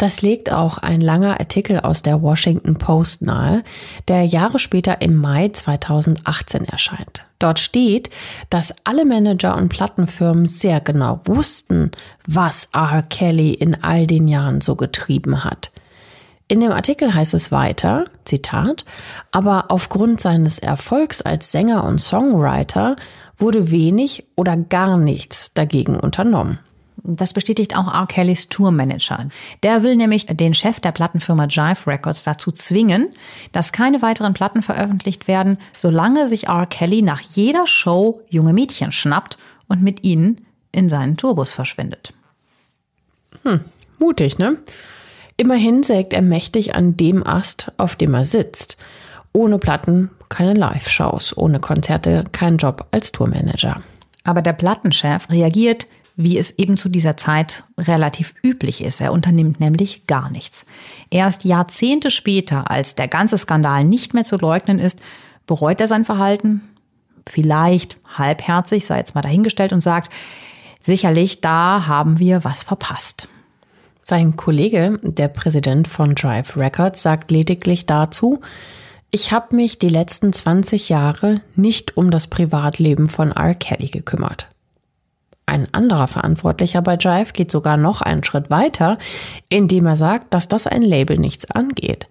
Das 0.00 0.22
legt 0.22 0.50
auch 0.50 0.78
ein 0.78 1.02
langer 1.02 1.40
Artikel 1.40 1.78
aus 1.78 2.00
der 2.00 2.22
Washington 2.22 2.76
Post 2.76 3.20
nahe, 3.20 3.62
der 4.08 4.24
Jahre 4.24 4.58
später 4.58 5.02
im 5.02 5.14
Mai 5.14 5.50
2018 5.50 6.64
erscheint. 6.64 7.26
Dort 7.38 7.58
steht, 7.58 8.08
dass 8.48 8.72
alle 8.84 9.04
Manager 9.04 9.58
und 9.58 9.68
Plattenfirmen 9.68 10.46
sehr 10.46 10.80
genau 10.80 11.20
wussten, 11.26 11.90
was 12.26 12.70
R. 12.72 13.02
Kelly 13.02 13.52
in 13.52 13.84
all 13.84 14.06
den 14.06 14.26
Jahren 14.26 14.62
so 14.62 14.74
getrieben 14.74 15.44
hat. 15.44 15.70
In 16.48 16.60
dem 16.60 16.72
Artikel 16.72 17.12
heißt 17.12 17.34
es 17.34 17.52
weiter, 17.52 18.06
Zitat, 18.24 18.86
aber 19.32 19.66
aufgrund 19.68 20.22
seines 20.22 20.58
Erfolgs 20.58 21.20
als 21.20 21.52
Sänger 21.52 21.84
und 21.84 22.00
Songwriter 22.00 22.96
wurde 23.36 23.70
wenig 23.70 24.24
oder 24.34 24.56
gar 24.56 24.96
nichts 24.96 25.52
dagegen 25.52 26.00
unternommen. 26.00 26.58
Das 27.02 27.32
bestätigt 27.32 27.76
auch 27.76 27.92
R. 27.92 28.06
Kellys 28.06 28.48
Tourmanager. 28.48 29.28
Der 29.62 29.82
will 29.82 29.96
nämlich 29.96 30.26
den 30.26 30.54
Chef 30.54 30.80
der 30.80 30.92
Plattenfirma 30.92 31.46
Jive 31.46 31.86
Records 31.86 32.24
dazu 32.24 32.52
zwingen, 32.52 33.10
dass 33.52 33.72
keine 33.72 34.02
weiteren 34.02 34.34
Platten 34.34 34.62
veröffentlicht 34.62 35.26
werden, 35.26 35.58
solange 35.76 36.28
sich 36.28 36.48
R. 36.48 36.66
Kelly 36.66 37.02
nach 37.02 37.20
jeder 37.20 37.66
Show 37.66 38.20
junge 38.28 38.52
Mädchen 38.52 38.92
schnappt 38.92 39.38
und 39.68 39.82
mit 39.82 40.04
ihnen 40.04 40.46
in 40.72 40.88
seinen 40.88 41.16
Tourbus 41.16 41.52
verschwindet. 41.52 42.12
Hm, 43.42 43.60
mutig, 43.98 44.38
ne? 44.38 44.58
Immerhin 45.36 45.82
sägt 45.82 46.12
er 46.12 46.22
mächtig 46.22 46.74
an 46.74 46.96
dem 46.96 47.26
Ast, 47.26 47.72
auf 47.78 47.96
dem 47.96 48.12
er 48.12 48.26
sitzt. 48.26 48.76
Ohne 49.32 49.58
Platten 49.58 50.10
keine 50.28 50.54
Live-Shows, 50.54 51.36
ohne 51.36 51.60
Konzerte 51.60 52.24
kein 52.32 52.58
Job 52.58 52.86
als 52.90 53.12
Tourmanager. 53.12 53.82
Aber 54.24 54.42
der 54.42 54.52
Plattenchef 54.52 55.30
reagiert 55.30 55.86
wie 56.16 56.38
es 56.38 56.58
eben 56.58 56.76
zu 56.76 56.88
dieser 56.88 57.16
Zeit 57.16 57.64
relativ 57.78 58.34
üblich 58.42 58.82
ist. 58.82 59.00
Er 59.00 59.12
unternimmt 59.12 59.60
nämlich 59.60 60.06
gar 60.06 60.30
nichts. 60.30 60.66
Erst 61.10 61.44
Jahrzehnte 61.44 62.10
später, 62.10 62.70
als 62.70 62.94
der 62.94 63.08
ganze 63.08 63.38
Skandal 63.38 63.84
nicht 63.84 64.14
mehr 64.14 64.24
zu 64.24 64.36
leugnen 64.36 64.78
ist, 64.78 65.00
bereut 65.46 65.80
er 65.80 65.86
sein 65.86 66.04
Verhalten, 66.04 66.62
vielleicht 67.28 67.96
halbherzig, 68.06 68.86
sei 68.86 68.98
jetzt 68.98 69.14
mal 69.14 69.22
dahingestellt 69.22 69.72
und 69.72 69.80
sagt, 69.80 70.12
sicherlich, 70.78 71.40
da 71.40 71.86
haben 71.86 72.18
wir 72.18 72.44
was 72.44 72.62
verpasst. 72.62 73.28
Sein 74.02 74.36
Kollege, 74.36 74.98
der 75.02 75.28
Präsident 75.28 75.86
von 75.86 76.14
Drive 76.14 76.56
Records, 76.56 77.02
sagt 77.02 77.30
lediglich 77.30 77.86
dazu, 77.86 78.40
ich 79.12 79.32
habe 79.32 79.56
mich 79.56 79.78
die 79.78 79.88
letzten 79.88 80.32
20 80.32 80.88
Jahre 80.88 81.42
nicht 81.56 81.96
um 81.96 82.10
das 82.10 82.28
Privatleben 82.28 83.08
von 83.08 83.32
R. 83.32 83.54
Kelly 83.54 83.88
gekümmert. 83.88 84.48
Ein 85.50 85.66
anderer 85.72 86.06
Verantwortlicher 86.06 86.80
bei 86.80 86.94
Jive 86.94 87.32
geht 87.32 87.50
sogar 87.50 87.76
noch 87.76 88.02
einen 88.02 88.22
Schritt 88.22 88.50
weiter, 88.50 88.98
indem 89.48 89.84
er 89.86 89.96
sagt, 89.96 90.32
dass 90.32 90.46
das 90.46 90.68
ein 90.68 90.82
Label 90.82 91.18
nichts 91.18 91.50
angeht. 91.50 92.06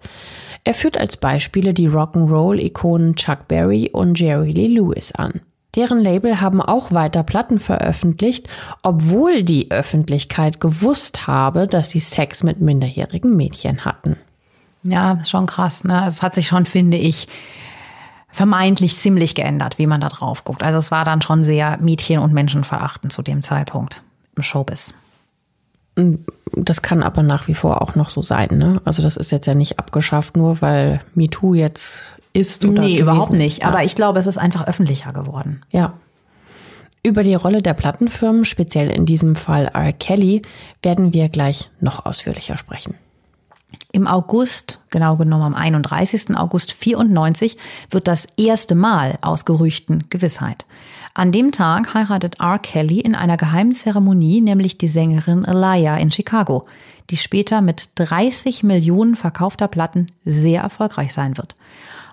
Er 0.62 0.74
führt 0.74 0.98
als 0.98 1.16
Beispiele 1.16 1.72
die 1.72 1.88
Rock'n'Roll-Ikonen 1.88 3.16
Chuck 3.16 3.48
Berry 3.48 3.88
und 3.90 4.20
Jerry 4.20 4.50
Lee 4.50 4.66
Lewis 4.66 5.12
an. 5.12 5.40
Deren 5.74 6.00
Label 6.00 6.42
haben 6.42 6.60
auch 6.60 6.92
weiter 6.92 7.22
Platten 7.22 7.60
veröffentlicht, 7.60 8.46
obwohl 8.82 9.42
die 9.42 9.70
Öffentlichkeit 9.70 10.60
gewusst 10.60 11.26
habe, 11.26 11.66
dass 11.66 11.90
sie 11.90 12.00
Sex 12.00 12.42
mit 12.42 12.60
minderjährigen 12.60 13.34
Mädchen 13.34 13.86
hatten. 13.86 14.18
Ja, 14.82 15.24
schon 15.24 15.46
krass. 15.46 15.84
Ne? 15.84 16.04
Es 16.06 16.22
hat 16.22 16.34
sich 16.34 16.48
schon, 16.48 16.66
finde 16.66 16.98
ich, 16.98 17.26
vermeintlich 18.32 18.96
ziemlich 18.96 19.34
geändert, 19.34 19.78
wie 19.78 19.86
man 19.86 20.00
da 20.00 20.08
drauf 20.08 20.44
guckt. 20.44 20.62
Also 20.62 20.78
es 20.78 20.90
war 20.90 21.04
dann 21.04 21.22
schon 21.22 21.44
sehr 21.44 21.78
Mädchen- 21.80 22.20
und 22.20 22.32
Menschenverachtend 22.32 23.12
zu 23.12 23.22
dem 23.22 23.42
Zeitpunkt 23.42 24.02
im 24.36 24.42
Showbiz. 24.42 24.94
Das 26.52 26.82
kann 26.82 27.02
aber 27.02 27.22
nach 27.22 27.48
wie 27.48 27.54
vor 27.54 27.82
auch 27.82 27.94
noch 27.94 28.10
so 28.10 28.22
sein. 28.22 28.48
Ne? 28.52 28.80
Also 28.84 29.02
das 29.02 29.16
ist 29.16 29.32
jetzt 29.32 29.46
ja 29.46 29.54
nicht 29.54 29.78
abgeschafft, 29.78 30.36
nur 30.36 30.60
weil 30.62 31.00
MeToo 31.14 31.54
jetzt 31.54 32.02
ist 32.32 32.64
oder 32.64 32.82
Nee, 32.82 33.00
überhaupt 33.00 33.32
nicht. 33.32 33.62
Ja. 33.62 33.68
Aber 33.68 33.84
ich 33.84 33.94
glaube, 33.94 34.18
es 34.18 34.26
ist 34.26 34.38
einfach 34.38 34.66
öffentlicher 34.66 35.12
geworden. 35.12 35.62
Ja. 35.70 35.94
Über 37.02 37.22
die 37.22 37.34
Rolle 37.34 37.62
der 37.62 37.74
Plattenfirmen, 37.74 38.44
speziell 38.44 38.90
in 38.90 39.06
diesem 39.06 39.34
Fall 39.34 39.66
R. 39.72 39.92
Kelly, 39.92 40.42
werden 40.82 41.12
wir 41.12 41.28
gleich 41.28 41.70
noch 41.80 42.04
ausführlicher 42.04 42.56
sprechen. 42.56 42.94
Im 43.92 44.06
August, 44.06 44.78
genau 44.90 45.16
genommen 45.16 45.42
am 45.42 45.54
31. 45.54 46.36
August 46.36 46.72
94, 46.72 47.56
wird 47.90 48.06
das 48.06 48.26
erste 48.36 48.74
Mal 48.74 49.18
aus 49.20 49.44
Gerüchten 49.44 50.04
Gewissheit. 50.10 50.64
An 51.12 51.32
dem 51.32 51.50
Tag 51.50 51.92
heiratet 51.92 52.40
R. 52.40 52.60
Kelly 52.60 53.00
in 53.00 53.16
einer 53.16 53.36
geheimen 53.36 53.72
Zeremonie 53.72 54.40
nämlich 54.40 54.78
die 54.78 54.86
Sängerin 54.86 55.44
Alaya 55.44 55.96
in 55.96 56.12
Chicago, 56.12 56.66
die 57.10 57.16
später 57.16 57.60
mit 57.60 57.90
30 57.96 58.62
Millionen 58.62 59.16
verkaufter 59.16 59.66
Platten 59.66 60.06
sehr 60.24 60.62
erfolgreich 60.62 61.12
sein 61.12 61.36
wird. 61.36 61.56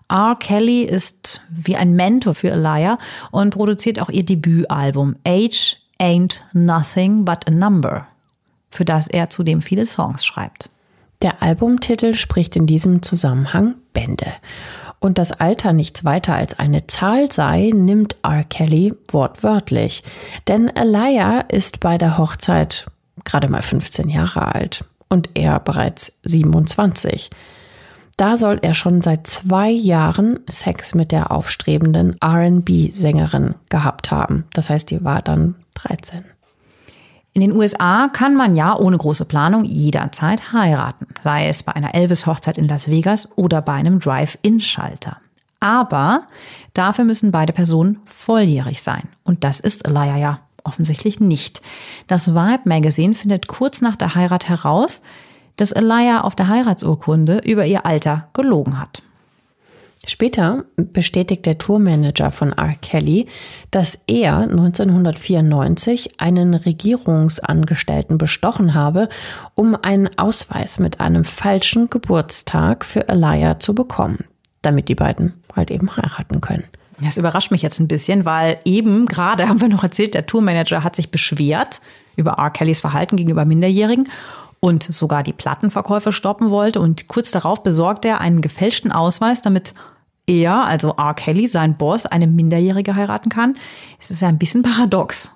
R. 0.10 0.36
Kelly 0.40 0.84
ist 0.84 1.42
wie 1.50 1.76
ein 1.76 1.94
Mentor 1.94 2.34
für 2.34 2.52
Alaya 2.52 2.98
und 3.30 3.54
produziert 3.54 4.02
auch 4.02 4.10
ihr 4.10 4.26
Debütalbum 4.26 5.16
Age 5.28 5.78
Ain't 6.00 6.42
Nothing 6.54 7.24
But 7.24 7.48
a 7.48 7.52
Number, 7.52 8.08
für 8.72 8.86
das 8.86 9.08
er 9.08 9.30
zudem 9.30 9.62
viele 9.62 9.86
Songs 9.86 10.26
schreibt. 10.26 10.70
Der 11.22 11.42
Albumtitel 11.42 12.14
spricht 12.14 12.56
in 12.56 12.68
diesem 12.68 13.02
Zusammenhang 13.02 13.76
Bände. 13.94 14.28
Und 15.00 15.18
das 15.18 15.32
Alter 15.32 15.74
nichts 15.74 16.06
weiter 16.06 16.34
als 16.34 16.58
eine 16.58 16.88
Zahl 16.88 17.32
sei, 17.32 17.72
nimmt 17.74 18.18
R. 18.24 18.44
Kelly 18.44 18.94
wortwörtlich. 19.10 20.04
Denn 20.48 20.76
Alaya 20.76 21.42
ist 21.42 21.80
bei 21.80 21.98
der 21.98 22.18
Hochzeit 22.18 22.88
gerade 23.24 23.50
mal 23.50 23.62
15 23.62 24.10
Jahre 24.10 24.54
alt 24.56 24.86
und 25.10 25.30
er 25.36 25.60
bereits 25.60 26.14
27. 26.24 27.30
Da 28.16 28.36
soll 28.36 28.58
er 28.64 28.74
schon 28.74 29.02
seit 29.02 29.28
zwei 29.28 29.70
Jahren 29.70 30.40
Sex 30.50 30.96
mit 30.96 31.12
der 31.12 31.32
aufstrebenden 31.32 32.16
RB-Sängerin 32.24 33.54
gehabt 33.70 34.10
haben. 34.10 34.46
Das 34.54 34.72
heißt, 34.72 34.90
die 34.90 35.04
war 35.04 35.22
dann 35.22 35.56
13. 35.76 36.26
In 37.38 37.42
den 37.42 37.56
USA 37.56 38.08
kann 38.08 38.36
man 38.36 38.56
ja 38.56 38.76
ohne 38.76 38.98
große 38.98 39.26
Planung 39.26 39.64
jederzeit 39.64 40.54
heiraten, 40.54 41.06
sei 41.22 41.48
es 41.48 41.62
bei 41.62 41.76
einer 41.76 41.94
Elvis-Hochzeit 41.94 42.58
in 42.58 42.68
Las 42.68 42.90
Vegas 42.90 43.30
oder 43.38 43.62
bei 43.62 43.74
einem 43.74 44.00
Drive-In-Schalter. 44.00 45.18
Aber 45.60 46.24
dafür 46.74 47.06
müssen 47.06 47.30
beide 47.30 47.54
Personen 47.54 48.00
volljährig 48.06 48.82
sein. 48.82 49.04
Und 49.24 49.44
das 49.44 49.60
ist 49.60 49.88
Elia 49.88 50.18
ja 50.18 50.40
offensichtlich 50.64 51.20
nicht. 51.20 51.62
Das 52.08 52.34
Vibe 52.34 52.64
Magazine 52.66 53.14
findet 53.14 53.46
kurz 53.46 53.82
nach 53.82 53.98
der 53.98 54.16
Heirat 54.16 54.50
heraus, 54.50 55.04
dass 55.58 55.72
Elia 55.72 56.22
auf 56.22 56.34
der 56.34 56.48
Heiratsurkunde 56.48 57.44
über 57.46 57.68
ihr 57.68 57.86
Alter 57.86 58.30
gelogen 58.34 58.80
hat. 58.80 59.04
Später 60.08 60.64
bestätigt 60.78 61.46
der 61.46 61.58
Tourmanager 61.58 62.32
von 62.32 62.54
R. 62.54 62.76
Kelly, 62.82 63.28
dass 63.72 64.00
er 64.08 64.38
1994 64.38 66.22
einen 66.22 66.54
Regierungsangestellten 66.54 68.18
bestochen 68.18 68.74
habe, 68.74 69.10
um 69.54 69.78
einen 69.82 70.10
Ausweis 70.18 70.80
mit 70.80 71.02
einem 71.02 71.26
falschen 71.26 71.90
Geburtstag 71.90 72.86
für 72.86 73.10
Alaya 73.10 73.60
zu 73.60 73.76
bekommen, 73.76 74.24
damit 74.62 74.88
die 74.88 74.96
beiden 74.96 75.34
halt 75.54 75.72
eben 75.72 75.96
heiraten 75.98 76.40
können. 76.40 76.64
Das 77.02 77.18
überrascht 77.18 77.52
mich 77.52 77.62
jetzt 77.62 77.80
ein 77.80 77.90
bisschen, 77.90 78.24
weil 78.24 78.60
eben 78.64 79.08
gerade 79.08 79.48
haben 79.50 79.60
wir 79.60 79.68
noch 79.68 79.84
erzählt, 79.84 80.14
der 80.14 80.26
Tourmanager 80.26 80.86
hat 80.86 80.96
sich 80.96 81.12
beschwert 81.12 81.82
über 82.16 82.38
R. 82.38 82.50
Kellys 82.50 82.80
Verhalten 82.80 83.18
gegenüber 83.18 83.44
Minderjährigen 83.44 84.10
und 84.62 84.84
sogar 84.84 85.22
die 85.22 85.34
Plattenverkäufe 85.34 86.14
stoppen 86.14 86.50
wollte. 86.50 86.80
Und 86.80 87.10
kurz 87.10 87.30
darauf 87.32 87.62
besorgt 87.62 88.06
er 88.06 88.22
einen 88.22 88.42
gefälschten 88.42 88.92
Ausweis, 88.92 89.42
damit 89.42 89.74
er, 90.28 90.66
also 90.66 90.94
R. 90.98 91.14
Kelly, 91.14 91.48
sein 91.48 91.78
Boss, 91.78 92.06
eine 92.06 92.28
Minderjährige 92.28 92.96
heiraten 92.96 93.30
kann. 93.30 93.56
Es 94.00 94.12
ist 94.12 94.22
ja 94.22 94.28
ein 94.28 94.38
bisschen 94.38 94.62
paradox. 94.62 95.34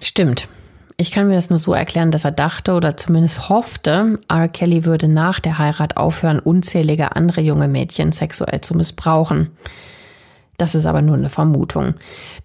Stimmt. 0.00 0.48
Ich 0.96 1.12
kann 1.12 1.28
mir 1.28 1.34
das 1.34 1.48
nur 1.48 1.58
so 1.58 1.72
erklären, 1.72 2.10
dass 2.10 2.24
er 2.24 2.32
dachte 2.32 2.74
oder 2.74 2.96
zumindest 2.96 3.48
hoffte, 3.48 4.18
R. 4.28 4.48
Kelly 4.48 4.84
würde 4.84 5.08
nach 5.08 5.40
der 5.40 5.58
Heirat 5.58 5.96
aufhören, 5.96 6.38
unzählige 6.38 7.16
andere 7.16 7.40
junge 7.40 7.68
Mädchen 7.68 8.12
sexuell 8.12 8.60
zu 8.60 8.76
missbrauchen. 8.76 9.50
Das 10.60 10.74
ist 10.74 10.84
aber 10.84 11.00
nur 11.00 11.16
eine 11.16 11.30
Vermutung. 11.30 11.94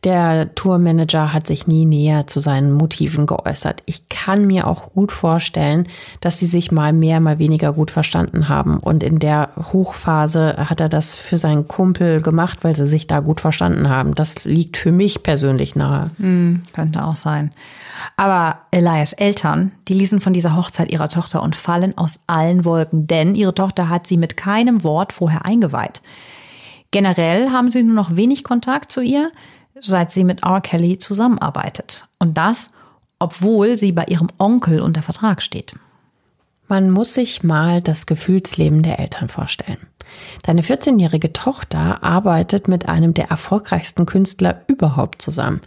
Der 0.05 0.55
Tourmanager 0.55 1.33
hat 1.33 1.47
sich 1.47 1.67
nie 1.67 1.85
näher 1.85 2.27
zu 2.27 2.39
seinen 2.39 2.71
Motiven 2.71 3.25
geäußert. 3.25 3.83
Ich 3.85 4.07
kann 4.07 4.47
mir 4.47 4.67
auch 4.67 4.93
gut 4.93 5.11
vorstellen, 5.11 5.89
dass 6.21 6.39
sie 6.39 6.45
sich 6.45 6.71
mal 6.71 6.93
mehr, 6.93 7.19
mal 7.19 7.39
weniger 7.39 7.73
gut 7.73 7.91
verstanden 7.91 8.47
haben. 8.47 8.77
Und 8.77 9.03
in 9.03 9.19
der 9.19 9.49
Hochphase 9.73 10.55
hat 10.69 10.79
er 10.79 10.87
das 10.87 11.15
für 11.15 11.35
seinen 11.35 11.67
Kumpel 11.67 12.21
gemacht, 12.21 12.59
weil 12.61 12.73
sie 12.73 12.87
sich 12.87 13.05
da 13.05 13.19
gut 13.19 13.41
verstanden 13.41 13.89
haben. 13.89 14.15
Das 14.15 14.45
liegt 14.45 14.77
für 14.77 14.93
mich 14.93 15.21
persönlich 15.21 15.75
nahe. 15.75 16.09
Hm, 16.17 16.61
könnte 16.71 17.03
auch 17.03 17.17
sein. 17.17 17.51
Aber 18.15 18.59
Elias 18.71 19.11
Eltern, 19.11 19.73
die 19.89 19.93
ließen 19.93 20.21
von 20.21 20.31
dieser 20.31 20.55
Hochzeit 20.55 20.89
ihrer 20.89 21.09
Tochter 21.09 21.43
und 21.43 21.57
fallen 21.57 21.97
aus 21.97 22.21
allen 22.27 22.63
Wolken, 22.63 23.07
denn 23.07 23.35
ihre 23.35 23.53
Tochter 23.53 23.89
hat 23.89 24.07
sie 24.07 24.15
mit 24.15 24.37
keinem 24.37 24.85
Wort 24.85 25.11
vorher 25.11 25.43
eingeweiht. 25.45 26.01
Generell 26.95 27.49
haben 27.51 27.71
sie 27.71 27.83
nur 27.83 27.93
noch 27.93 28.15
wenig 28.15 28.45
Kontakt 28.45 28.89
zu 28.89 29.01
ihr, 29.01 29.29
seit 29.81 30.11
sie 30.11 30.23
mit 30.23 30.43
R. 30.43 30.61
Kelly 30.61 30.97
zusammenarbeitet. 30.97 32.07
Und 32.19 32.37
das, 32.37 32.71
obwohl 33.19 33.77
sie 33.77 33.91
bei 33.91 34.05
ihrem 34.05 34.29
Onkel 34.37 34.79
unter 34.79 35.01
Vertrag 35.01 35.41
steht. 35.41 35.75
Man 36.69 36.91
muss 36.91 37.13
sich 37.13 37.43
mal 37.43 37.81
das 37.81 38.05
Gefühlsleben 38.05 38.81
der 38.81 38.99
Eltern 38.99 39.27
vorstellen. 39.27 39.79
Deine 40.43 40.61
14-jährige 40.61 41.33
Tochter 41.33 42.01
arbeitet 42.01 42.69
mit 42.69 42.87
einem 42.87 43.13
der 43.13 43.29
erfolgreichsten 43.29 44.05
Künstler 44.05 44.61
überhaupt 44.67 45.21
zusammen. 45.21 45.59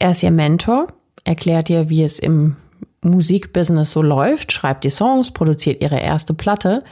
Er 0.00 0.10
ist 0.10 0.24
ihr 0.24 0.32
Mentor, 0.32 0.88
erklärt 1.22 1.70
ihr, 1.70 1.88
wie 1.88 2.02
es 2.02 2.18
im 2.18 2.56
Musikbusiness 3.02 3.92
so 3.92 4.02
läuft, 4.02 4.50
schreibt 4.50 4.82
die 4.82 4.90
Songs, 4.90 5.30
produziert 5.30 5.80
ihre 5.82 6.00
erste 6.00 6.34
Platte. 6.34 6.82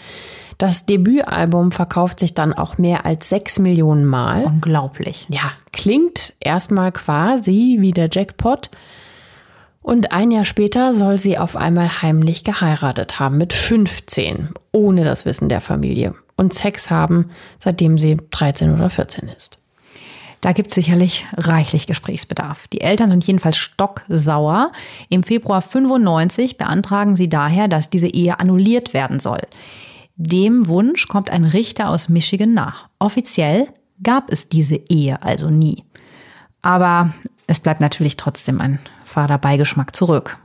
Das 0.59 0.87
Debütalbum 0.87 1.71
verkauft 1.71 2.21
sich 2.21 2.33
dann 2.33 2.55
auch 2.55 2.79
mehr 2.79 3.05
als 3.05 3.29
sechs 3.29 3.59
Millionen 3.59 4.07
Mal. 4.07 4.45
Unglaublich. 4.45 5.27
Ja, 5.29 5.53
klingt 5.73 6.35
erstmal 6.41 6.93
quasi 6.93 7.77
wie 7.81 7.93
der 7.93 8.09
Jackpot. 8.11 8.71
Und 9.83 10.13
ein 10.13 10.31
Jahr 10.31 10.45
später 10.45 10.95
soll 10.95 11.19
sie 11.19 11.39
auf 11.39 11.55
einmal 11.57 12.03
heimlich 12.03 12.43
geheiratet 12.43 13.21
haben 13.21 13.39
mit 13.39 13.53
15, 13.53 14.49
ohne 14.73 15.05
das 15.05 15.27
Wissen 15.27 15.49
der 15.49 15.61
Familie. 15.61 16.15
Und 16.37 16.55
Sex 16.55 16.91
haben, 16.91 17.31
seitdem 17.61 17.97
sie 17.97 18.17
13 18.31 18.75
oder 18.75 18.91
14 18.91 19.29
ist. 19.29 19.59
Da 20.41 20.53
gibt 20.53 20.71
es 20.71 20.75
sicherlich 20.75 21.25
reichlich 21.37 21.87
Gesprächsbedarf. 21.87 22.67
Die 22.69 22.81
Eltern 22.81 23.09
sind 23.09 23.27
jedenfalls 23.27 23.57
stocksauer. 23.57 24.73
Im 25.09 25.23
Februar 25.23 25.63
95 25.63 26.59
beantragen 26.59 27.17
sie 27.17 27.29
daher, 27.29 27.69
dass 27.69 27.91
diese 27.91 28.09
Ehe 28.09 28.39
annulliert 28.41 28.93
werden 28.93 29.21
soll. 29.21 29.41
Dem 30.17 30.67
Wunsch 30.67 31.09
kommt 31.09 31.31
ein 31.31 31.45
Richter 31.45 31.91
aus 31.91 32.09
Michigan 32.09 32.55
nach. 32.55 32.89
Offiziell 32.99 33.69
gab 34.03 34.33
es 34.33 34.49
diese 34.49 34.77
Ehe 34.77 35.23
also 35.23 35.51
nie. 35.51 35.85
Aber 36.63 37.13
es 37.47 37.61
bleibt 37.61 37.81
natürlich 37.81 38.17
trotzdem 38.17 38.61
ein 38.61 38.79
fader 39.05 39.39
Beigeschmack 39.39 39.95
zurück. 39.95 40.39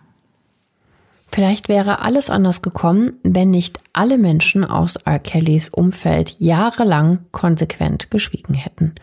Vielleicht 1.32 1.70
wäre 1.70 2.02
alles 2.02 2.30
anders 2.30 2.62
gekommen, 2.62 3.14
wenn 3.24 3.52
nicht 3.52 3.80
alle 3.94 4.18
Menschen 4.18 4.66
aus 4.66 4.98
R. 4.98 5.20
Kellys 5.20 5.70
Umfeld 5.70 6.36
jahrelang 6.40 7.20
konsequent 7.32 8.12
geschwiegen 8.12 8.54
hätten. 8.54 8.94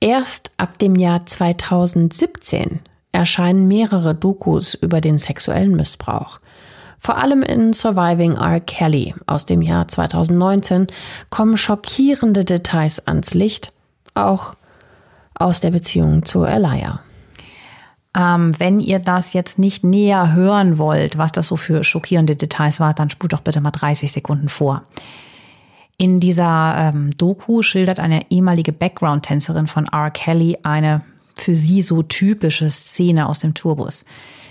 Erst 0.00 0.50
ab 0.56 0.78
dem 0.80 0.96
Jahr 0.96 1.24
2017 1.24 2.80
erscheinen 3.12 3.68
mehrere 3.68 4.16
Dokus 4.16 4.74
über 4.74 5.00
den 5.00 5.18
sexuellen 5.18 5.76
Missbrauch. 5.76 6.40
Vor 7.04 7.18
allem 7.18 7.42
in 7.42 7.74
Surviving 7.74 8.36
R. 8.36 8.60
Kelly 8.60 9.14
aus 9.26 9.44
dem 9.44 9.60
Jahr 9.60 9.86
2019 9.86 10.86
kommen 11.30 11.58
schockierende 11.58 12.46
Details 12.46 13.06
ans 13.06 13.34
Licht, 13.34 13.74
auch 14.14 14.54
aus 15.34 15.60
der 15.60 15.70
Beziehung 15.70 16.24
zu 16.24 16.44
Elia. 16.44 17.00
Ähm, 18.16 18.58
wenn 18.58 18.80
ihr 18.80 19.00
das 19.00 19.34
jetzt 19.34 19.58
nicht 19.58 19.84
näher 19.84 20.32
hören 20.32 20.78
wollt, 20.78 21.18
was 21.18 21.32
das 21.32 21.48
so 21.48 21.56
für 21.56 21.84
schockierende 21.84 22.36
Details 22.36 22.80
war, 22.80 22.94
dann 22.94 23.10
spult 23.10 23.34
doch 23.34 23.42
bitte 23.42 23.60
mal 23.60 23.70
30 23.70 24.10
Sekunden 24.10 24.48
vor. 24.48 24.84
In 25.98 26.20
dieser 26.20 26.74
ähm, 26.78 27.14
Doku 27.18 27.60
schildert 27.60 27.98
eine 27.98 28.30
ehemalige 28.30 28.72
Background-Tänzerin 28.72 29.66
von 29.66 29.88
R. 29.92 30.10
Kelly 30.10 30.56
eine 30.62 31.02
für 31.36 31.54
sie 31.54 31.82
so 31.82 32.02
typische 32.02 32.70
Szene 32.70 33.28
aus 33.28 33.40
dem 33.40 33.52
Tourbus. 33.52 34.06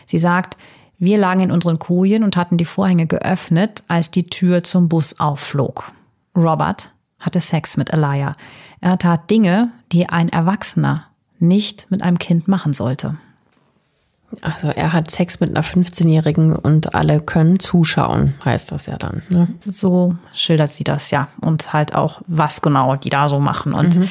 Sie 0.06 0.20
sagt, 0.20 0.56
wir 1.04 1.18
lagen 1.18 1.42
in 1.42 1.52
unseren 1.52 1.80
Kojen 1.80 2.24
und 2.24 2.38
hatten 2.38 2.58
die 2.58 2.66
Vorhänge 2.66 3.08
geöffnet, 3.08 3.84
als 3.88 4.10
die 4.10 4.28
Tür 4.28 4.63
zum 4.63 4.88
Bus 4.88 5.20
aufflog. 5.20 5.92
Robert 6.36 6.92
hatte 7.20 7.42
Sex 7.42 7.78
mit 7.78 7.92
Elia. 7.92 8.34
Er 8.80 8.98
tat 8.98 9.30
Dinge, 9.30 9.72
die 9.92 10.10
ein 10.10 10.30
Erwachsener 10.30 11.08
nicht 11.39 11.88
mit 11.89 12.02
einem 12.04 12.20
Kind 12.20 12.48
machen 12.48 12.74
sollte. 12.74 13.18
Also 14.42 14.70
er 14.70 14.94
hat 14.94 15.12
Sex 15.12 15.39
mit 15.39 15.50
einer 15.50 15.63
15-Jährigen 15.63 16.56
und 16.56 16.96
alle 16.96 17.20
können 17.20 17.60
zuschauen, 17.60 18.34
heißt 18.44 18.72
das 18.72 18.88
ja 18.88 18.98
dann. 18.98 19.22
Ne? 19.30 19.48
So 19.66 20.16
schildert 20.34 20.72
sie 20.72 20.84
das 20.84 21.12
ja. 21.12 21.28
Und 21.42 21.74
halt 21.74 21.94
auch, 21.94 22.22
was 22.28 22.62
genau 22.62 22.96
die 22.96 23.10
da 23.10 23.30
so 23.30 23.39
machen. 23.39 23.74
Und 23.74 23.98
mhm. 23.98 24.10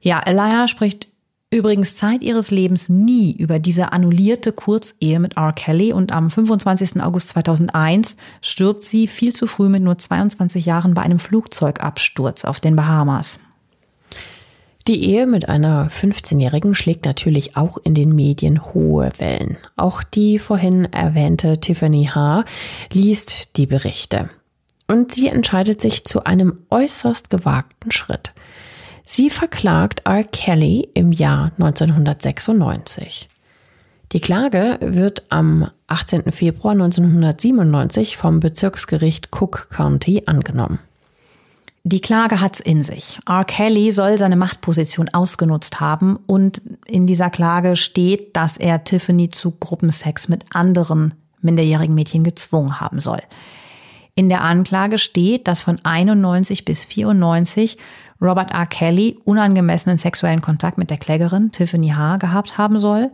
ja, 0.00 0.20
Elia 0.20 0.68
spricht 0.68 1.08
übrigens 1.50 1.96
Zeit 1.96 2.22
ihres 2.22 2.50
Lebens 2.50 2.88
nie 2.88 3.32
über 3.32 3.58
diese 3.58 3.92
annullierte 3.92 4.52
Kurzehe 4.52 5.18
mit 5.18 5.36
R. 5.36 5.52
Kelly 5.52 5.92
und 5.92 6.12
am 6.12 6.30
25. 6.30 7.02
August 7.02 7.30
2001 7.30 8.16
stirbt 8.40 8.84
sie 8.84 9.06
viel 9.06 9.34
zu 9.34 9.46
früh 9.46 9.68
mit 9.68 9.82
nur 9.82 9.96
22 9.96 10.66
Jahren 10.66 10.94
bei 10.94 11.02
einem 11.02 11.18
Flugzeugabsturz 11.18 12.44
auf 12.44 12.60
den 12.60 12.76
Bahamas. 12.76 13.40
Die 14.88 15.04
Ehe 15.04 15.26
mit 15.26 15.50
einer 15.50 15.90
15-Jährigen 15.90 16.74
schlägt 16.74 17.04
natürlich 17.04 17.58
auch 17.58 17.76
in 17.76 17.92
den 17.92 18.14
Medien 18.14 18.72
hohe 18.72 19.10
Wellen. 19.18 19.58
Auch 19.76 20.02
die 20.02 20.38
vorhin 20.38 20.86
erwähnte 20.86 21.60
Tiffany 21.60 22.06
H. 22.06 22.44
liest 22.90 23.58
die 23.58 23.66
Berichte. 23.66 24.30
Und 24.86 25.12
sie 25.12 25.28
entscheidet 25.28 25.82
sich 25.82 26.06
zu 26.06 26.24
einem 26.24 26.60
äußerst 26.70 27.28
gewagten 27.28 27.90
Schritt. 27.90 28.32
Sie 29.10 29.30
verklagt 29.30 30.02
R. 30.04 30.22
Kelly 30.22 30.90
im 30.92 31.12
Jahr 31.12 31.50
1996. 31.58 33.26
Die 34.12 34.20
Klage 34.20 34.76
wird 34.82 35.22
am 35.30 35.70
18. 35.86 36.30
Februar 36.30 36.72
1997 36.72 38.18
vom 38.18 38.40
Bezirksgericht 38.40 39.30
Cook 39.32 39.70
County 39.70 40.24
angenommen. 40.26 40.78
Die 41.84 42.02
Klage 42.02 42.42
hat's 42.42 42.60
in 42.60 42.82
sich. 42.82 43.18
R. 43.26 43.46
Kelly 43.46 43.92
soll 43.92 44.18
seine 44.18 44.36
Machtposition 44.36 45.08
ausgenutzt 45.08 45.80
haben 45.80 46.18
und 46.26 46.60
in 46.84 47.06
dieser 47.06 47.30
Klage 47.30 47.76
steht, 47.76 48.36
dass 48.36 48.58
er 48.58 48.84
Tiffany 48.84 49.30
zu 49.30 49.52
Gruppensex 49.52 50.28
mit 50.28 50.44
anderen 50.52 51.14
minderjährigen 51.40 51.94
Mädchen 51.94 52.24
gezwungen 52.24 52.78
haben 52.78 53.00
soll. 53.00 53.22
In 54.14 54.28
der 54.28 54.42
Anklage 54.42 54.98
steht, 54.98 55.46
dass 55.48 55.60
von 55.62 55.78
91 55.84 56.64
bis 56.64 56.84
94 56.84 57.78
Robert 58.20 58.52
R. 58.52 58.66
Kelly 58.66 59.18
unangemessenen 59.24 59.98
sexuellen 59.98 60.40
Kontakt 60.40 60.78
mit 60.78 60.90
der 60.90 60.98
Klägerin 60.98 61.52
Tiffany 61.52 61.90
H. 61.90 62.16
gehabt 62.16 62.58
haben 62.58 62.78
soll 62.78 63.10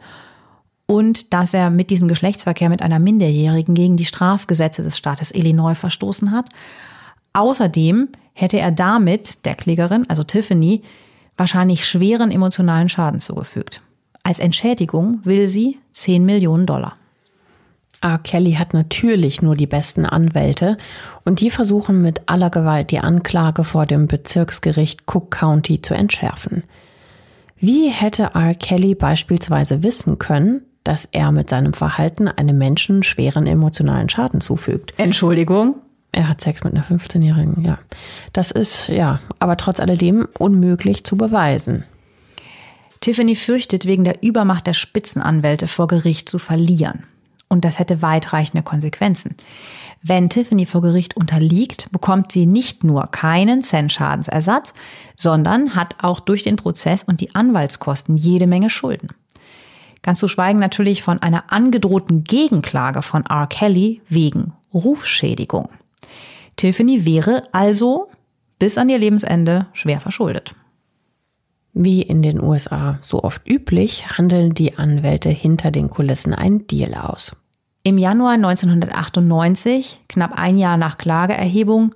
und 0.86 1.32
dass 1.32 1.54
er 1.54 1.70
mit 1.70 1.90
diesem 1.90 2.08
Geschlechtsverkehr 2.08 2.68
mit 2.68 2.82
einer 2.82 2.98
Minderjährigen 2.98 3.74
gegen 3.74 3.96
die 3.96 4.04
Strafgesetze 4.04 4.82
des 4.82 4.98
Staates 4.98 5.34
Illinois 5.34 5.74
verstoßen 5.74 6.30
hat. 6.30 6.48
Außerdem 7.32 8.08
hätte 8.32 8.58
er 8.58 8.70
damit 8.70 9.44
der 9.44 9.54
Klägerin, 9.54 10.08
also 10.08 10.24
Tiffany, 10.24 10.82
wahrscheinlich 11.36 11.86
schweren 11.86 12.30
emotionalen 12.30 12.88
Schaden 12.88 13.20
zugefügt. 13.20 13.82
Als 14.22 14.40
Entschädigung 14.40 15.20
will 15.24 15.48
sie 15.48 15.78
10 15.92 16.24
Millionen 16.24 16.66
Dollar. 16.66 16.96
R. 18.04 18.18
Kelly 18.18 18.52
hat 18.52 18.74
natürlich 18.74 19.40
nur 19.40 19.56
die 19.56 19.66
besten 19.66 20.04
Anwälte 20.04 20.76
und 21.24 21.40
die 21.40 21.48
versuchen 21.48 22.02
mit 22.02 22.20
aller 22.26 22.50
Gewalt 22.50 22.90
die 22.90 22.98
Anklage 22.98 23.64
vor 23.64 23.86
dem 23.86 24.08
Bezirksgericht 24.08 25.04
Cook 25.06 25.30
County 25.30 25.80
zu 25.80 25.94
entschärfen. 25.94 26.64
Wie 27.56 27.88
hätte 27.88 28.32
R. 28.34 28.54
Kelly 28.54 28.94
beispielsweise 28.94 29.82
wissen 29.82 30.18
können, 30.18 30.60
dass 30.84 31.08
er 31.12 31.32
mit 31.32 31.48
seinem 31.48 31.72
Verhalten 31.72 32.28
einem 32.28 32.58
Menschen 32.58 33.02
schweren 33.02 33.46
emotionalen 33.46 34.10
Schaden 34.10 34.42
zufügt? 34.42 34.92
Entschuldigung? 34.98 35.76
Er 36.12 36.28
hat 36.28 36.42
Sex 36.42 36.62
mit 36.62 36.74
einer 36.74 36.84
15-Jährigen, 36.84 37.64
ja. 37.64 37.78
Das 38.34 38.50
ist, 38.50 38.88
ja, 38.88 39.20
aber 39.38 39.56
trotz 39.56 39.80
alledem 39.80 40.28
unmöglich 40.38 41.04
zu 41.04 41.16
beweisen. 41.16 41.84
Tiffany 43.00 43.34
fürchtet, 43.34 43.86
wegen 43.86 44.04
der 44.04 44.22
Übermacht 44.22 44.66
der 44.66 44.74
Spitzenanwälte 44.74 45.66
vor 45.68 45.86
Gericht 45.86 46.28
zu 46.28 46.38
verlieren. 46.38 47.04
Und 47.48 47.64
das 47.64 47.78
hätte 47.78 48.02
weitreichende 48.02 48.62
Konsequenzen. 48.62 49.36
Wenn 50.02 50.28
Tiffany 50.28 50.66
vor 50.66 50.82
Gericht 50.82 51.16
unterliegt, 51.16 51.90
bekommt 51.90 52.32
sie 52.32 52.46
nicht 52.46 52.84
nur 52.84 53.06
keinen 53.06 53.62
Cent 53.62 53.92
Schadensersatz, 53.92 54.74
sondern 55.16 55.74
hat 55.74 55.96
auch 56.02 56.20
durch 56.20 56.42
den 56.42 56.56
Prozess 56.56 57.02
und 57.02 57.20
die 57.20 57.34
Anwaltskosten 57.34 58.16
jede 58.16 58.46
Menge 58.46 58.70
Schulden. 58.70 59.08
Ganz 60.02 60.18
zu 60.18 60.28
schweigen 60.28 60.58
natürlich 60.58 61.02
von 61.02 61.22
einer 61.22 61.50
angedrohten 61.50 62.24
Gegenklage 62.24 63.00
von 63.00 63.24
R. 63.24 63.46
Kelly 63.46 64.02
wegen 64.06 64.52
Rufschädigung. 64.74 65.70
Tiffany 66.56 67.06
wäre 67.06 67.42
also 67.52 68.10
bis 68.58 68.76
an 68.76 68.90
ihr 68.90 68.98
Lebensende 68.98 69.66
schwer 69.72 70.00
verschuldet. 70.00 70.54
Wie 71.74 72.02
in 72.02 72.22
den 72.22 72.40
USA 72.40 72.98
so 73.02 73.24
oft 73.24 73.46
üblich, 73.48 74.08
handeln 74.16 74.54
die 74.54 74.78
Anwälte 74.78 75.28
hinter 75.28 75.72
den 75.72 75.90
Kulissen 75.90 76.32
einen 76.32 76.68
Deal 76.68 76.94
aus. 76.94 77.34
Im 77.82 77.98
Januar 77.98 78.34
1998, 78.34 80.02
knapp 80.08 80.38
ein 80.38 80.56
Jahr 80.56 80.76
nach 80.76 80.98
Klageerhebung, 80.98 81.92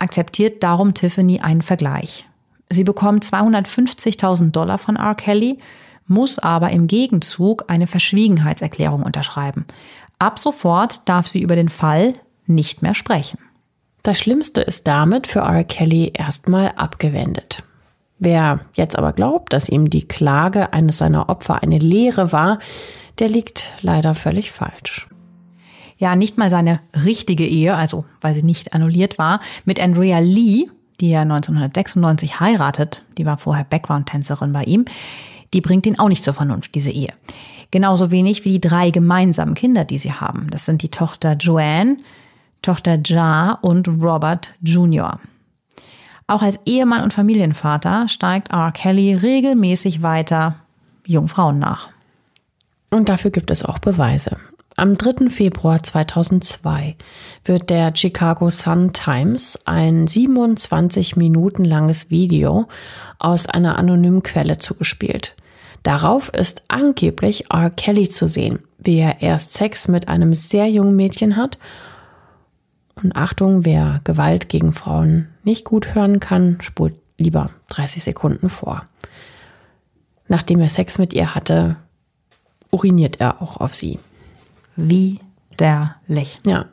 akzeptiert 0.00 0.64
darum 0.64 0.94
Tiffany 0.94 1.40
einen 1.40 1.62
Vergleich. 1.62 2.26
Sie 2.68 2.84
bekommt 2.84 3.24
250.000 3.24 4.50
Dollar 4.50 4.78
von 4.78 4.96
R. 4.96 5.14
Kelly, 5.14 5.58
muss 6.06 6.40
aber 6.40 6.70
im 6.70 6.88
Gegenzug 6.88 7.64
eine 7.68 7.86
Verschwiegenheitserklärung 7.86 9.02
unterschreiben. 9.02 9.64
Ab 10.18 10.40
sofort 10.40 11.08
darf 11.08 11.28
sie 11.28 11.40
über 11.40 11.54
den 11.54 11.68
Fall 11.68 12.14
nicht 12.46 12.82
mehr 12.82 12.94
sprechen. 12.94 13.38
Das 14.02 14.18
Schlimmste 14.18 14.60
ist 14.60 14.88
damit 14.88 15.28
für 15.28 15.40
R. 15.40 15.62
Kelly 15.62 16.10
erstmal 16.14 16.72
abgewendet. 16.76 17.62
Wer 18.20 18.60
jetzt 18.74 18.96
aber 18.96 19.14
glaubt, 19.14 19.52
dass 19.52 19.70
ihm 19.70 19.88
die 19.88 20.06
Klage 20.06 20.74
eines 20.74 20.98
seiner 20.98 21.30
Opfer 21.30 21.62
eine 21.62 21.78
Lehre 21.78 22.32
war, 22.32 22.58
der 23.18 23.28
liegt 23.28 23.72
leider 23.80 24.14
völlig 24.14 24.52
falsch. 24.52 25.08
Ja, 25.96 26.14
nicht 26.16 26.36
mal 26.36 26.50
seine 26.50 26.80
richtige 27.04 27.46
Ehe, 27.46 27.74
also 27.74 28.04
weil 28.20 28.34
sie 28.34 28.42
nicht 28.42 28.74
annulliert 28.74 29.16
war, 29.18 29.40
mit 29.64 29.80
Andrea 29.80 30.18
Lee, 30.18 30.66
die 31.00 31.10
er 31.10 31.22
1996 31.22 32.40
heiratet, 32.40 33.04
die 33.16 33.24
war 33.24 33.38
vorher 33.38 33.64
Background-Tänzerin 33.64 34.52
bei 34.52 34.64
ihm, 34.64 34.84
die 35.54 35.62
bringt 35.62 35.86
ihn 35.86 35.98
auch 35.98 36.08
nicht 36.08 36.22
zur 36.22 36.34
Vernunft, 36.34 36.74
diese 36.74 36.90
Ehe. 36.90 37.14
Genauso 37.70 38.10
wenig 38.10 38.44
wie 38.44 38.52
die 38.52 38.60
drei 38.60 38.90
gemeinsamen 38.90 39.54
Kinder, 39.54 39.84
die 39.84 39.98
sie 39.98 40.12
haben. 40.12 40.48
Das 40.50 40.66
sind 40.66 40.82
die 40.82 40.90
Tochter 40.90 41.36
Joanne, 41.36 41.96
Tochter 42.60 42.98
Ja 43.02 43.58
und 43.62 43.88
Robert 43.88 44.54
Jr. 44.60 45.20
Auch 46.30 46.42
als 46.42 46.60
Ehemann 46.64 47.02
und 47.02 47.12
Familienvater 47.12 48.06
steigt 48.06 48.52
R. 48.52 48.70
Kelly 48.70 49.16
regelmäßig 49.16 50.00
weiter 50.00 50.54
Jungfrauen 51.04 51.58
nach. 51.58 51.88
Und 52.88 53.08
dafür 53.08 53.32
gibt 53.32 53.50
es 53.50 53.64
auch 53.64 53.80
Beweise. 53.80 54.36
Am 54.76 54.96
3. 54.96 55.28
Februar 55.28 55.82
2002 55.82 56.94
wird 57.44 57.68
der 57.68 57.96
Chicago 57.96 58.48
Sun 58.48 58.92
Times 58.92 59.58
ein 59.64 60.06
27 60.06 61.16
Minuten 61.16 61.64
langes 61.64 62.10
Video 62.10 62.68
aus 63.18 63.48
einer 63.48 63.76
anonymen 63.76 64.22
Quelle 64.22 64.56
zugespielt. 64.56 65.34
Darauf 65.82 66.28
ist 66.28 66.62
angeblich 66.68 67.50
R. 67.50 67.70
Kelly 67.70 68.08
zu 68.08 68.28
sehen, 68.28 68.60
wie 68.78 68.98
er 68.98 69.20
erst 69.20 69.54
Sex 69.54 69.88
mit 69.88 70.06
einem 70.06 70.34
sehr 70.34 70.68
jungen 70.68 70.94
Mädchen 70.94 71.34
hat. 71.34 71.58
Und 72.94 73.16
Achtung, 73.16 73.64
wer 73.64 74.00
Gewalt 74.04 74.48
gegen 74.48 74.72
Frauen 74.72 75.29
nicht 75.44 75.64
gut 75.64 75.94
hören 75.94 76.20
kann, 76.20 76.58
spult 76.60 76.94
lieber 77.18 77.50
30 77.68 78.02
Sekunden 78.02 78.48
vor. 78.48 78.84
Nachdem 80.28 80.60
er 80.60 80.70
Sex 80.70 80.98
mit 80.98 81.12
ihr 81.12 81.34
hatte, 81.34 81.76
uriniert 82.70 83.20
er 83.20 83.42
auch 83.42 83.56
auf 83.58 83.74
sie. 83.74 83.98
Widerlich. 84.76 86.40
Ja. 86.44 86.66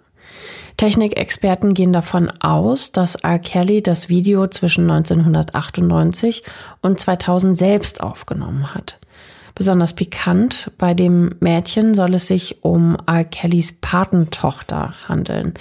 Technikexperten 0.78 1.74
gehen 1.74 1.92
davon 1.92 2.30
aus, 2.40 2.92
dass 2.92 3.16
R. 3.16 3.40
Kelly 3.40 3.82
das 3.82 4.10
Video 4.10 4.48
zwischen 4.48 4.90
1998 4.90 6.44
und 6.82 7.00
2000 7.00 7.58
selbst 7.58 8.02
aufgenommen 8.02 8.76
hat. 8.76 9.00
Besonders 9.56 9.94
pikant, 9.94 10.72
bei 10.78 10.94
dem 10.94 11.32
Mädchen 11.40 11.96
soll 11.96 12.14
es 12.14 12.28
sich 12.28 12.64
um 12.64 12.96
R. 13.08 13.24
Kellys 13.24 13.80
Patentochter 13.82 14.94
handeln. 15.08 15.56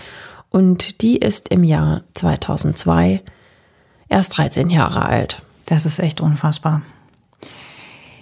Und 0.57 1.03
die 1.03 1.19
ist 1.19 1.51
im 1.51 1.65
Jahr 1.65 2.01
2002 2.15 3.21
erst 4.09 4.39
13 4.39 4.71
Jahre 4.71 5.05
alt. 5.05 5.43
Das 5.67 5.85
ist 5.85 5.99
echt 5.99 6.23
unfassbar. 6.23 6.81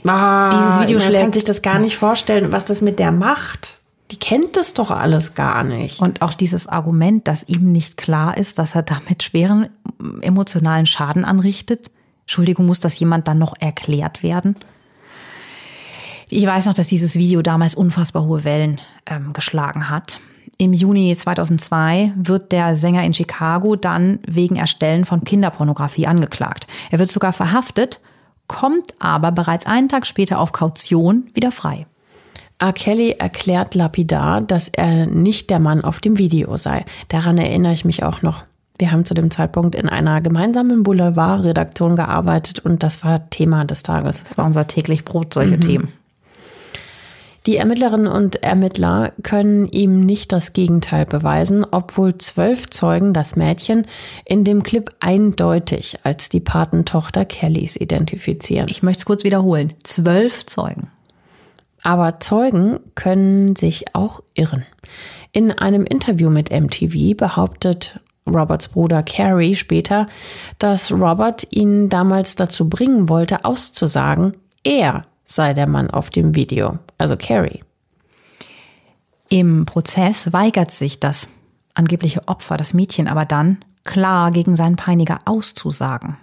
Ah, 0.05 0.51
Dieses 0.51 0.81
Video 0.81 0.99
schlägt. 0.99 1.13
Man 1.13 1.23
kann 1.23 1.33
sich 1.33 1.45
das 1.45 1.63
gar 1.63 1.79
nicht 1.79 1.97
vorstellen, 1.97 2.51
was 2.51 2.65
das 2.65 2.81
mit 2.81 2.99
der 2.99 3.13
macht. 3.13 3.79
Die 4.11 4.19
kennt 4.19 4.57
das 4.57 4.75
doch 4.75 4.91
alles 4.91 5.37
gar 5.37 5.63
nicht. 5.63 6.01
Und 6.01 6.23
auch 6.23 6.35
dieses 6.35 6.67
Argument, 6.67 7.29
dass 7.29 7.49
ihm 7.49 7.71
nicht 7.71 7.97
klar 7.97 8.37
ist, 8.37 8.59
dass 8.59 8.75
er 8.75 8.83
damit 8.83 9.23
schweren 9.23 9.69
emotionalen 10.21 10.87
Schaden 10.87 11.25
anrichtet. 11.25 11.93
Entschuldigung, 12.23 12.67
muss 12.67 12.81
das 12.81 12.99
jemand 12.99 13.29
dann 13.29 13.39
noch 13.39 13.55
erklärt 13.61 14.25
werden? 14.25 14.57
Ich 16.31 16.45
weiß 16.45 16.67
noch, 16.67 16.75
dass 16.75 16.89
dieses 16.89 17.15
Video 17.15 17.43
damals 17.43 17.77
unfassbar 17.77 18.25
hohe 18.25 18.43
Wellen 18.43 18.81
ähm, 19.07 19.33
geschlagen 19.33 19.89
hat. 19.89 20.19
Im 20.57 20.73
Juni 20.73 21.15
2002 21.17 22.13
wird 22.17 22.53
der 22.53 22.77
Sänger 22.77 23.03
in 23.05 23.15
Chicago 23.15 23.77
dann 23.77 24.21
wegen 24.27 24.57
Erstellen 24.57 25.05
von 25.05 25.25
Kinderpornografie 25.25 26.07
angeklagt. 26.07 26.67
Er 26.91 26.99
wird 26.99 27.11
sogar 27.11 27.33
verhaftet, 27.33 28.01
kommt 28.47 28.95
aber 28.99 29.33
bereits 29.33 29.67
einen 29.67 29.89
Tag 29.89 30.07
später 30.07 30.39
auf 30.39 30.53
Kaution 30.53 31.27
wieder 31.35 31.51
frei. 31.51 31.87
R. 32.59 32.73
Kelly 32.73 33.17
erklärt 33.19 33.75
lapidar, 33.75 34.41
dass 34.41 34.69
er 34.69 35.07
nicht 35.07 35.51
der 35.51 35.59
Mann 35.59 35.83
auf 35.83 36.01
dem 36.01 36.19
Video 36.19 36.57
sei. 36.57 36.85
Daran 37.09 37.37
erinnere 37.37 37.73
ich 37.73 37.85
mich 37.85 38.05
auch 38.05 38.23
noch. 38.23 38.45
Wir 38.79 38.93
haben 38.93 39.05
zu 39.05 39.15
dem 39.15 39.31
Zeitpunkt 39.31 39.75
in 39.75 39.89
einer 39.89 40.21
gemeinsamen 40.21 40.83
Boulevard-Redaktion 40.83 41.97
gearbeitet 41.97 42.61
und 42.61 42.83
das 42.83 43.05
war 43.05 43.29
Thema 43.31 43.65
des 43.65 43.83
Tages. 43.83 44.23
Das 44.23 44.39
war 44.39 44.47
unser 44.47 44.67
täglich 44.67 45.05
Brot, 45.05 45.35
solche 45.35 45.57
mhm. 45.57 45.61
Themen. 45.61 45.93
Die 47.47 47.59
Ermittlerinnen 47.59 48.07
und 48.07 48.43
Ermittler 48.43 49.13
können 49.23 49.69
ihm 49.69 50.01
nicht 50.01 50.33
das 50.33 50.55
Gegenteil 50.55 51.05
beweisen, 51.05 51.67
obwohl 51.71 52.17
zwölf 52.17 52.71
Zeugen 52.71 53.13
das 53.13 53.37
Mädchen 53.37 53.87
in 54.25 54.45
dem 54.45 54.63
Clip 54.63 54.91
eindeutig 55.01 55.99
als 56.05 56.31
die 56.31 56.41
Patentochter 56.41 57.27
Kellys 57.27 57.77
identifizieren. 57.77 58.69
Ich 58.71 58.83
möchte 58.83 59.01
es 59.01 59.05
kurz 59.05 59.25
wiederholen. 59.25 59.75
Zwölf 59.83 60.47
Zeugen. 60.47 60.91
Aber 61.83 62.19
Zeugen 62.19 62.81
können 62.95 63.57
sich 63.57 63.95
auch 63.95 64.23
irren. 64.33 64.65
In 65.33 65.53
einem 65.53 65.85
Interview 65.85 66.31
mit 66.31 66.51
MTV 66.51 67.15
behauptet 67.15 68.01
Roberts 68.27 68.69
Bruder 68.69 69.03
Carrie 69.03 69.55
später, 69.55 70.09
dass 70.59 70.91
Robert 70.91 71.47
ihn 71.51 71.91
damals 71.91 72.37
dazu 72.37 72.71
bringen 72.71 73.11
wollte, 73.11 73.45
auszusagen, 73.45 74.35
er 74.63 75.03
sei 75.25 75.55
der 75.55 75.67
Mann 75.67 75.91
auf 75.91 76.11
dem 76.11 76.35
Video, 76.35 76.79
also 76.99 77.17
Carrie. 77.17 77.63
Im 79.29 79.65
Prozess 79.67 80.33
weigert 80.33 80.71
sich 80.71 81.01
das 81.01 81.29
angebliche 81.75 82.29
Opfer, 82.29 82.57
das 82.57 82.75
Mädchen, 82.75 83.09
aber 83.09 83.25
dann 83.25 83.59
klar 83.85 84.31
gegen 84.31 84.57
seinen 84.57 84.77
Peiniger 84.77 85.19
auszusagen. 85.25 86.17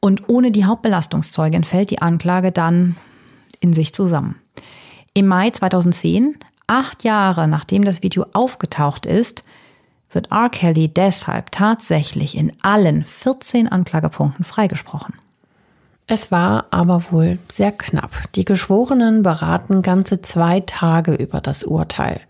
Und 0.00 0.28
ohne 0.28 0.50
die 0.50 0.64
Hauptbelastungszeugin 0.64 1.64
fällt 1.64 1.90
die 1.90 2.02
Anklage 2.02 2.52
dann 2.52 2.96
in 3.60 3.72
sich 3.72 3.94
zusammen. 3.94 4.36
Im 5.14 5.26
Mai 5.26 5.50
2010, 5.50 6.36
acht 6.66 7.04
Jahre 7.04 7.48
nachdem 7.48 7.84
das 7.84 8.02
Video 8.02 8.26
aufgetaucht 8.32 9.06
ist, 9.06 9.44
wird 10.10 10.30
R. 10.30 10.50
Kelly 10.50 10.88
deshalb 10.88 11.50
tatsächlich 11.50 12.36
in 12.36 12.52
allen 12.62 13.04
14 13.04 13.68
Anklagepunkten 13.68 14.44
freigesprochen. 14.44 15.14
Es 16.06 16.30
war 16.30 16.66
aber 16.70 17.04
wohl 17.10 17.38
sehr 17.48 17.72
knapp. 17.72 18.10
Die 18.34 18.44
Geschworenen 18.44 19.22
beraten 19.22 19.80
ganze 19.80 20.20
zwei 20.20 20.60
Tage 20.60 21.14
über 21.14 21.40
das 21.40 21.64
Urteil. 21.64 22.20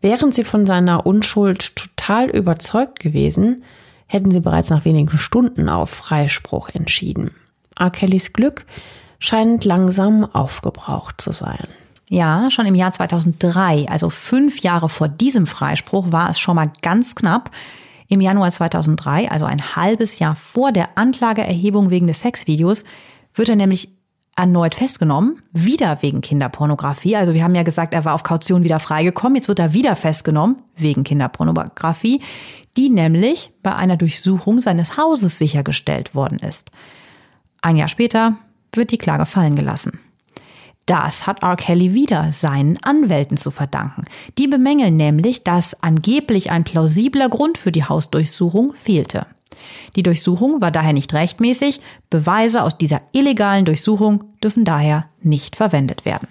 Wären 0.00 0.32
sie 0.32 0.44
von 0.44 0.66
seiner 0.66 1.04
Unschuld 1.06 1.76
total 1.76 2.30
überzeugt 2.30 3.00
gewesen, 3.00 3.64
hätten 4.06 4.30
sie 4.30 4.40
bereits 4.40 4.70
nach 4.70 4.84
wenigen 4.84 5.18
Stunden 5.18 5.68
auf 5.68 5.90
Freispruch 5.90 6.70
entschieden. 6.70 7.32
R. 7.78 7.90
Kellys 7.90 8.32
Glück 8.32 8.64
scheint 9.18 9.64
langsam 9.64 10.24
aufgebraucht 10.24 11.20
zu 11.20 11.32
sein. 11.32 11.66
Ja, 12.08 12.50
schon 12.50 12.66
im 12.66 12.76
Jahr 12.76 12.92
2003, 12.92 13.88
also 13.88 14.10
fünf 14.10 14.60
Jahre 14.60 14.88
vor 14.88 15.08
diesem 15.08 15.46
Freispruch, 15.46 16.12
war 16.12 16.30
es 16.30 16.38
schon 16.38 16.56
mal 16.56 16.70
ganz 16.82 17.16
knapp. 17.16 17.50
Im 18.08 18.20
Januar 18.20 18.50
2003, 18.50 19.30
also 19.30 19.46
ein 19.46 19.76
halbes 19.76 20.18
Jahr 20.18 20.36
vor 20.36 20.72
der 20.72 20.96
Anklageerhebung 20.96 21.90
wegen 21.90 22.06
des 22.06 22.20
Sexvideos, 22.20 22.84
wird 23.34 23.48
er 23.48 23.56
nämlich 23.56 23.90
erneut 24.36 24.74
festgenommen, 24.74 25.42
wieder 25.52 26.02
wegen 26.02 26.20
Kinderpornografie. 26.20 27.16
Also 27.16 27.32
wir 27.32 27.42
haben 27.42 27.54
ja 27.54 27.62
gesagt, 27.62 27.94
er 27.94 28.04
war 28.04 28.14
auf 28.14 28.22
Kaution 28.22 28.64
wieder 28.64 28.78
freigekommen. 28.80 29.36
Jetzt 29.36 29.48
wird 29.48 29.58
er 29.58 29.72
wieder 29.72 29.96
festgenommen 29.96 30.62
wegen 30.76 31.04
Kinderpornografie, 31.04 32.20
die 32.76 32.90
nämlich 32.90 33.50
bei 33.62 33.74
einer 33.74 33.96
Durchsuchung 33.96 34.60
seines 34.60 34.98
Hauses 34.98 35.38
sichergestellt 35.38 36.14
worden 36.14 36.38
ist. 36.38 36.70
Ein 37.62 37.76
Jahr 37.76 37.88
später 37.88 38.36
wird 38.72 38.92
die 38.92 38.98
Klage 38.98 39.24
fallen 39.24 39.56
gelassen. 39.56 39.98
Das 40.86 41.26
hat 41.26 41.42
R. 41.42 41.56
Kelly 41.56 41.94
wieder 41.94 42.30
seinen 42.30 42.82
Anwälten 42.82 43.36
zu 43.36 43.50
verdanken. 43.50 44.04
Die 44.38 44.46
bemängeln 44.46 44.96
nämlich, 44.96 45.42
dass 45.42 45.82
angeblich 45.82 46.52
ein 46.52 46.62
plausibler 46.62 47.28
Grund 47.28 47.58
für 47.58 47.72
die 47.72 47.84
Hausdurchsuchung 47.84 48.72
fehlte. 48.74 49.26
Die 49.96 50.04
Durchsuchung 50.04 50.60
war 50.60 50.70
daher 50.70 50.92
nicht 50.92 51.12
rechtmäßig, 51.12 51.80
Beweise 52.08 52.62
aus 52.62 52.78
dieser 52.78 53.00
illegalen 53.12 53.64
Durchsuchung 53.64 54.24
dürfen 54.42 54.64
daher 54.64 55.06
nicht 55.22 55.56
verwendet 55.56 56.04
werden. 56.04 56.28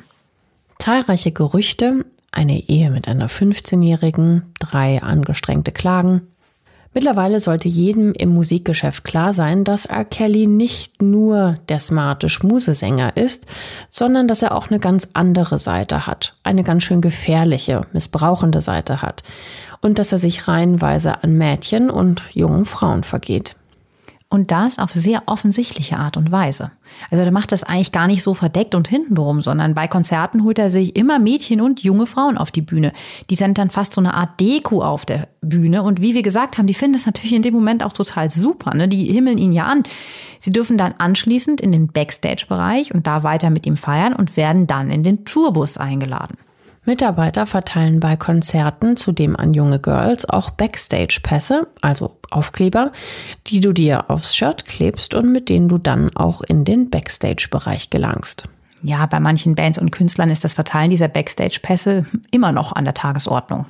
Zahlreiche 0.80 1.32
Gerüchte, 1.32 2.06
eine 2.32 2.70
Ehe 2.70 2.92
mit 2.92 3.08
einer 3.08 3.30
15-Jährigen, 3.30 4.54
drei 4.60 5.02
angestrengte 5.02 5.72
Klagen, 5.72 6.28
Mittlerweile 6.96 7.42
sollte 7.42 7.68
jedem 7.68 8.14
im 8.14 8.30
Musikgeschäft 8.30 9.04
klar 9.04 9.34
sein, 9.34 9.66
dass 9.66 9.86
R. 9.86 10.06
Kelly 10.06 10.48
nicht 10.48 11.02
nur 11.02 11.58
der 11.68 11.82
smarte 11.82 12.30
Schmusesänger 12.30 13.18
ist, 13.18 13.48
sondern 13.90 14.30
dass 14.30 14.42
er 14.42 14.56
auch 14.56 14.70
eine 14.70 14.80
ganz 14.80 15.10
andere 15.12 15.60
Seite 15.60 16.08
hat, 16.08 16.38
eine 16.44 16.64
ganz 16.64 16.84
schön 16.84 17.02
gefährliche, 17.02 17.82
missbrauchende 17.92 18.62
Seite 18.62 19.02
hat 19.02 19.24
und 19.82 20.00
dass 20.00 20.14
er 20.14 20.20
sich 20.20 20.48
reihenweise 20.48 21.22
an 21.22 21.38
Mädchen 21.38 21.90
und 21.90 22.24
jungen 22.32 22.64
Frauen 22.64 23.04
vergeht. 23.04 23.58
Und 24.28 24.52
das 24.52 24.80
auf 24.80 24.92
sehr 24.92 25.24
offensichtliche 25.28 25.98
Art 25.98 26.18
und 26.18 26.32
Weise. 26.32 26.72
Also 27.12 27.24
der 27.24 27.32
macht 27.32 27.52
das 27.52 27.64
eigentlich 27.64 27.92
gar 27.92 28.08
nicht 28.08 28.24
so 28.24 28.34
verdeckt 28.34 28.74
und 28.74 28.88
hintenrum, 28.88 29.42
sondern 29.42 29.76
bei 29.76 29.88
Konzerten 29.88 30.44
holt 30.44 30.58
er 30.58 30.72
sich 30.72 30.96
immer 30.96 31.20
Mädchen 31.20 31.62
und 31.62 31.84
junge 31.84 32.08
Frauen 32.08 32.38
auf 32.38 32.50
die 32.50 32.62
Bühne. 32.62 32.92
Die 33.30 33.36
sind 33.36 33.58
dann 33.58 33.70
fast 33.70 33.94
so 33.94 34.02
eine 34.02 34.16
Art 34.16 34.40
Deko 34.42 34.82
auf 34.82 35.06
der 35.06 35.28
Bühne. 35.42 35.84
Und 35.84 36.02
wie 36.02 36.16
wir 36.16 36.24
gesagt 36.24 36.58
haben, 36.58 36.66
die 36.66 36.74
finden 36.74 36.94
das 36.94 37.06
natürlich 37.06 37.34
in 37.34 37.44
dem 37.44 37.54
Moment 37.54 37.84
auch 37.84 37.94
total 37.94 38.30
super. 38.32 38.76
Ne? 38.76 38.88
Die 38.88 39.06
himmeln 39.06 39.38
ihn 39.38 39.52
ja 39.52 39.66
an. 39.66 39.84
Sie 40.40 40.52
dürfen 40.52 40.78
dann 40.78 40.96
anschließend 40.98 41.62
in 41.62 41.72
den 41.72 41.88
Backstage-Bereich 41.88 42.94
und 42.94 43.06
da 43.06 43.22
weiter 43.24 43.52
mit 43.52 43.66
ihm 43.68 43.78
feiern 43.78 44.14
und 44.14 44.38
werden 44.38 44.66
dann 44.66 44.90
in 44.90 45.04
den 45.04 45.24
Tourbus 45.26 45.78
eingeladen. 45.78 46.38
Mitarbeiter 46.86 47.46
verteilen 47.46 48.00
bei 48.00 48.16
Konzerten 48.16 48.96
zudem 48.96 49.36
an 49.36 49.54
junge 49.54 49.80
Girls 49.80 50.30
auch 50.30 50.52
Backstage-Pässe, 50.52 51.68
also 51.82 52.18
Aufkleber, 52.30 52.92
die 53.48 53.60
du 53.60 53.74
dir 53.74 54.10
aufs 54.10 54.36
Shirt 54.36 54.66
klebst 54.66 55.14
und 55.14 55.32
mit 55.32 55.50
denen 55.50 55.68
du 55.68 55.78
dann 55.78 56.16
auch 56.16 56.42
in 56.42 56.64
den 56.64 56.90
Backstage-Bereich 56.90 57.90
gelangst. 57.90 58.44
Ja, 58.84 59.06
bei 59.08 59.20
manchen 59.20 59.56
Bands 59.56 59.80
und 59.80 59.92
Künstlern 59.92 60.30
ist 60.30 60.44
das 60.44 60.54
Verteilen 60.54 60.92
dieser 60.92 61.08
Backstage-Pässe 61.08 62.06
immer 62.30 62.52
noch 62.52 62.74
an 62.74 62.86
der 62.86 62.94
Tagesordnung. 62.94 63.66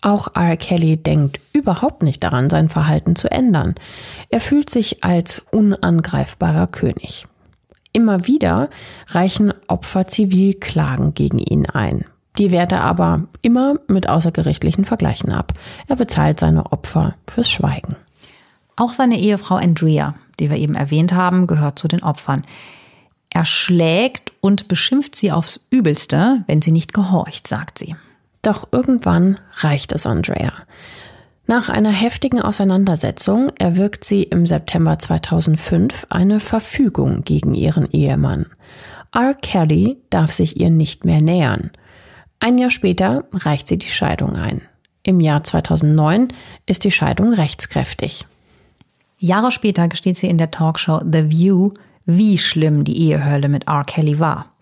Auch 0.00 0.34
R. 0.34 0.56
Kelly 0.56 0.96
denkt 0.96 1.40
überhaupt 1.52 2.02
nicht 2.02 2.22
daran, 2.22 2.50
sein 2.50 2.68
Verhalten 2.68 3.16
zu 3.16 3.30
ändern. 3.30 3.74
Er 4.30 4.40
fühlt 4.40 4.70
sich 4.70 5.04
als 5.04 5.42
unangreifbarer 5.50 6.66
König. 6.66 7.26
Immer 7.92 8.26
wieder 8.26 8.70
reichen 9.08 9.54
Opfer 9.68 10.08
Zivilklagen 10.08 11.14
gegen 11.14 11.38
ihn 11.38 11.66
ein. 11.66 12.04
Die 12.38 12.50
wehrt 12.50 12.72
er 12.72 12.82
aber 12.82 13.28
immer 13.42 13.76
mit 13.86 14.08
außergerichtlichen 14.08 14.84
Vergleichen 14.84 15.32
ab. 15.32 15.52
Er 15.86 15.96
bezahlt 15.96 16.40
seine 16.40 16.72
Opfer 16.72 17.14
fürs 17.28 17.50
Schweigen. 17.50 17.96
Auch 18.76 18.92
seine 18.92 19.18
Ehefrau 19.18 19.56
Andrea, 19.56 20.14
die 20.40 20.50
wir 20.50 20.56
eben 20.56 20.74
erwähnt 20.74 21.12
haben, 21.12 21.46
gehört 21.46 21.78
zu 21.78 21.86
den 21.86 22.02
Opfern. 22.02 22.42
Er 23.30 23.44
schlägt 23.44 24.32
und 24.40 24.68
beschimpft 24.68 25.14
sie 25.14 25.30
aufs 25.30 25.66
Übelste, 25.70 26.42
wenn 26.46 26.60
sie 26.60 26.72
nicht 26.72 26.92
gehorcht, 26.92 27.46
sagt 27.46 27.78
sie. 27.78 27.94
Doch 28.42 28.68
irgendwann 28.72 29.40
reicht 29.52 29.92
es 29.92 30.06
Andrea. 30.06 30.52
Nach 31.46 31.68
einer 31.68 31.90
heftigen 31.92 32.40
Auseinandersetzung 32.40 33.50
erwirkt 33.58 34.04
sie 34.04 34.22
im 34.22 34.46
September 34.46 34.98
2005 34.98 36.06
eine 36.08 36.40
Verfügung 36.40 37.22
gegen 37.24 37.54
ihren 37.54 37.90
Ehemann. 37.90 38.46
R. 39.12 39.34
Kelly 39.34 39.98
darf 40.10 40.32
sich 40.32 40.58
ihr 40.58 40.70
nicht 40.70 41.04
mehr 41.04 41.20
nähern. 41.20 41.70
Ein 42.44 42.58
Jahr 42.58 42.70
später 42.70 43.24
reicht 43.32 43.68
sie 43.68 43.78
die 43.78 43.88
Scheidung 43.88 44.36
ein. 44.36 44.60
Im 45.02 45.18
Jahr 45.20 45.42
2009 45.42 46.28
ist 46.66 46.84
die 46.84 46.90
Scheidung 46.90 47.32
rechtskräftig. 47.32 48.26
Jahre 49.16 49.50
später 49.50 49.88
gesteht 49.88 50.18
sie 50.18 50.26
in 50.26 50.36
der 50.36 50.50
Talkshow 50.50 51.00
The 51.10 51.30
View, 51.30 51.70
wie 52.04 52.36
schlimm 52.36 52.84
die 52.84 53.00
Ehehölle 53.00 53.48
mit 53.48 53.66
R. 53.66 53.84
Kelly 53.84 54.18
war. 54.20 54.52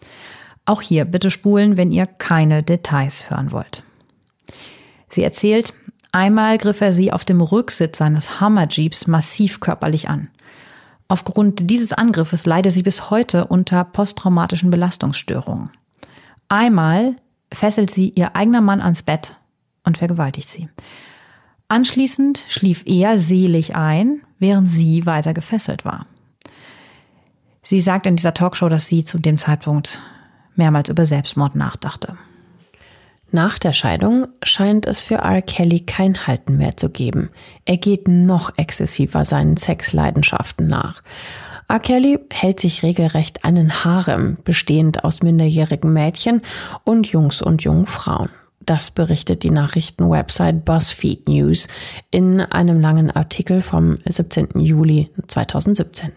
Auch 0.64 0.80
hier 0.80 1.04
bitte 1.04 1.32
spulen, 1.32 1.76
wenn 1.76 1.90
ihr 1.90 2.06
keine 2.06 2.62
Details 2.62 3.30
hören 3.30 3.50
wollt. 3.50 3.82
Sie 5.08 5.24
erzählt, 5.24 5.74
einmal 6.12 6.58
griff 6.58 6.82
er 6.82 6.92
sie 6.92 7.12
auf 7.12 7.24
dem 7.24 7.40
Rücksitz 7.40 7.98
seines 7.98 8.38
Hammer 8.38 8.68
Jeeps 8.70 9.08
massiv 9.08 9.58
körperlich 9.58 10.08
an. 10.08 10.28
Aufgrund 11.08 11.68
dieses 11.68 11.92
Angriffes 11.92 12.46
leidet 12.46 12.70
sie 12.70 12.84
bis 12.84 13.10
heute 13.10 13.46
unter 13.46 13.82
posttraumatischen 13.82 14.70
Belastungsstörungen. 14.70 15.70
Einmal 16.48 17.16
fesselt 17.52 17.90
sie 17.90 18.10
ihr 18.10 18.36
eigener 18.36 18.60
Mann 18.60 18.80
ans 18.80 19.02
Bett 19.02 19.36
und 19.84 19.98
vergewaltigt 19.98 20.48
sie. 20.48 20.68
Anschließend 21.68 22.44
schlief 22.48 22.82
er 22.86 23.18
selig 23.18 23.74
ein, 23.76 24.22
während 24.38 24.68
sie 24.68 25.06
weiter 25.06 25.32
gefesselt 25.32 25.84
war. 25.84 26.06
Sie 27.62 27.80
sagt 27.80 28.06
in 28.06 28.16
dieser 28.16 28.34
Talkshow, 28.34 28.68
dass 28.68 28.88
sie 28.88 29.04
zu 29.04 29.18
dem 29.18 29.38
Zeitpunkt 29.38 30.00
mehrmals 30.54 30.88
über 30.88 31.06
Selbstmord 31.06 31.54
nachdachte. 31.54 32.16
Nach 33.30 33.58
der 33.58 33.72
Scheidung 33.72 34.28
scheint 34.42 34.84
es 34.84 35.00
für 35.00 35.14
R. 35.14 35.40
Kelly 35.40 35.80
kein 35.80 36.26
Halten 36.26 36.58
mehr 36.58 36.76
zu 36.76 36.90
geben. 36.90 37.30
Er 37.64 37.78
geht 37.78 38.06
noch 38.06 38.52
exzessiver 38.58 39.24
seinen 39.24 39.56
Sexleidenschaften 39.56 40.68
nach. 40.68 41.02
R. 41.72 41.80
Kelly 41.80 42.18
hält 42.30 42.60
sich 42.60 42.82
regelrecht 42.82 43.46
einen 43.46 43.82
Harem, 43.82 44.36
bestehend 44.44 45.04
aus 45.04 45.22
minderjährigen 45.22 45.90
Mädchen 45.90 46.42
und 46.84 47.06
Jungs 47.06 47.40
und 47.40 47.64
jungen 47.64 47.86
Frauen. 47.86 48.28
Das 48.60 48.90
berichtet 48.90 49.42
die 49.42 49.50
Nachrichtenwebsite 49.50 50.52
BuzzFeed 50.52 51.30
News 51.30 51.68
in 52.10 52.42
einem 52.42 52.78
langen 52.78 53.10
Artikel 53.10 53.62
vom 53.62 53.96
17. 54.04 54.60
Juli 54.60 55.08
2017. 55.28 56.12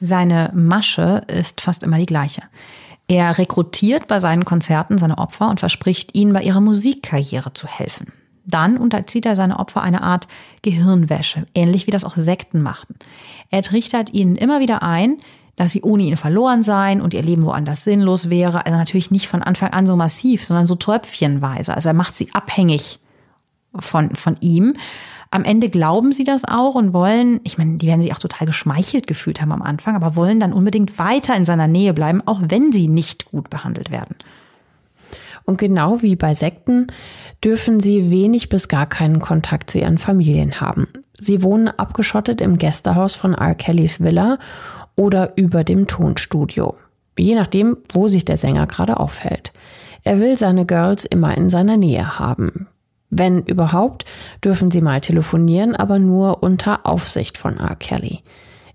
Seine 0.00 0.50
Masche 0.54 1.20
ist 1.26 1.60
fast 1.60 1.82
immer 1.82 1.98
die 1.98 2.06
gleiche. 2.06 2.44
Er 3.06 3.36
rekrutiert 3.36 4.08
bei 4.08 4.18
seinen 4.18 4.46
Konzerten 4.46 4.96
seine 4.96 5.18
Opfer 5.18 5.50
und 5.50 5.60
verspricht 5.60 6.14
ihnen 6.14 6.32
bei 6.32 6.40
ihrer 6.40 6.62
Musikkarriere 6.62 7.52
zu 7.52 7.66
helfen. 7.66 8.14
Dann 8.46 8.78
unterzieht 8.78 9.26
er 9.26 9.36
seine 9.36 9.58
Opfer 9.58 9.82
eine 9.82 10.02
Art 10.02 10.28
Gehirnwäsche, 10.62 11.46
ähnlich 11.54 11.86
wie 11.86 11.90
das 11.90 12.04
auch 12.04 12.16
Sekten 12.16 12.62
machten. 12.62 12.94
Er 13.50 13.62
trichtert 13.62 14.12
ihnen 14.14 14.36
immer 14.36 14.60
wieder 14.60 14.82
ein, 14.82 15.18
dass 15.56 15.72
sie 15.72 15.82
ohne 15.82 16.04
ihn 16.04 16.16
verloren 16.16 16.62
seien 16.62 17.00
und 17.00 17.14
ihr 17.14 17.22
Leben 17.22 17.44
woanders 17.44 17.82
sinnlos 17.82 18.30
wäre. 18.30 18.66
Also 18.66 18.78
natürlich 18.78 19.10
nicht 19.10 19.26
von 19.26 19.42
Anfang 19.42 19.70
an 19.70 19.86
so 19.86 19.96
massiv, 19.96 20.44
sondern 20.44 20.66
so 20.66 20.74
tröpfchenweise. 20.76 21.74
Also 21.74 21.88
er 21.88 21.94
macht 21.94 22.14
sie 22.14 22.28
abhängig 22.34 23.00
von, 23.74 24.14
von 24.14 24.36
ihm. 24.40 24.74
Am 25.30 25.44
Ende 25.44 25.68
glauben 25.68 26.12
sie 26.12 26.24
das 26.24 26.44
auch 26.44 26.76
und 26.76 26.92
wollen, 26.92 27.40
ich 27.42 27.58
meine, 27.58 27.78
die 27.78 27.86
werden 27.86 28.02
sich 28.02 28.14
auch 28.14 28.18
total 28.18 28.46
geschmeichelt 28.46 29.06
gefühlt 29.06 29.40
haben 29.40 29.52
am 29.52 29.62
Anfang, 29.62 29.96
aber 29.96 30.14
wollen 30.14 30.38
dann 30.38 30.52
unbedingt 30.52 30.98
weiter 30.98 31.34
in 31.34 31.44
seiner 31.44 31.66
Nähe 31.66 31.92
bleiben, 31.92 32.22
auch 32.26 32.40
wenn 32.44 32.70
sie 32.70 32.86
nicht 32.86 33.26
gut 33.26 33.50
behandelt 33.50 33.90
werden. 33.90 34.14
Und 35.46 35.58
genau 35.58 36.02
wie 36.02 36.16
bei 36.16 36.34
Sekten 36.34 36.88
dürfen 37.42 37.80
sie 37.80 38.10
wenig 38.10 38.48
bis 38.48 38.68
gar 38.68 38.86
keinen 38.86 39.20
Kontakt 39.20 39.70
zu 39.70 39.78
ihren 39.78 39.96
Familien 39.96 40.60
haben. 40.60 40.88
Sie 41.18 41.42
wohnen 41.42 41.68
abgeschottet 41.68 42.40
im 42.40 42.58
Gästehaus 42.58 43.14
von 43.14 43.32
R. 43.32 43.54
Kellys 43.54 44.02
Villa 44.02 44.38
oder 44.96 45.32
über 45.36 45.64
dem 45.64 45.86
Tonstudio. 45.86 46.74
Je 47.18 47.34
nachdem, 47.34 47.78
wo 47.92 48.08
sich 48.08 48.24
der 48.24 48.36
Sänger 48.36 48.66
gerade 48.66 48.98
aufhält. 48.98 49.52
Er 50.02 50.20
will 50.20 50.36
seine 50.36 50.66
Girls 50.66 51.04
immer 51.04 51.36
in 51.36 51.48
seiner 51.48 51.76
Nähe 51.76 52.18
haben. 52.18 52.66
Wenn 53.08 53.42
überhaupt, 53.42 54.04
dürfen 54.44 54.70
sie 54.70 54.80
mal 54.80 55.00
telefonieren, 55.00 55.74
aber 55.74 55.98
nur 55.98 56.42
unter 56.42 56.86
Aufsicht 56.86 57.38
von 57.38 57.56
R. 57.58 57.76
Kelly. 57.76 58.20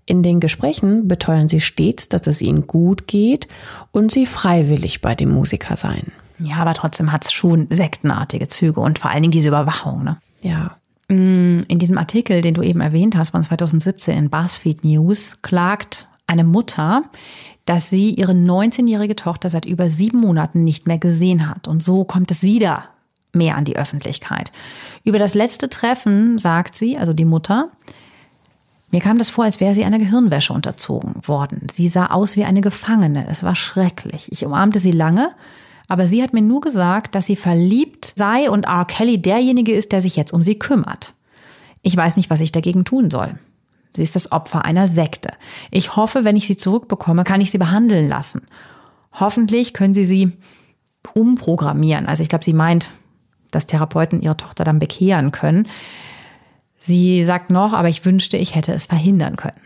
In 0.04 0.22
den 0.22 0.40
Gesprächen 0.40 1.06
beteuern 1.06 1.48
sie 1.48 1.60
stets, 1.60 2.08
dass 2.08 2.26
es 2.26 2.42
ihnen 2.42 2.66
gut 2.66 3.06
geht 3.06 3.46
und 3.92 4.10
sie 4.10 4.26
freiwillig 4.26 5.00
bei 5.00 5.14
dem 5.14 5.30
Musiker 5.30 5.76
seien. 5.76 6.12
Ja, 6.42 6.56
aber 6.56 6.74
trotzdem 6.74 7.12
hat 7.12 7.24
es 7.24 7.32
schon 7.32 7.66
sektenartige 7.70 8.48
Züge 8.48 8.80
und 8.80 8.98
vor 8.98 9.10
allen 9.10 9.22
Dingen 9.22 9.32
diese 9.32 9.48
Überwachung. 9.48 10.04
Ne? 10.04 10.16
Ja. 10.42 10.76
Mm, 11.08 11.60
in 11.68 11.78
diesem 11.78 11.98
Artikel, 11.98 12.40
den 12.40 12.54
du 12.54 12.62
eben 12.62 12.80
erwähnt 12.80 13.16
hast, 13.16 13.30
von 13.30 13.42
2017 13.42 14.16
in 14.16 14.30
BuzzFeed 14.30 14.84
News, 14.84 15.36
klagt 15.42 16.08
eine 16.26 16.44
Mutter, 16.44 17.04
dass 17.64 17.90
sie 17.90 18.10
ihre 18.10 18.32
19-jährige 18.32 19.16
Tochter 19.16 19.50
seit 19.50 19.64
über 19.64 19.88
sieben 19.88 20.20
Monaten 20.20 20.64
nicht 20.64 20.86
mehr 20.86 20.98
gesehen 20.98 21.48
hat. 21.48 21.68
Und 21.68 21.82
so 21.82 22.04
kommt 22.04 22.30
es 22.30 22.42
wieder 22.42 22.84
mehr 23.32 23.56
an 23.56 23.64
die 23.64 23.76
Öffentlichkeit. 23.76 24.52
Über 25.04 25.18
das 25.18 25.34
letzte 25.34 25.68
Treffen 25.68 26.38
sagt 26.38 26.74
sie, 26.74 26.98
also 26.98 27.12
die 27.12 27.24
Mutter, 27.24 27.70
mir 28.90 29.00
kam 29.00 29.16
das 29.16 29.30
vor, 29.30 29.44
als 29.44 29.58
wäre 29.58 29.74
sie 29.74 29.84
einer 29.84 29.98
Gehirnwäsche 29.98 30.52
unterzogen 30.52 31.26
worden. 31.26 31.66
Sie 31.72 31.88
sah 31.88 32.06
aus 32.06 32.36
wie 32.36 32.44
eine 32.44 32.60
Gefangene. 32.60 33.26
Es 33.28 33.42
war 33.42 33.54
schrecklich. 33.54 34.30
Ich 34.30 34.44
umarmte 34.44 34.78
sie 34.78 34.90
lange, 34.90 35.32
aber 35.92 36.06
sie 36.06 36.22
hat 36.22 36.32
mir 36.32 36.42
nur 36.42 36.62
gesagt, 36.62 37.14
dass 37.14 37.26
sie 37.26 37.36
verliebt 37.36 38.14
sei 38.16 38.50
und 38.50 38.64
R. 38.64 38.86
Kelly 38.86 39.20
derjenige 39.20 39.74
ist, 39.74 39.92
der 39.92 40.00
sich 40.00 40.16
jetzt 40.16 40.32
um 40.32 40.42
sie 40.42 40.58
kümmert. 40.58 41.12
Ich 41.82 41.94
weiß 41.94 42.16
nicht, 42.16 42.30
was 42.30 42.40
ich 42.40 42.50
dagegen 42.50 42.84
tun 42.84 43.10
soll. 43.10 43.38
Sie 43.94 44.02
ist 44.02 44.16
das 44.16 44.32
Opfer 44.32 44.64
einer 44.64 44.86
Sekte. 44.86 45.30
Ich 45.70 45.96
hoffe, 45.96 46.24
wenn 46.24 46.36
ich 46.36 46.46
sie 46.46 46.56
zurückbekomme, 46.56 47.24
kann 47.24 47.42
ich 47.42 47.50
sie 47.50 47.58
behandeln 47.58 48.08
lassen. 48.08 48.46
Hoffentlich 49.12 49.74
können 49.74 49.92
sie 49.92 50.06
sie 50.06 50.32
umprogrammieren. 51.14 52.06
Also 52.06 52.22
ich 52.22 52.30
glaube, 52.30 52.44
sie 52.44 52.54
meint 52.54 52.90
dass 53.52 53.66
Therapeuten 53.66 54.20
ihre 54.20 54.36
Tochter 54.36 54.64
dann 54.64 54.80
bekehren 54.80 55.30
können. 55.30 55.68
Sie 56.78 57.22
sagt 57.22 57.50
noch, 57.50 57.74
aber 57.74 57.88
ich 57.88 58.04
wünschte, 58.04 58.36
ich 58.36 58.56
hätte 58.56 58.72
es 58.72 58.86
verhindern 58.86 59.36
können. 59.36 59.60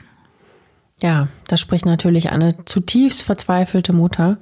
Ja, 1.00 1.28
das 1.46 1.60
spricht 1.60 1.86
natürlich 1.86 2.30
eine 2.30 2.64
zutiefst 2.66 3.22
verzweifelte 3.22 3.92
Mutter. 3.92 4.38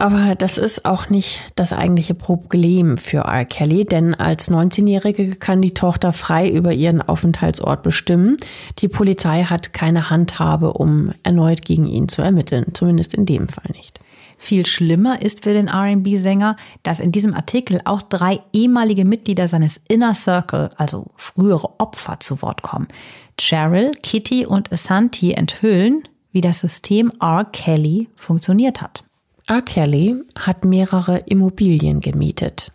Aber 0.00 0.36
das 0.36 0.58
ist 0.58 0.84
auch 0.84 1.08
nicht 1.08 1.40
das 1.56 1.72
eigentliche 1.72 2.14
Problem 2.14 2.98
für 2.98 3.22
R. 3.22 3.44
Kelly, 3.44 3.84
denn 3.84 4.14
als 4.14 4.48
19-Jährige 4.48 5.34
kann 5.34 5.60
die 5.60 5.74
Tochter 5.74 6.12
frei 6.12 6.48
über 6.48 6.72
ihren 6.72 7.02
Aufenthaltsort 7.02 7.82
bestimmen. 7.82 8.36
Die 8.78 8.86
Polizei 8.86 9.42
hat 9.42 9.74
keine 9.74 10.08
Handhabe, 10.08 10.74
um 10.74 11.14
erneut 11.24 11.64
gegen 11.64 11.88
ihn 11.88 12.08
zu 12.08 12.22
ermitteln, 12.22 12.66
zumindest 12.74 13.12
in 13.12 13.26
dem 13.26 13.48
Fall 13.48 13.72
nicht. 13.76 13.98
Viel 14.38 14.66
schlimmer 14.66 15.20
ist 15.20 15.42
für 15.42 15.52
den 15.52 15.68
RB-Sänger, 15.68 16.56
dass 16.84 17.00
in 17.00 17.10
diesem 17.10 17.34
Artikel 17.34 17.80
auch 17.84 18.02
drei 18.02 18.38
ehemalige 18.52 19.04
Mitglieder 19.04 19.48
seines 19.48 19.80
Inner 19.88 20.14
Circle, 20.14 20.70
also 20.76 21.06
frühere 21.16 21.80
Opfer, 21.80 22.20
zu 22.20 22.40
Wort 22.40 22.62
kommen. 22.62 22.86
Cheryl, 23.36 23.90
Kitty 24.00 24.46
und 24.46 24.72
Asante 24.72 25.36
enthüllen, 25.36 26.04
wie 26.30 26.40
das 26.40 26.60
System 26.60 27.10
R. 27.20 27.46
Kelly 27.46 28.08
funktioniert 28.14 28.80
hat. 28.80 29.02
R. 29.48 29.62
Kelly 29.62 30.14
hat 30.38 30.66
mehrere 30.66 31.20
Immobilien 31.20 32.00
gemietet. 32.00 32.70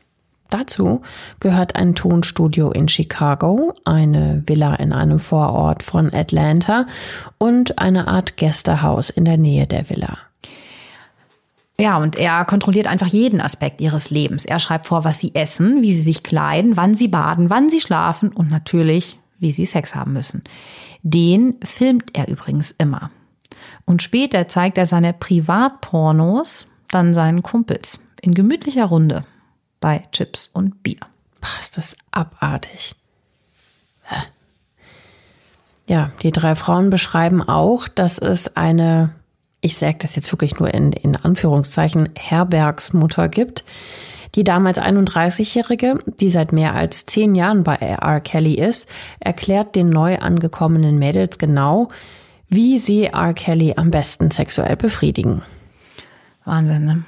Dazu 0.50 1.02
gehört 1.40 1.76
ein 1.76 1.94
Tonstudio 1.94 2.72
in 2.72 2.88
Chicago, 2.88 3.74
eine 3.86 4.42
Villa 4.48 4.74
in 4.76 4.92
einem 4.92 5.20
Vorort 5.20 5.84
von 5.84 6.12
Atlanta 6.12 6.88
und 7.38 7.78
eine 7.78 8.08
Art 8.08 8.38
Gästehaus 8.38 9.12
in 9.12 9.24
der 9.24 9.38
Nähe 9.38 9.68
der 9.68 9.90
Villa. 9.90 10.18
Ja, 11.80 11.98
und 11.98 12.18
er 12.18 12.44
kontrolliert 12.46 12.88
einfach 12.88 13.08
jeden 13.08 13.40
Aspekt 13.40 13.80
ihres 13.80 14.10
Lebens. 14.10 14.46
Er 14.46 14.60
schreibt 14.60 14.88
vor, 14.88 15.04
was 15.04 15.20
sie 15.20 15.36
essen, 15.36 15.84
wie 15.84 15.94
sie 15.94 16.02
sich 16.02 16.24
kleiden, 16.24 16.76
wann 16.76 16.96
sie 16.96 17.08
baden, 17.08 17.52
wann 17.52 17.70
sie 17.70 17.82
schlafen 17.82 18.30
und 18.30 18.50
natürlich, 18.50 19.20
wie 19.38 19.52
sie 19.52 19.66
Sex 19.66 19.94
haben 19.94 20.14
müssen. 20.14 20.44
Den 21.04 21.56
filmt 21.64 22.18
er 22.18 22.28
übrigens 22.30 22.72
immer. 22.72 23.12
Und 23.86 24.02
später 24.02 24.48
zeigt 24.48 24.78
er 24.78 24.86
seine 24.86 25.14
Privatpornos 25.14 26.68
dann 26.90 27.14
seinen 27.14 27.44
Kumpels 27.44 28.00
in 28.22 28.34
gemütlicher 28.34 28.86
Runde 28.86 29.24
bei 29.80 30.04
Chips 30.12 30.50
und 30.54 30.84
Bier. 30.84 31.00
Pah, 31.42 31.60
ist 31.60 31.78
das 31.78 31.96
abartig. 32.12 32.96
Ja, 35.88 36.12
die 36.22 36.32
drei 36.32 36.56
Frauen 36.56 36.90
beschreiben 36.90 37.42
auch, 37.42 37.88
dass 37.90 38.18
es 38.18 38.56
eine, 38.56 39.14
ich 39.60 39.76
sage 39.76 39.98
das 40.00 40.16
jetzt 40.16 40.32
wirklich 40.32 40.58
nur 40.58 40.74
in, 40.74 40.94
in 40.94 41.18
Anführungszeichen, 41.18 42.10
Herbergsmutter 42.18 43.28
gibt, 43.28 43.66
die 44.36 44.46
damals 44.46 44.80
31-Jährige, 44.80 46.00
die 46.06 46.30
seit 46.30 46.54
mehr 46.54 46.74
als 46.74 47.06
zehn 47.06 47.36
Jahren 47.36 47.64
bei 47.64 47.76
R. 47.76 48.22
Kelly 48.22 48.54
ist, 48.54 48.88
erklärt 49.20 49.76
den 49.76 49.90
neu 49.90 50.18
angekommenen 50.18 50.98
Mädels 50.98 51.38
genau, 51.38 51.90
wie 52.50 52.80
sie 52.80 53.06
R. 53.06 53.34
Kelly 53.34 53.74
am 53.76 53.92
besten 53.92 54.32
sexuell 54.32 54.76
befriedigen. 54.76 55.42
Wahnsinn, 56.46 56.86
ne? 56.86 57.04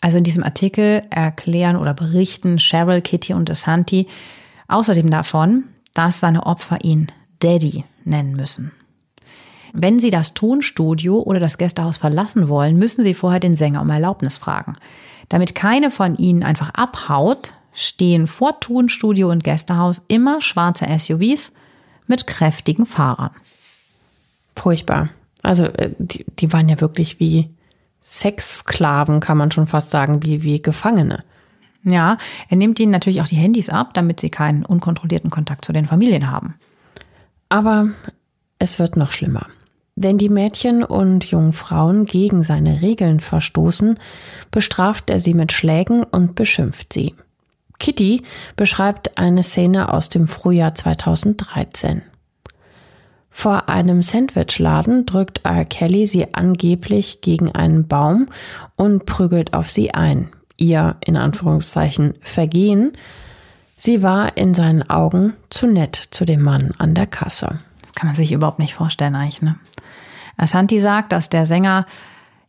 Also 0.00 0.18
in 0.18 0.24
diesem 0.24 0.42
Artikel 0.42 1.02
erklären 1.10 1.76
oder 1.76 1.94
berichten 1.94 2.58
Cheryl, 2.58 3.00
Kitty 3.00 3.32
und 3.32 3.50
Asanti 3.50 4.06
außerdem 4.68 5.10
davon, 5.10 5.64
dass 5.94 6.20
seine 6.20 6.44
Opfer 6.44 6.78
ihn 6.82 7.06
Daddy 7.40 7.84
nennen 8.04 8.34
müssen. 8.34 8.72
Wenn 9.72 9.98
sie 9.98 10.10
das 10.10 10.34
Tonstudio 10.34 11.20
oder 11.20 11.40
das 11.40 11.58
Gästehaus 11.58 11.96
verlassen 11.96 12.48
wollen, 12.48 12.76
müssen 12.76 13.02
sie 13.02 13.14
vorher 13.14 13.40
den 13.40 13.54
Sänger 13.54 13.80
um 13.80 13.90
Erlaubnis 13.90 14.36
fragen. 14.38 14.74
Damit 15.28 15.54
keine 15.54 15.90
von 15.90 16.16
ihnen 16.16 16.44
einfach 16.44 16.70
abhaut, 16.74 17.54
stehen 17.72 18.26
vor 18.26 18.60
Tonstudio 18.60 19.30
und 19.30 19.42
Gästehaus 19.42 20.04
immer 20.08 20.40
schwarze 20.40 20.86
SUVs 20.96 21.54
mit 22.06 22.26
kräftigen 22.26 22.86
Fahrern. 22.86 23.30
Furchtbar. 24.56 25.10
Also 25.42 25.64
äh, 25.64 25.90
die, 25.98 26.24
die 26.38 26.52
waren 26.52 26.68
ja 26.68 26.80
wirklich 26.80 27.20
wie 27.20 27.50
Sexsklaven, 28.02 29.20
kann 29.20 29.38
man 29.38 29.50
schon 29.50 29.66
fast 29.66 29.90
sagen, 29.90 30.22
wie, 30.22 30.42
wie 30.42 30.60
Gefangene. 30.60 31.24
Ja, 31.84 32.16
er 32.48 32.56
nimmt 32.56 32.80
ihnen 32.80 32.92
natürlich 32.92 33.20
auch 33.20 33.28
die 33.28 33.36
Handys 33.36 33.68
ab, 33.68 33.92
damit 33.94 34.20
sie 34.20 34.30
keinen 34.30 34.64
unkontrollierten 34.64 35.30
Kontakt 35.30 35.64
zu 35.64 35.72
den 35.72 35.86
Familien 35.86 36.30
haben. 36.30 36.54
Aber 37.48 37.88
es 38.58 38.78
wird 38.78 38.96
noch 38.96 39.12
schlimmer. 39.12 39.46
Denn 39.96 40.18
die 40.18 40.28
Mädchen 40.28 40.82
und 40.82 41.24
jungen 41.24 41.52
Frauen 41.52 42.04
gegen 42.04 42.42
seine 42.42 42.82
Regeln 42.82 43.20
verstoßen, 43.20 43.98
bestraft 44.50 45.08
er 45.08 45.20
sie 45.20 45.34
mit 45.34 45.52
Schlägen 45.52 46.02
und 46.02 46.34
beschimpft 46.34 46.92
sie. 46.92 47.14
Kitty 47.78 48.22
beschreibt 48.56 49.18
eine 49.18 49.42
Szene 49.42 49.92
aus 49.92 50.08
dem 50.08 50.26
Frühjahr 50.26 50.74
2013. 50.74 52.02
Vor 53.36 53.68
einem 53.68 54.04
Sandwichladen 54.04 55.06
drückt 55.06 55.44
R. 55.44 55.64
Kelly 55.64 56.06
sie 56.06 56.32
angeblich 56.34 57.20
gegen 57.20 57.50
einen 57.50 57.88
Baum 57.88 58.28
und 58.76 59.06
prügelt 59.06 59.54
auf 59.54 59.68
sie 59.68 59.92
ein. 59.92 60.28
Ihr, 60.56 60.96
in 61.04 61.16
Anführungszeichen, 61.16 62.14
Vergehen. 62.22 62.92
Sie 63.76 64.04
war 64.04 64.36
in 64.36 64.54
seinen 64.54 64.88
Augen 64.88 65.34
zu 65.50 65.66
nett 65.66 65.96
zu 66.12 66.24
dem 66.24 66.42
Mann 66.42 66.72
an 66.78 66.94
der 66.94 67.08
Kasse. 67.08 67.58
Das 67.82 67.92
kann 67.96 68.06
man 68.06 68.14
sich 68.14 68.30
überhaupt 68.30 68.60
nicht 68.60 68.74
vorstellen 68.74 69.16
eigentlich, 69.16 69.42
ne? 69.42 69.56
Asanti 70.36 70.78
sagt, 70.78 71.10
dass 71.10 71.28
der 71.28 71.44
Sänger 71.44 71.86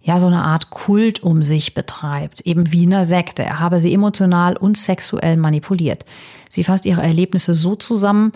ja 0.04 0.20
so 0.20 0.28
eine 0.28 0.44
Art 0.44 0.70
Kult 0.70 1.24
um 1.24 1.42
sich 1.42 1.74
betreibt, 1.74 2.42
eben 2.42 2.72
wie 2.72 2.86
eine 2.86 3.06
Sekte. 3.06 3.44
Er 3.44 3.60
habe 3.60 3.80
sie 3.80 3.94
emotional 3.94 4.56
und 4.56 4.78
sexuell 4.78 5.36
manipuliert. 5.36 6.06
Sie 6.52 6.64
fasst 6.64 6.86
ihre 6.86 7.02
Erlebnisse 7.02 7.56
so 7.56 7.76
zusammen, 7.76 8.34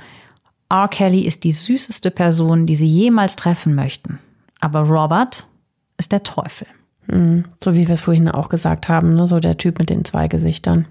R. 0.69 0.87
Kelly 0.87 1.21
ist 1.21 1.43
die 1.43 1.51
süßeste 1.51 2.11
Person, 2.11 2.65
die 2.65 2.75
sie 2.75 2.87
jemals 2.87 3.35
treffen 3.35 3.75
möchten. 3.75 4.19
Aber 4.61 4.81
Robert 4.81 5.47
ist 5.97 6.11
der 6.11 6.23
Teufel. 6.23 6.67
Mhm. 7.07 7.45
So 7.63 7.75
wie 7.75 7.87
wir 7.87 7.95
es 7.95 8.03
vorhin 8.03 8.29
auch 8.29 8.49
gesagt 8.49 8.87
haben, 8.87 9.15
ne? 9.15 9.25
so 9.27 9.39
der 9.39 9.57
Typ 9.57 9.79
mit 9.79 9.89
den 9.89 10.05
zwei 10.05 10.27
Gesichtern. 10.27 10.85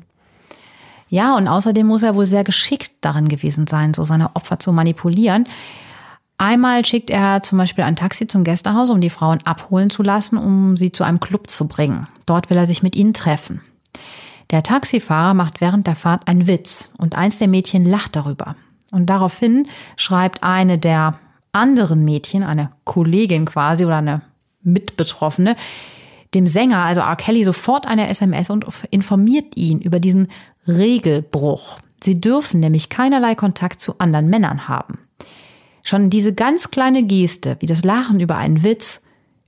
Ja, 1.09 1.37
und 1.37 1.49
außerdem 1.49 1.87
muss 1.87 2.03
er 2.03 2.14
wohl 2.14 2.26
sehr 2.26 2.45
geschickt 2.45 2.93
darin 3.01 3.29
gewesen 3.29 3.66
sein, 3.66 3.95
so 3.95 4.05
seine 4.05 4.37
Opfer 4.37 4.59
zu 4.59 4.72
manipulieren. 4.72 5.47
Einmal 6.37 6.85
schickt 6.85 7.11
er 7.11 7.43
zum 7.43 7.59
Beispiel 7.59 7.85
ein 7.85 7.97
Taxi 7.97 8.26
zum 8.26 8.45
Gästehaus, 8.45 8.91
um 8.91 9.01
die 9.01 9.11
Frauen 9.11 9.41
abholen 9.45 9.91
zu 9.91 10.03
lassen, 10.03 10.37
um 10.37 10.76
sie 10.76 10.93
zu 10.93 11.05
einem 11.05 11.18
Club 11.18 11.49
zu 11.49 11.66
bringen. 11.66 12.07
Dort 12.26 12.51
will 12.51 12.57
er 12.57 12.66
sich 12.66 12.83
mit 12.83 12.95
ihnen 12.95 13.14
treffen. 13.14 13.61
Der 14.51 14.62
Taxifahrer 14.62 15.35
macht 15.35 15.61
während 15.61 15.87
der 15.87 15.97
Fahrt 15.97 16.29
einen 16.29 16.47
Witz 16.47 16.93
und 16.97 17.16
eins 17.16 17.39
der 17.39 17.49
Mädchen 17.49 17.85
lacht 17.85 18.14
darüber. 18.14 18.55
Und 18.91 19.07
daraufhin 19.07 19.68
schreibt 19.97 20.43
eine 20.43 20.78
der 20.78 21.18
anderen 21.53 22.05
Mädchen, 22.05 22.43
eine 22.43 22.70
Kollegin 22.84 23.47
quasi 23.47 23.84
oder 23.84 23.99
eine 23.99 24.22
Mitbetroffene, 24.62 25.57
dem 26.34 26.47
Sänger, 26.47 26.84
also 26.84 27.01
R. 27.01 27.16
Kelly, 27.16 27.43
sofort 27.43 27.86
eine 27.86 28.09
SMS 28.09 28.51
und 28.51 28.66
informiert 28.91 29.57
ihn 29.57 29.80
über 29.80 29.99
diesen 29.99 30.28
Regelbruch. 30.66 31.78
Sie 32.03 32.20
dürfen 32.20 32.61
nämlich 32.61 32.91
keinerlei 32.91 33.34
Kontakt 33.34 33.80
zu 33.80 33.99
anderen 33.99 34.28
Männern 34.28 34.68
haben. 34.68 34.99
Schon 35.82 36.11
diese 36.11 36.34
ganz 36.34 36.70
kleine 36.70 37.03
Geste, 37.03 37.57
wie 37.61 37.66
das 37.66 37.82
Lachen 37.82 38.20
über 38.20 38.36
einen 38.36 38.62
Witz, 38.62 39.01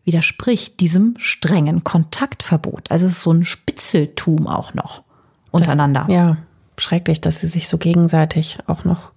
widerspricht 0.04 0.80
diesem 0.80 1.14
strengen 1.18 1.84
Kontaktverbot. 1.84 2.90
Also 2.90 3.06
es 3.06 3.12
ist 3.12 3.22
so 3.22 3.32
ein 3.32 3.44
Spitzeltum 3.44 4.46
auch 4.46 4.72
noch 4.72 5.02
untereinander. 5.50 6.04
Das, 6.06 6.14
ja, 6.14 6.36
schrecklich, 6.78 7.20
dass 7.20 7.40
sie 7.40 7.46
sich 7.46 7.68
so 7.68 7.76
gegenseitig 7.76 8.58
auch 8.66 8.84
noch 8.84 9.12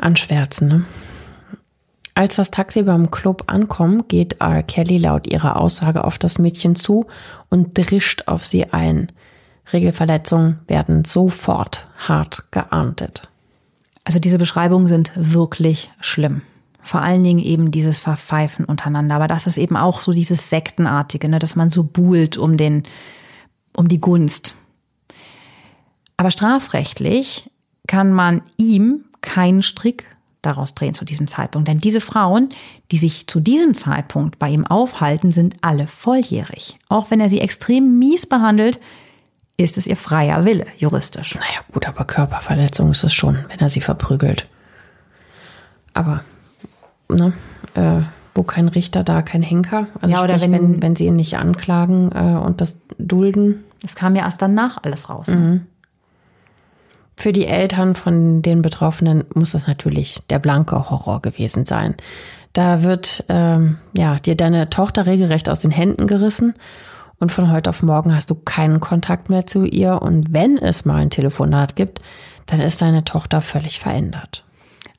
anschwärzen. 0.00 0.68
Ne? 0.68 0.84
Als 2.14 2.36
das 2.36 2.50
Taxi 2.50 2.82
beim 2.82 3.10
Club 3.10 3.44
ankommt, 3.46 4.08
geht 4.08 4.40
R. 4.40 4.62
Kelly 4.62 4.98
laut 4.98 5.26
ihrer 5.26 5.56
Aussage 5.56 6.04
auf 6.04 6.18
das 6.18 6.38
Mädchen 6.38 6.74
zu 6.74 7.06
und 7.48 7.78
drischt 7.78 8.24
auf 8.26 8.44
sie 8.44 8.72
ein. 8.72 9.10
Regelverletzungen 9.72 10.58
werden 10.66 11.04
sofort 11.04 11.86
hart 11.96 12.50
geahndet. 12.50 13.28
Also 14.04 14.18
diese 14.18 14.38
Beschreibungen 14.38 14.88
sind 14.88 15.12
wirklich 15.14 15.90
schlimm. 16.00 16.42
Vor 16.82 17.02
allen 17.02 17.22
Dingen 17.22 17.38
eben 17.38 17.70
dieses 17.70 17.98
Verpfeifen 17.98 18.64
untereinander. 18.64 19.14
Aber 19.14 19.28
das 19.28 19.46
ist 19.46 19.58
eben 19.58 19.76
auch 19.76 20.00
so 20.00 20.12
dieses 20.12 20.50
Sektenartige, 20.50 21.28
ne, 21.28 21.38
dass 21.38 21.56
man 21.56 21.70
so 21.70 21.84
buhlt 21.84 22.36
um 22.36 22.56
den, 22.56 22.84
um 23.76 23.86
die 23.86 24.00
Gunst. 24.00 24.56
Aber 26.16 26.30
strafrechtlich 26.30 27.50
kann 27.86 28.12
man 28.12 28.42
ihm 28.56 29.04
keinen 29.20 29.62
Strick 29.62 30.06
daraus 30.42 30.74
drehen 30.74 30.94
zu 30.94 31.04
diesem 31.04 31.26
Zeitpunkt. 31.26 31.68
Denn 31.68 31.78
diese 31.78 32.00
Frauen, 32.00 32.48
die 32.90 32.96
sich 32.96 33.26
zu 33.26 33.40
diesem 33.40 33.74
Zeitpunkt 33.74 34.38
bei 34.38 34.48
ihm 34.48 34.66
aufhalten, 34.66 35.32
sind 35.32 35.56
alle 35.60 35.86
volljährig. 35.86 36.78
Auch 36.88 37.10
wenn 37.10 37.20
er 37.20 37.28
sie 37.28 37.40
extrem 37.40 37.98
mies 37.98 38.26
behandelt, 38.26 38.80
ist 39.56 39.76
es 39.76 39.86
ihr 39.86 39.96
freier 39.96 40.44
Wille, 40.44 40.66
juristisch. 40.78 41.34
Naja, 41.34 41.60
gut, 41.72 41.86
aber 41.86 42.04
Körperverletzung 42.04 42.90
ist 42.92 43.04
es 43.04 43.12
schon, 43.12 43.38
wenn 43.48 43.58
er 43.58 43.68
sie 43.68 43.82
verprügelt. 43.82 44.48
Aber, 45.92 46.24
ne, 47.08 47.34
äh, 47.74 48.00
wo 48.34 48.42
kein 48.42 48.68
Richter, 48.68 49.04
da 49.04 49.22
kein 49.22 49.42
Henker. 49.42 49.88
Also 50.00 50.14
ja, 50.14 50.22
oder 50.22 50.38
sprich, 50.38 50.52
wenn, 50.52 50.74
wenn, 50.74 50.82
wenn 50.82 50.96
sie 50.96 51.06
ihn 51.06 51.16
nicht 51.16 51.36
anklagen 51.36 52.10
äh, 52.12 52.38
und 52.38 52.60
das 52.60 52.76
dulden. 52.98 53.64
Das 53.82 53.96
kam 53.96 54.14
ja 54.14 54.24
erst 54.24 54.40
danach 54.40 54.78
alles 54.82 55.10
raus. 55.10 55.28
Ne? 55.28 55.36
Mhm. 55.36 55.66
Für 57.20 57.34
die 57.34 57.44
Eltern 57.44 57.96
von 57.96 58.40
den 58.40 58.62
Betroffenen 58.62 59.24
muss 59.34 59.50
das 59.50 59.66
natürlich 59.66 60.22
der 60.30 60.38
blanke 60.38 60.88
Horror 60.88 61.20
gewesen 61.20 61.66
sein. 61.66 61.94
Da 62.54 62.82
wird 62.82 63.26
ähm, 63.28 63.76
ja 63.92 64.18
dir 64.18 64.36
deine 64.36 64.70
Tochter 64.70 65.04
regelrecht 65.04 65.50
aus 65.50 65.58
den 65.58 65.70
Händen 65.70 66.06
gerissen 66.06 66.54
und 67.18 67.30
von 67.30 67.52
heute 67.52 67.68
auf 67.68 67.82
morgen 67.82 68.16
hast 68.16 68.30
du 68.30 68.34
keinen 68.34 68.80
Kontakt 68.80 69.28
mehr 69.28 69.46
zu 69.46 69.66
ihr 69.66 70.00
und 70.00 70.32
wenn 70.32 70.56
es 70.56 70.86
mal 70.86 70.96
ein 70.96 71.10
Telefonat 71.10 71.76
gibt, 71.76 72.00
dann 72.46 72.58
ist 72.58 72.80
deine 72.80 73.04
Tochter 73.04 73.42
völlig 73.42 73.80
verändert. 73.80 74.42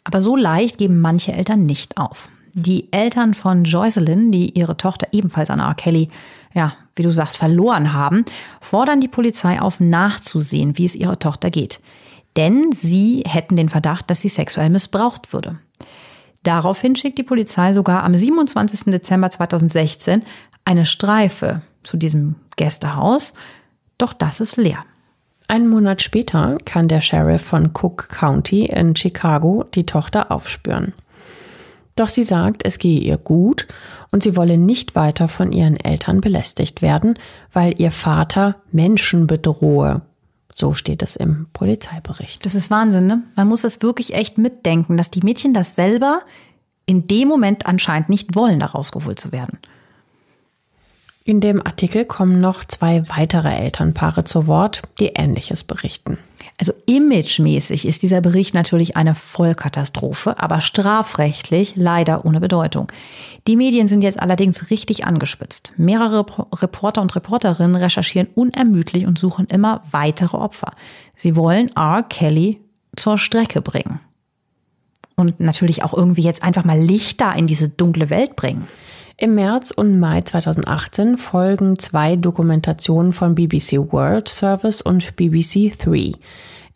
Aber 0.03 0.21
so 0.21 0.35
leicht 0.35 0.77
geben 0.77 1.01
manche 1.01 1.33
Eltern 1.33 1.65
nicht 1.65 1.97
auf. 1.97 2.29
Die 2.53 2.93
Eltern 2.93 3.33
von 3.33 3.63
Joycelyn, 3.63 4.31
die 4.31 4.59
ihre 4.59 4.77
Tochter 4.77 5.07
ebenfalls 5.11 5.49
an 5.49 5.59
R. 5.59 5.73
Kelly, 5.73 6.09
ja, 6.53 6.73
wie 6.95 7.01
du 7.01 7.11
sagst, 7.11 7.37
verloren 7.37 7.93
haben, 7.93 8.25
fordern 8.59 9.01
die 9.01 9.07
Polizei 9.07 9.59
auf, 9.59 9.79
nachzusehen, 9.79 10.77
wie 10.77 10.85
es 10.85 10.93
ihrer 10.93 11.17
Tochter 11.17 11.49
geht 11.49 11.79
denn 12.37 12.71
sie 12.71 13.23
hätten 13.27 13.55
den 13.55 13.69
Verdacht, 13.69 14.09
dass 14.09 14.21
sie 14.21 14.29
sexuell 14.29 14.69
missbraucht 14.69 15.33
würde. 15.33 15.59
Daraufhin 16.43 16.95
schickt 16.95 17.17
die 17.17 17.23
Polizei 17.23 17.73
sogar 17.73 18.03
am 18.03 18.15
27. 18.15 18.85
Dezember 18.85 19.29
2016 19.29 20.23
eine 20.65 20.85
Streife 20.85 21.61
zu 21.83 21.97
diesem 21.97 22.35
Gästehaus, 22.55 23.33
doch 23.97 24.13
das 24.13 24.39
ist 24.39 24.57
leer. 24.57 24.83
Einen 25.47 25.67
Monat 25.67 26.01
später 26.01 26.57
kann 26.65 26.87
der 26.87 27.01
Sheriff 27.01 27.41
von 27.41 27.71
Cook 27.73 28.09
County 28.09 28.65
in 28.65 28.95
Chicago 28.95 29.65
die 29.75 29.85
Tochter 29.85 30.31
aufspüren. 30.31 30.93
Doch 31.95 32.07
sie 32.07 32.23
sagt, 32.23 32.65
es 32.65 32.79
gehe 32.79 33.01
ihr 33.01 33.17
gut 33.17 33.67
und 34.11 34.23
sie 34.23 34.37
wolle 34.37 34.57
nicht 34.57 34.95
weiter 34.95 35.27
von 35.27 35.51
ihren 35.51 35.77
Eltern 35.77 36.21
belästigt 36.21 36.81
werden, 36.81 37.19
weil 37.51 37.79
ihr 37.79 37.91
Vater 37.91 38.55
Menschen 38.71 39.27
bedrohe 39.27 40.01
so 40.53 40.73
steht 40.73 41.01
es 41.01 41.15
im 41.15 41.47
Polizeibericht. 41.53 42.45
Das 42.45 42.55
ist 42.55 42.71
Wahnsinn, 42.71 43.07
ne? 43.07 43.23
Man 43.35 43.47
muss 43.47 43.61
das 43.61 43.81
wirklich 43.81 44.13
echt 44.13 44.37
mitdenken, 44.37 44.97
dass 44.97 45.11
die 45.11 45.21
Mädchen 45.21 45.53
das 45.53 45.75
selber 45.75 46.21
in 46.85 47.07
dem 47.07 47.27
Moment 47.27 47.65
anscheinend 47.65 48.09
nicht 48.09 48.35
wollen, 48.35 48.59
da 48.59 48.67
rausgeholt 48.67 49.19
zu 49.19 49.31
werden. 49.31 49.59
In 51.31 51.39
dem 51.39 51.65
Artikel 51.65 52.03
kommen 52.03 52.41
noch 52.41 52.65
zwei 52.65 53.07
weitere 53.07 53.47
Elternpaare 53.55 54.25
zu 54.25 54.47
Wort, 54.47 54.81
die 54.99 55.13
Ähnliches 55.15 55.63
berichten. 55.63 56.17
Also 56.59 56.73
imagemäßig 56.87 57.87
ist 57.87 58.03
dieser 58.03 58.19
Bericht 58.19 58.53
natürlich 58.53 58.97
eine 58.97 59.15
Vollkatastrophe, 59.15 60.37
aber 60.41 60.59
strafrechtlich 60.59 61.75
leider 61.77 62.25
ohne 62.25 62.41
Bedeutung. 62.41 62.91
Die 63.47 63.55
Medien 63.55 63.87
sind 63.87 64.01
jetzt 64.01 64.19
allerdings 64.19 64.69
richtig 64.71 65.05
angespitzt. 65.05 65.71
Mehrere 65.77 66.25
Reporter 66.53 67.01
und 67.01 67.15
Reporterinnen 67.15 67.77
recherchieren 67.77 68.27
unermüdlich 68.35 69.05
und 69.05 69.17
suchen 69.17 69.45
immer 69.45 69.83
weitere 69.89 70.35
Opfer. 70.35 70.73
Sie 71.15 71.37
wollen 71.37 71.71
R. 71.77 72.03
Kelly 72.03 72.59
zur 72.97 73.17
Strecke 73.17 73.61
bringen. 73.61 74.01
Und 75.15 75.39
natürlich 75.39 75.81
auch 75.81 75.93
irgendwie 75.93 76.23
jetzt 76.23 76.43
einfach 76.43 76.65
mal 76.65 76.77
Lichter 76.77 77.33
in 77.37 77.47
diese 77.47 77.69
dunkle 77.69 78.09
Welt 78.09 78.35
bringen. 78.35 78.67
Im 79.21 79.35
März 79.35 79.69
und 79.69 79.99
Mai 79.99 80.21
2018 80.21 81.15
folgen 81.15 81.77
zwei 81.77 82.15
Dokumentationen 82.15 83.13
von 83.13 83.35
BBC 83.35 83.73
World 83.91 84.27
Service 84.27 84.81
und 84.81 85.15
BBC 85.15 85.77
Three. 85.77 86.13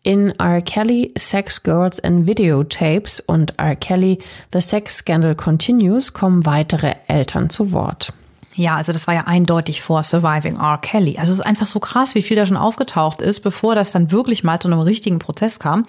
In 0.03 0.29
R. 0.39 0.61
Kelly 0.61 1.11
Sex 1.17 1.63
Girls 1.63 1.99
and 2.03 2.27
Videotapes 2.27 3.19
und 3.19 3.57
R. 3.57 3.75
Kelly 3.75 4.19
The 4.53 4.61
Sex 4.61 4.97
Scandal 4.97 5.33
Continues 5.33 6.13
kommen 6.13 6.45
weitere 6.45 6.93
Eltern 7.07 7.49
zu 7.49 7.71
Wort. 7.71 8.13
Ja, 8.53 8.75
also 8.75 8.93
das 8.93 9.07
war 9.07 9.15
ja 9.15 9.23
eindeutig 9.25 9.81
vor 9.81 10.03
Surviving 10.03 10.57
R. 10.57 10.77
Kelly. 10.79 11.17
Also 11.17 11.31
es 11.31 11.39
ist 11.39 11.45
einfach 11.47 11.65
so 11.65 11.79
krass, 11.79 12.13
wie 12.13 12.21
viel 12.21 12.37
da 12.37 12.45
schon 12.45 12.57
aufgetaucht 12.57 13.21
ist, 13.21 13.39
bevor 13.39 13.73
das 13.73 13.91
dann 13.91 14.11
wirklich 14.11 14.43
mal 14.43 14.59
zu 14.59 14.67
einem 14.67 14.81
richtigen 14.81 15.17
Prozess 15.17 15.57
kam. 15.57 15.87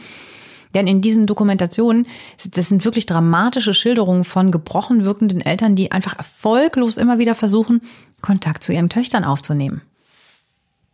Denn 0.74 0.86
in 0.86 1.00
diesen 1.00 1.26
Dokumentationen, 1.26 2.06
das 2.54 2.68
sind 2.68 2.84
wirklich 2.84 3.06
dramatische 3.06 3.74
Schilderungen 3.74 4.24
von 4.24 4.50
gebrochen 4.50 5.04
wirkenden 5.04 5.40
Eltern, 5.40 5.76
die 5.76 5.92
einfach 5.92 6.16
erfolglos 6.16 6.96
immer 6.96 7.18
wieder 7.18 7.34
versuchen, 7.34 7.82
Kontakt 8.20 8.62
zu 8.62 8.72
ihren 8.72 8.88
Töchtern 8.88 9.24
aufzunehmen. 9.24 9.82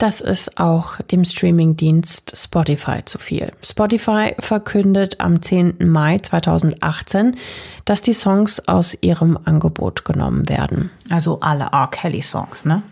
Das 0.02 0.20
ist 0.20 0.58
auch 0.58 1.00
dem 1.00 1.24
Streamingdienst 1.24 2.32
Spotify 2.36 3.04
zu 3.04 3.18
viel. 3.18 3.52
Spotify 3.62 4.34
verkündet 4.40 5.20
am 5.20 5.40
10. 5.40 5.76
Mai 5.86 6.18
2018, 6.18 7.36
dass 7.84 8.02
die 8.02 8.12
Songs 8.12 8.66
aus 8.66 8.98
ihrem 9.00 9.38
Angebot 9.44 10.04
genommen 10.04 10.48
werden. 10.48 10.90
Also 11.08 11.38
alle 11.38 11.66
R. 11.70 11.88
Kelly 11.88 12.20
Songs, 12.20 12.64
ne? 12.64 12.82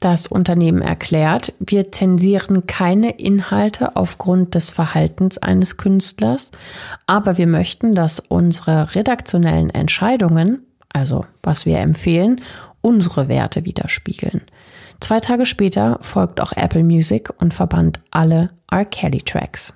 Das 0.00 0.26
Unternehmen 0.26 0.80
erklärt, 0.80 1.52
wir 1.58 1.92
zensieren 1.92 2.66
keine 2.66 3.18
Inhalte 3.18 3.96
aufgrund 3.96 4.54
des 4.54 4.70
Verhaltens 4.70 5.36
eines 5.36 5.76
Künstlers, 5.76 6.52
aber 7.06 7.36
wir 7.36 7.46
möchten, 7.46 7.94
dass 7.94 8.18
unsere 8.18 8.94
redaktionellen 8.94 9.68
Entscheidungen, 9.68 10.62
also 10.88 11.26
was 11.42 11.66
wir 11.66 11.78
empfehlen, 11.80 12.40
unsere 12.80 13.28
Werte 13.28 13.66
widerspiegeln. 13.66 14.40
Zwei 15.00 15.20
Tage 15.20 15.44
später 15.44 15.98
folgt 16.00 16.40
auch 16.40 16.52
Apple 16.52 16.82
Music 16.82 17.28
und 17.38 17.52
verbannt 17.52 18.00
alle 18.10 18.50
R. 18.70 18.86
Kelly 18.86 19.20
Tracks. 19.20 19.74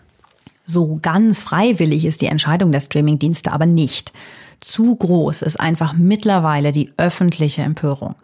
So 0.64 0.98
ganz 1.02 1.42
freiwillig 1.42 2.06
ist 2.06 2.22
die 2.22 2.26
Entscheidung 2.26 2.72
der 2.72 2.80
Streamingdienste 2.80 3.52
aber 3.52 3.66
nicht. 3.66 4.14
Zu 4.60 4.96
groß 4.96 5.42
ist 5.42 5.60
einfach 5.60 5.92
mittlerweile 5.92 6.72
die 6.72 6.92
öffentliche 6.96 7.60
Empörung. 7.60 8.14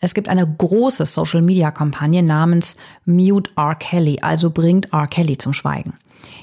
Es 0.00 0.14
gibt 0.14 0.28
eine 0.28 0.46
große 0.46 1.04
Social-Media-Kampagne 1.04 2.22
namens 2.22 2.76
Mute 3.04 3.50
R. 3.56 3.74
Kelly, 3.74 4.18
also 4.22 4.50
bringt 4.50 4.92
R. 4.92 5.06
Kelly 5.06 5.36
zum 5.36 5.52
Schweigen. 5.52 5.94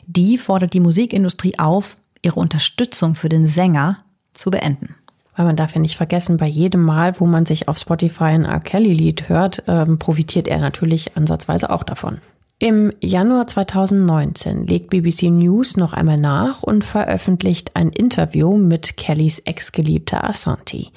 Die 0.05 0.37
fordert 0.37 0.73
die 0.73 0.79
Musikindustrie 0.79 1.57
auf, 1.57 1.97
ihre 2.21 2.39
Unterstützung 2.39 3.15
für 3.15 3.29
den 3.29 3.47
Sänger 3.47 3.97
zu 4.33 4.51
beenden. 4.51 4.95
Weil 5.35 5.45
man 5.45 5.55
darf 5.55 5.73
ja 5.73 5.81
nicht 5.81 5.97
vergessen, 5.97 6.37
bei 6.37 6.47
jedem 6.47 6.83
Mal, 6.83 7.19
wo 7.19 7.25
man 7.25 7.45
sich 7.45 7.67
auf 7.67 7.77
Spotify 7.77 8.25
ein 8.25 8.45
R. 8.45 8.59
Kelly-Lied 8.59 9.29
hört, 9.29 9.63
ähm, 9.67 9.97
profitiert 9.99 10.47
er 10.47 10.59
natürlich 10.59 11.17
ansatzweise 11.17 11.69
auch 11.69 11.83
davon. 11.83 12.19
Im 12.59 12.89
Januar 13.01 13.45
2019 13.45 14.65
legt 14.65 14.89
BBC 14.89 15.29
News 15.29 15.77
noch 15.77 15.93
einmal 15.93 16.17
nach 16.17 16.63
und 16.63 16.83
veröffentlicht 16.83 17.75
ein 17.75 17.89
Interview 17.89 18.57
mit 18.57 18.97
Kellys 18.97 19.37
Ex-Geliebter 19.37 20.27
Asante, 20.27 20.87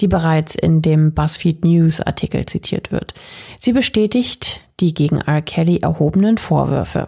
die 0.00 0.08
bereits 0.08 0.56
in 0.56 0.82
dem 0.82 1.14
BuzzFeed 1.14 1.64
News 1.64 2.00
Artikel 2.00 2.44
zitiert 2.46 2.90
wird. 2.90 3.14
Sie 3.60 3.72
bestätigt 3.72 4.62
die 4.80 4.94
gegen 4.94 5.18
R. 5.18 5.42
Kelly 5.42 5.78
erhobenen 5.78 6.38
Vorwürfe. 6.38 7.06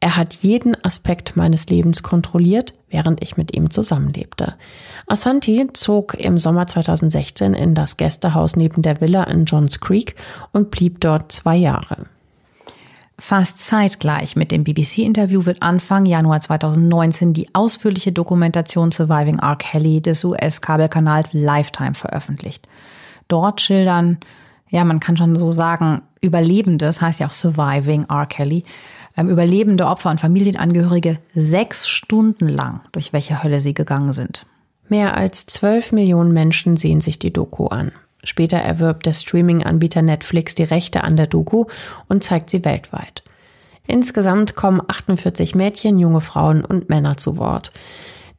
Er 0.00 0.16
hat 0.16 0.36
jeden 0.36 0.74
Aspekt 0.82 1.36
meines 1.36 1.66
Lebens 1.66 2.02
kontrolliert, 2.02 2.72
während 2.88 3.22
ich 3.22 3.36
mit 3.36 3.54
ihm 3.54 3.68
zusammenlebte. 3.68 4.54
Asante 5.06 5.68
zog 5.74 6.14
im 6.14 6.38
Sommer 6.38 6.68
2016 6.68 7.52
in 7.52 7.74
das 7.74 7.98
Gästehaus 7.98 8.56
neben 8.56 8.80
der 8.80 9.02
Villa 9.02 9.24
in 9.24 9.44
Johns 9.44 9.78
Creek 9.80 10.16
und 10.52 10.70
blieb 10.70 11.00
dort 11.00 11.32
zwei 11.32 11.56
Jahre. 11.56 12.06
Fast 13.18 13.60
zeitgleich 13.60 14.36
mit 14.36 14.52
dem 14.52 14.62
BBC-Interview 14.62 15.46
wird 15.46 15.62
Anfang 15.62 16.04
Januar 16.04 16.42
2019 16.42 17.32
die 17.32 17.54
ausführliche 17.54 18.12
Dokumentation 18.12 18.92
Surviving 18.92 19.38
R. 19.38 19.56
Kelly 19.56 20.02
des 20.02 20.22
US-Kabelkanals 20.22 21.32
Lifetime 21.32 21.94
veröffentlicht. 21.94 22.68
Dort 23.28 23.62
schildern, 23.62 24.18
ja, 24.68 24.84
man 24.84 25.00
kann 25.00 25.16
schon 25.16 25.34
so 25.34 25.50
sagen, 25.50 26.02
Überlebende, 26.20 26.84
das 26.84 27.00
heißt 27.00 27.20
ja 27.20 27.26
auch 27.26 27.32
Surviving 27.32 28.04
R. 28.10 28.26
Kelly, 28.26 28.64
ähm, 29.16 29.30
überlebende 29.30 29.86
Opfer 29.86 30.10
und 30.10 30.20
Familienangehörige 30.20 31.18
sechs 31.34 31.88
Stunden 31.88 32.48
lang, 32.48 32.82
durch 32.92 33.14
welche 33.14 33.42
Hölle 33.42 33.62
sie 33.62 33.72
gegangen 33.72 34.12
sind. 34.12 34.44
Mehr 34.88 35.16
als 35.16 35.46
zwölf 35.46 35.90
Millionen 35.90 36.32
Menschen 36.32 36.76
sehen 36.76 37.00
sich 37.00 37.18
die 37.18 37.32
Doku 37.32 37.66
an. 37.68 37.92
Später 38.26 38.58
erwirbt 38.58 39.06
der 39.06 39.12
Streaming-Anbieter 39.12 40.02
Netflix 40.02 40.54
die 40.56 40.64
Rechte 40.64 41.04
an 41.04 41.16
der 41.16 41.28
Doku 41.28 41.66
und 42.08 42.24
zeigt 42.24 42.50
sie 42.50 42.64
weltweit. 42.64 43.22
Insgesamt 43.86 44.56
kommen 44.56 44.82
48 44.86 45.54
Mädchen, 45.54 45.98
junge 45.98 46.20
Frauen 46.20 46.64
und 46.64 46.88
Männer 46.88 47.16
zu 47.16 47.36
Wort. 47.36 47.70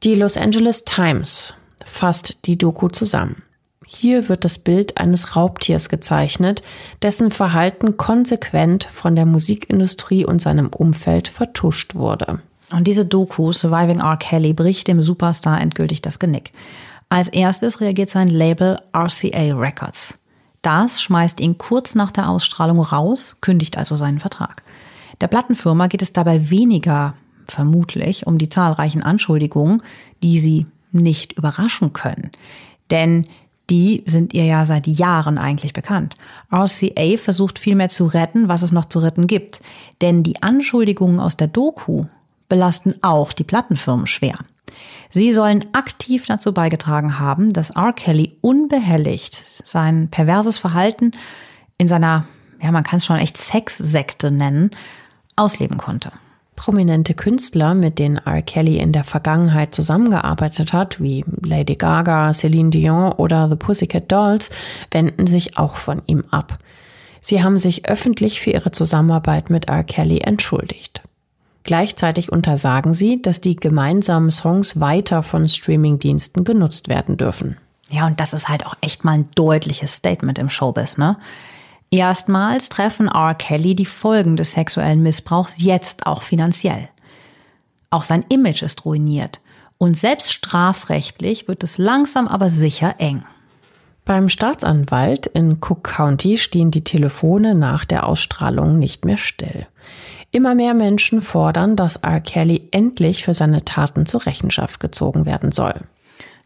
Die 0.03 0.13
Los 0.13 0.35
Angeles 0.35 0.83
Times 0.83 1.53
fasst 1.85 2.45
die 2.45 2.57
Doku 2.57 2.89
zusammen. 2.89 3.43
Hier 3.85 4.27
wird 4.27 4.43
das 4.43 4.57
Bild 4.57 4.97
eines 4.97 5.37
Raubtiers 5.37 5.87
gezeichnet, 5.87 6.63
dessen 7.01 7.31
Verhalten 7.31 7.95
konsequent 7.95 8.83
von 8.83 9.15
der 9.15 9.25
Musikindustrie 9.25 10.25
und 10.25 10.41
seinem 10.41 10.67
Umfeld 10.67 11.29
vertuscht 11.29 11.95
wurde. 11.95 12.41
Und 12.69 12.85
diese 12.85 13.05
Doku 13.05 13.53
Surviving 13.53 14.01
R. 14.01 14.17
Kelly 14.17 14.51
bricht 14.51 14.89
dem 14.89 15.01
Superstar 15.01 15.61
endgültig 15.61 16.01
das 16.01 16.19
Genick. 16.19 16.51
Als 17.09 17.29
erstes 17.29 17.79
reagiert 17.79 18.09
sein 18.09 18.27
Label 18.27 18.79
RCA 18.93 19.55
Records. 19.55 20.17
Das 20.61 21.01
schmeißt 21.01 21.39
ihn 21.39 21.57
kurz 21.57 21.95
nach 21.95 22.11
der 22.11 22.29
Ausstrahlung 22.29 22.81
raus, 22.81 23.37
kündigt 23.39 23.77
also 23.77 23.95
seinen 23.95 24.19
Vertrag. 24.19 24.63
Der 25.21 25.27
Plattenfirma 25.27 25.87
geht 25.87 26.01
es 26.01 26.13
dabei 26.13 26.49
weniger, 26.49 27.13
vermutlich, 27.47 28.27
um 28.27 28.37
die 28.37 28.49
zahlreichen 28.49 29.01
Anschuldigungen, 29.03 29.81
die 30.21 30.39
sie 30.39 30.65
nicht 30.91 31.33
überraschen 31.33 31.93
können. 31.93 32.31
Denn 32.91 33.25
die 33.69 34.03
sind 34.05 34.33
ihr 34.33 34.45
ja 34.45 34.65
seit 34.65 34.87
Jahren 34.87 35.37
eigentlich 35.37 35.73
bekannt. 35.73 36.15
RCA 36.51 37.17
versucht 37.17 37.59
vielmehr 37.59 37.89
zu 37.89 38.05
retten, 38.05 38.47
was 38.47 38.61
es 38.61 38.71
noch 38.71 38.85
zu 38.85 38.99
retten 38.99 39.27
gibt. 39.27 39.61
Denn 40.01 40.23
die 40.23 40.41
Anschuldigungen 40.41 41.19
aus 41.19 41.37
der 41.37 41.47
Doku 41.47 42.05
belasten 42.47 42.95
auch 43.01 43.33
die 43.33 43.43
Plattenfirmen 43.43 44.07
schwer. 44.07 44.39
Sie 45.09 45.31
sollen 45.33 45.65
aktiv 45.73 46.25
dazu 46.25 46.53
beigetragen 46.53 47.19
haben, 47.19 47.53
dass 47.53 47.71
R. 47.71 47.93
Kelly 47.93 48.37
unbehelligt 48.41 49.43
sein 49.63 50.09
perverses 50.09 50.57
Verhalten 50.57 51.11
in 51.77 51.87
seiner, 51.87 52.27
ja, 52.61 52.71
man 52.71 52.83
kann 52.83 52.97
es 52.97 53.05
schon 53.05 53.17
echt 53.17 53.37
Sexsekte 53.37 54.31
nennen, 54.31 54.71
ausleben 55.35 55.77
konnte. 55.77 56.11
Prominente 56.55 57.13
Künstler, 57.13 57.75
mit 57.75 57.99
denen 57.99 58.17
R. 58.17 58.41
Kelly 58.41 58.77
in 58.77 58.91
der 58.91 59.03
Vergangenheit 59.03 59.75
zusammengearbeitet 59.75 60.73
hat, 60.73 60.99
wie 60.99 61.23
Lady 61.43 61.75
Gaga, 61.75 62.33
Celine 62.33 62.71
Dion 62.71 63.11
oder 63.13 63.47
The 63.47 63.55
Pussycat 63.55 64.11
Dolls, 64.11 64.49
wenden 64.89 65.27
sich 65.27 65.57
auch 65.57 65.75
von 65.75 66.01
ihm 66.07 66.23
ab. 66.31 66.57
Sie 67.21 67.43
haben 67.43 67.59
sich 67.59 67.87
öffentlich 67.87 68.41
für 68.41 68.51
ihre 68.51 68.71
Zusammenarbeit 68.71 69.49
mit 69.51 69.69
R. 69.69 69.83
Kelly 69.83 70.19
entschuldigt. 70.19 71.03
Gleichzeitig 71.67 72.31
untersagen 72.31 72.93
sie, 72.93 73.21
dass 73.21 73.41
die 73.41 73.57
gemeinsamen 73.57 74.31
Songs 74.31 74.79
weiter 74.79 75.21
von 75.21 75.49
Streamingdiensten 75.49 76.45
genutzt 76.45 76.87
werden 76.87 77.17
dürfen. 77.17 77.57
Ja, 77.89 78.07
und 78.07 78.21
das 78.21 78.31
ist 78.31 78.47
halt 78.47 78.65
auch 78.65 78.75
echt 78.79 79.03
mal 79.03 79.11
ein 79.11 79.29
deutliches 79.35 79.93
Statement 79.93 80.39
im 80.39 80.49
Showbiz, 80.49 80.97
ne? 80.97 81.17
Erstmals 81.91 82.69
treffen 82.69 83.07
R. 83.07 83.35
Kelly 83.35 83.75
die 83.75 83.85
Folgen 83.85 84.37
des 84.37 84.53
sexuellen 84.53 85.03
Missbrauchs 85.03 85.61
jetzt 85.61 86.05
auch 86.05 86.21
finanziell. 86.21 86.87
Auch 87.89 88.05
sein 88.05 88.23
Image 88.29 88.61
ist 88.61 88.85
ruiniert. 88.85 89.41
Und 89.77 89.97
selbst 89.97 90.31
strafrechtlich 90.31 91.49
wird 91.49 91.63
es 91.63 91.77
langsam 91.77 92.29
aber 92.29 92.49
sicher 92.49 92.95
eng. 92.99 93.25
Beim 94.05 94.29
Staatsanwalt 94.29 95.27
in 95.27 95.57
Cook 95.59 95.83
County 95.83 96.37
stehen 96.37 96.71
die 96.71 96.85
Telefone 96.85 97.55
nach 97.55 97.83
der 97.83 98.05
Ausstrahlung 98.05 98.79
nicht 98.79 99.03
mehr 99.03 99.17
still. 99.17 99.67
Immer 100.31 100.55
mehr 100.55 100.73
Menschen 100.73 101.21
fordern, 101.21 101.75
dass 101.75 101.95
R. 101.97 102.19
Kelly 102.19 102.67
endlich 102.71 103.23
für 103.23 103.33
seine 103.33 103.65
Taten 103.65 104.05
zur 104.05 104.25
Rechenschaft 104.25 104.79
gezogen 104.79 105.25
werden 105.25 105.51
soll. 105.51 105.81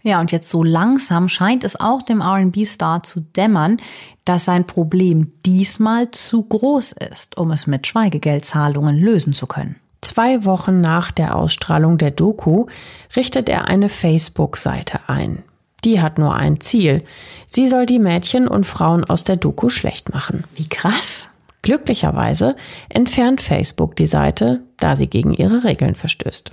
Ja, 0.03 0.19
und 0.19 0.31
jetzt 0.31 0.49
so 0.49 0.63
langsam 0.63 1.29
scheint 1.29 1.63
es 1.63 1.79
auch 1.79 2.01
dem 2.01 2.21
RB-Star 2.21 3.03
zu 3.03 3.21
dämmern, 3.21 3.77
dass 4.25 4.45
sein 4.45 4.65
Problem 4.65 5.31
diesmal 5.45 6.09
zu 6.11 6.43
groß 6.43 6.93
ist, 6.93 7.37
um 7.37 7.51
es 7.51 7.67
mit 7.67 7.85
Schweigegeldzahlungen 7.85 8.97
lösen 8.97 9.33
zu 9.33 9.45
können. 9.45 9.75
Zwei 10.01 10.45
Wochen 10.45 10.81
nach 10.81 11.11
der 11.11 11.35
Ausstrahlung 11.35 11.99
der 11.99 12.09
Doku 12.09 12.65
richtet 13.15 13.47
er 13.49 13.65
eine 13.65 13.89
Facebook-Seite 13.89 15.01
ein. 15.07 15.43
Die 15.83 16.01
hat 16.01 16.17
nur 16.17 16.35
ein 16.35 16.59
Ziel. 16.59 17.03
Sie 17.45 17.67
soll 17.67 17.85
die 17.85 17.99
Mädchen 17.99 18.47
und 18.47 18.65
Frauen 18.65 19.03
aus 19.03 19.23
der 19.23 19.35
Doku 19.35 19.69
schlecht 19.69 20.13
machen. 20.13 20.43
Wie 20.55 20.67
krass. 20.67 21.29
Glücklicherweise 21.61 22.55
entfernt 22.89 23.41
Facebook 23.41 23.95
die 23.95 24.07
Seite, 24.07 24.63
da 24.79 24.95
sie 24.95 25.07
gegen 25.07 25.33
ihre 25.33 25.63
Regeln 25.63 25.95
verstößt. 25.95 26.51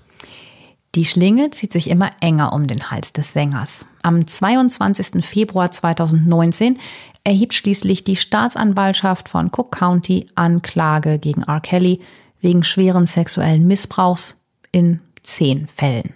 Die 0.95 1.05
Schlinge 1.05 1.51
zieht 1.51 1.73
sich 1.73 1.91
immer 1.91 2.11
enger 2.21 2.53
um 2.53 2.67
den 2.67 2.91
Hals 2.91 3.13
des 3.13 3.33
Sängers. 3.33 3.87
Am 4.03 4.27
22. 4.27 5.25
Februar 5.25 5.71
2019 5.71 6.79
erhebt 7.25 7.55
schließlich 7.55 8.05
die 8.05 8.17
Staatsanwaltschaft 8.17 9.29
von 9.29 9.49
Cook 9.49 9.73
County 9.73 10.29
Anklage 10.35 11.19
gegen 11.19 11.43
R. 11.43 11.61
Kelly 11.61 12.01
wegen 12.41 12.65
schweren 12.65 13.07
sexuellen 13.07 13.67
Missbrauchs 13.67 14.43
in 14.73 15.01
zehn 15.23 15.67
Fällen. 15.67 16.15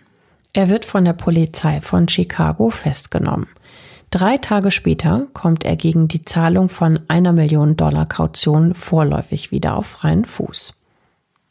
Er 0.55 0.69
wird 0.69 0.85
von 0.85 1.05
der 1.05 1.15
Polizei 1.15 1.81
von 1.81 2.09
Chicago 2.09 2.71
festgenommen. 2.71 3.49
Drei 4.13 4.37
Tage 4.37 4.71
später 4.71 5.27
kommt 5.33 5.65
er 5.65 5.75
gegen 5.75 6.07
die 6.07 6.23
Zahlung 6.23 6.69
von 6.69 7.01
einer 7.09 7.33
Million 7.33 7.79
Dollar 7.79 8.05
Kaution 8.05 8.75
vorläufig 8.75 9.53
wieder 9.53 9.75
auf 9.75 9.87
freien 9.87 10.27
Fuß. 10.27 10.75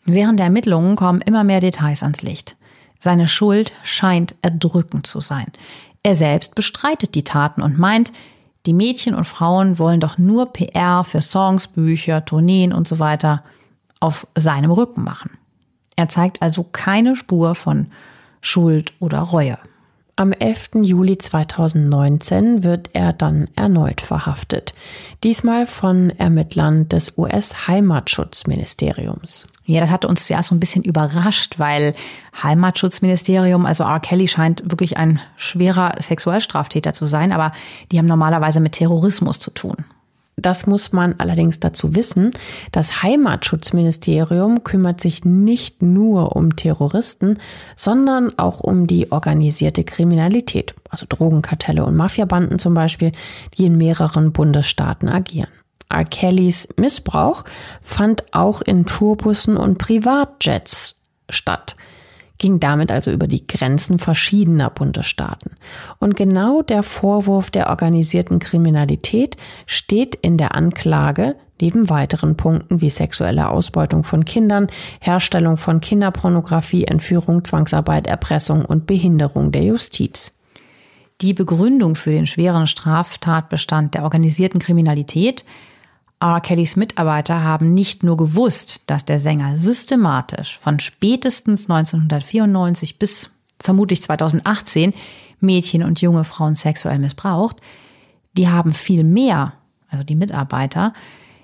Während 0.05 0.37
der 0.37 0.45
Ermittlungen 0.45 0.95
kommen 0.95 1.21
immer 1.21 1.43
mehr 1.43 1.59
Details 1.59 2.03
ans 2.03 2.21
Licht. 2.21 2.55
Seine 2.99 3.27
Schuld 3.27 3.73
scheint 3.81 4.35
erdrückend 4.43 5.07
zu 5.07 5.21
sein. 5.21 5.47
Er 6.03 6.13
selbst 6.13 6.53
bestreitet 6.53 7.15
die 7.15 7.23
Taten 7.23 7.63
und 7.63 7.79
meint, 7.79 8.13
die 8.67 8.73
Mädchen 8.73 9.15
und 9.15 9.25
Frauen 9.25 9.79
wollen 9.79 9.99
doch 9.99 10.19
nur 10.19 10.53
PR 10.53 11.03
für 11.03 11.23
Songs, 11.23 11.67
Bücher, 11.67 12.25
Tourneen 12.25 12.73
und 12.73 12.87
so 12.87 12.99
weiter 12.99 13.43
auf 13.99 14.27
seinem 14.35 14.69
Rücken 14.69 15.03
machen. 15.03 15.31
Er 15.95 16.09
zeigt 16.09 16.43
also 16.43 16.63
keine 16.71 17.15
Spur 17.15 17.55
von 17.55 17.87
Schuld 18.39 18.93
oder 18.99 19.17
Reue. 19.21 19.57
Am 20.15 20.31
11. 20.33 20.69
Juli 20.81 21.17
2019 21.17 22.63
wird 22.63 22.91
er 22.93 23.11
dann 23.13 23.47
erneut 23.55 24.01
verhaftet. 24.01 24.75
Diesmal 25.23 25.65
von 25.65 26.11
Ermittlern 26.11 26.87
des 26.89 27.17
US-Heimatschutzministeriums. 27.17 29.47
Ja, 29.65 29.79
das 29.79 29.89
hatte 29.89 30.07
uns 30.07 30.27
zuerst 30.27 30.49
so 30.49 30.55
ein 30.55 30.59
bisschen 30.59 30.83
überrascht, 30.83 31.57
weil 31.59 31.95
Heimatschutzministerium, 32.43 33.65
also 33.65 33.85
R. 33.85 34.01
Kelly 34.01 34.27
scheint 34.27 34.69
wirklich 34.69 34.97
ein 34.97 35.21
schwerer 35.37 35.93
Sexualstraftäter 35.99 36.93
zu 36.93 37.05
sein, 37.05 37.31
aber 37.31 37.53
die 37.91 37.97
haben 37.97 38.05
normalerweise 38.05 38.59
mit 38.59 38.73
Terrorismus 38.73 39.39
zu 39.39 39.51
tun. 39.51 39.77
Das 40.37 40.65
muss 40.65 40.91
man 40.91 41.15
allerdings 41.17 41.59
dazu 41.59 41.95
wissen. 41.95 42.31
Das 42.71 43.03
Heimatschutzministerium 43.03 44.63
kümmert 44.63 45.01
sich 45.01 45.23
nicht 45.25 45.81
nur 45.81 46.35
um 46.35 46.55
Terroristen, 46.55 47.37
sondern 47.75 48.37
auch 48.39 48.59
um 48.61 48.87
die 48.87 49.11
organisierte 49.11 49.83
Kriminalität, 49.83 50.73
also 50.89 51.05
Drogenkartelle 51.07 51.85
und 51.85 51.95
Mafiabanden 51.95 52.59
zum 52.59 52.73
Beispiel, 52.73 53.11
die 53.57 53.65
in 53.65 53.77
mehreren 53.77 54.31
Bundesstaaten 54.31 55.09
agieren. 55.09 55.51
R. 55.89 56.05
Kellys 56.05 56.69
Missbrauch 56.77 57.43
fand 57.81 58.23
auch 58.33 58.61
in 58.61 58.85
Tourbussen 58.85 59.57
und 59.57 59.77
Privatjets 59.77 60.95
statt 61.29 61.75
ging 62.41 62.59
damit 62.59 62.91
also 62.91 63.11
über 63.11 63.27
die 63.27 63.45
Grenzen 63.45 63.99
verschiedener 63.99 64.71
Bundesstaaten. 64.71 65.51
Und 65.99 66.15
genau 66.15 66.63
der 66.63 66.81
Vorwurf 66.81 67.51
der 67.51 67.69
organisierten 67.69 68.39
Kriminalität 68.39 69.37
steht 69.67 70.15
in 70.15 70.37
der 70.37 70.55
Anklage 70.55 71.35
neben 71.61 71.87
weiteren 71.87 72.37
Punkten 72.37 72.81
wie 72.81 72.89
sexuelle 72.89 73.47
Ausbeutung 73.47 74.03
von 74.03 74.25
Kindern, 74.25 74.65
Herstellung 74.99 75.55
von 75.55 75.81
Kinderpornografie, 75.81 76.85
Entführung, 76.85 77.45
Zwangsarbeit, 77.45 78.07
Erpressung 78.07 78.65
und 78.65 78.87
Behinderung 78.87 79.51
der 79.51 79.61
Justiz. 79.61 80.35
Die 81.21 81.35
Begründung 81.35 81.93
für 81.93 82.09
den 82.09 82.25
schweren 82.25 82.65
Straftatbestand 82.65 83.93
der 83.93 84.01
organisierten 84.01 84.59
Kriminalität 84.59 85.45
R. 86.21 86.39
Kellys 86.41 86.75
Mitarbeiter 86.75 87.43
haben 87.43 87.73
nicht 87.73 88.03
nur 88.03 88.15
gewusst, 88.15 88.83
dass 88.87 89.05
der 89.05 89.19
Sänger 89.19 89.57
systematisch 89.57 90.57
von 90.59 90.79
spätestens 90.79 91.69
1994 91.69 92.99
bis 92.99 93.31
vermutlich 93.59 94.01
2018 94.01 94.93
Mädchen 95.39 95.83
und 95.83 96.01
junge 96.01 96.23
Frauen 96.23 96.55
sexuell 96.55 96.99
missbraucht, 96.99 97.57
die 98.33 98.47
haben 98.47 98.73
viel 98.73 99.03
mehr, 99.03 99.53
also 99.89 100.03
die 100.03 100.15
Mitarbeiter, 100.15 100.93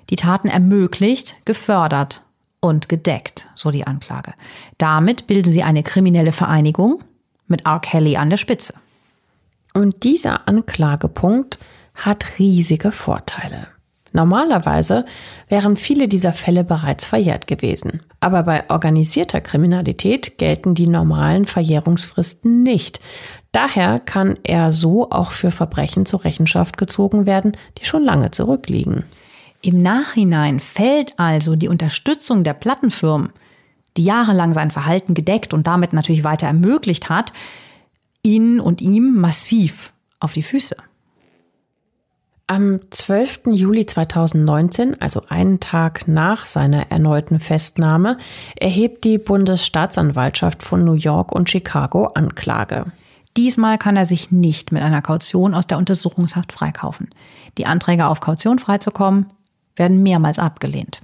die 0.10 0.16
Taten 0.16 0.48
ermöglicht, 0.48 1.36
gefördert 1.46 2.22
und 2.60 2.90
gedeckt, 2.90 3.50
so 3.56 3.72
die 3.72 3.86
Anklage. 3.86 4.34
Damit 4.78 5.28
bilden 5.28 5.52
sie 5.52 5.64
eine 5.64 5.84
kriminelle 5.84 6.32
Vereinigung 6.32 7.04
mit 7.48 7.66
R. 7.66 7.80
Kelly 7.80 8.18
an 8.18 8.30
der 8.30 8.38
Spitze. 8.38 8.74
Und 9.74 10.04
dieser 10.04 10.48
Anklagepunkt 10.48 11.58
hat 11.96 12.40
riesige 12.40 12.92
Vorteile. 12.92 13.68
Normalerweise 14.18 15.06
wären 15.48 15.78
viele 15.78 16.08
dieser 16.08 16.34
Fälle 16.34 16.64
bereits 16.64 17.06
verjährt 17.06 17.46
gewesen. 17.46 18.02
Aber 18.20 18.42
bei 18.42 18.68
organisierter 18.68 19.42
Kriminalität 19.42 20.40
gelten 20.40 20.74
die 20.74 20.88
normalen 20.88 21.46
Verjährungsfristen 21.46 22.64
nicht. 22.64 23.00
Daher 23.52 24.00
kann 24.00 24.40
er 24.42 24.72
so 24.72 25.12
auch 25.12 25.32
für 25.34 25.52
Verbrechen 25.52 26.08
zur 26.08 26.26
Rechenschaft 26.26 26.78
gezogen 26.78 27.28
werden, 27.28 27.52
die 27.78 27.86
schon 27.86 28.04
lange 28.04 28.32
zurückliegen. 28.32 29.04
Im 29.62 29.78
Nachhinein 29.78 30.60
fällt 30.60 31.14
also 31.20 31.56
die 31.56 31.68
Unterstützung 31.68 32.44
der 32.44 32.56
Plattenfirmen, 32.56 33.30
die 33.98 34.04
jahrelang 34.04 34.52
sein 34.52 34.72
Verhalten 34.72 35.14
gedeckt 35.14 35.54
und 35.54 35.68
damit 35.68 35.94
natürlich 35.94 36.24
weiter 36.24 36.48
ermöglicht 36.48 37.08
hat, 37.08 37.34
ihnen 38.24 38.60
und 38.60 38.82
ihm 38.82 39.22
massiv 39.22 39.94
auf 40.20 40.34
die 40.34 40.42
Füße. 40.42 40.76
Am 42.50 42.80
12. 42.92 43.48
Juli 43.48 43.86
2019, 43.86 45.02
also 45.02 45.22
einen 45.28 45.60
Tag 45.60 46.08
nach 46.08 46.46
seiner 46.46 46.90
erneuten 46.92 47.42
Festnahme, 47.42 48.18
erhebt 48.56 49.04
die 49.04 49.18
Bundesstaatsanwaltschaft 49.18 50.64
von 50.64 50.86
New 50.86 50.94
York 50.94 51.34
und 51.34 51.50
Chicago 51.50 52.06
Anklage. 52.06 52.86
Diesmal 53.36 53.78
kann 53.78 53.98
er 53.98 54.06
sich 54.06 54.32
nicht 54.32 54.72
mit 54.72 54.82
einer 54.82 55.02
Kaution 55.02 55.54
aus 55.54 55.68
der 55.68 55.78
Untersuchungshaft 55.78 56.54
freikaufen. 56.54 57.10
Die 57.58 57.66
Anträge 57.66 58.08
auf 58.08 58.22
Kaution 58.22 58.60
freizukommen 58.60 59.26
werden 59.76 60.02
mehrmals 60.02 60.40
abgelehnt. 60.40 61.02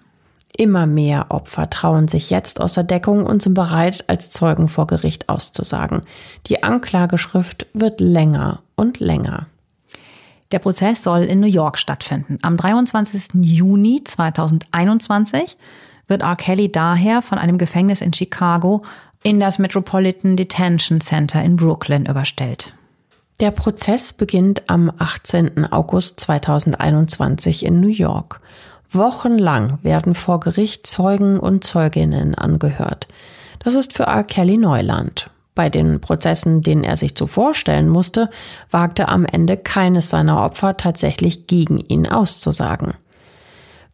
Immer 0.55 0.85
mehr 0.85 1.25
Opfer 1.27 1.69
trauen 1.69 2.07
sich 2.07 2.29
jetzt 2.29 2.61
aus 2.61 2.71
der 2.71 2.85
Deckung 2.85 3.25
und 3.25 3.41
sind 3.41 3.53
bereit, 3.53 4.05
als 4.07 4.29
Zeugen 4.29 4.69
vor 4.69 4.87
Gericht 4.87 5.27
auszusagen. 5.27 6.03
Die 6.47 6.63
Anklageschrift 6.63 7.67
wird 7.73 7.99
länger 7.99 8.61
und 8.77 9.01
länger. 9.01 9.47
Der 10.53 10.59
Prozess 10.59 11.01
soll 11.01 11.23
in 11.23 11.39
New 11.39 11.47
York 11.47 11.79
stattfinden. 11.79 12.37
Am 12.43 12.57
23. 12.57 13.41
Juni 13.41 14.03
2021 14.03 15.57
wird 16.07 16.21
R. 16.21 16.35
Kelly 16.35 16.71
daher 16.71 17.23
von 17.23 17.39
einem 17.39 17.57
Gefängnis 17.57 18.01
in 18.01 18.13
Chicago 18.13 18.83
in 19.23 19.39
das 19.39 19.57
Metropolitan 19.57 20.37
Detention 20.37 21.01
Center 21.01 21.41
in 21.41 21.55
Brooklyn 21.55 22.05
überstellt. 22.05 22.75
Der 23.39 23.49
Prozess 23.49 24.13
beginnt 24.13 24.69
am 24.69 24.91
18. 24.95 25.73
August 25.73 26.19
2021 26.19 27.65
in 27.65 27.79
New 27.79 27.87
York. 27.87 28.39
Wochenlang 28.91 29.79
werden 29.81 30.13
vor 30.13 30.39
Gericht 30.39 30.85
Zeugen 30.85 31.39
und 31.39 31.63
Zeuginnen 31.63 32.35
angehört. 32.35 33.07
Das 33.57 33.73
ist 33.73 33.93
für 33.93 34.03
R. 34.03 34.23
Kelly 34.23 34.57
Neuland. 34.57 35.31
Bei 35.55 35.69
den 35.69 36.01
Prozessen, 36.01 36.61
denen 36.61 36.83
er 36.83 36.97
sich 36.97 37.15
zuvor 37.15 37.53
stellen 37.53 37.87
musste, 37.87 38.29
wagte 38.71 39.07
am 39.07 39.25
Ende 39.25 39.57
keines 39.57 40.09
seiner 40.09 40.41
Opfer 40.41 40.77
tatsächlich 40.77 41.45
gegen 41.47 41.79
ihn 41.79 42.07
auszusagen. 42.07 42.95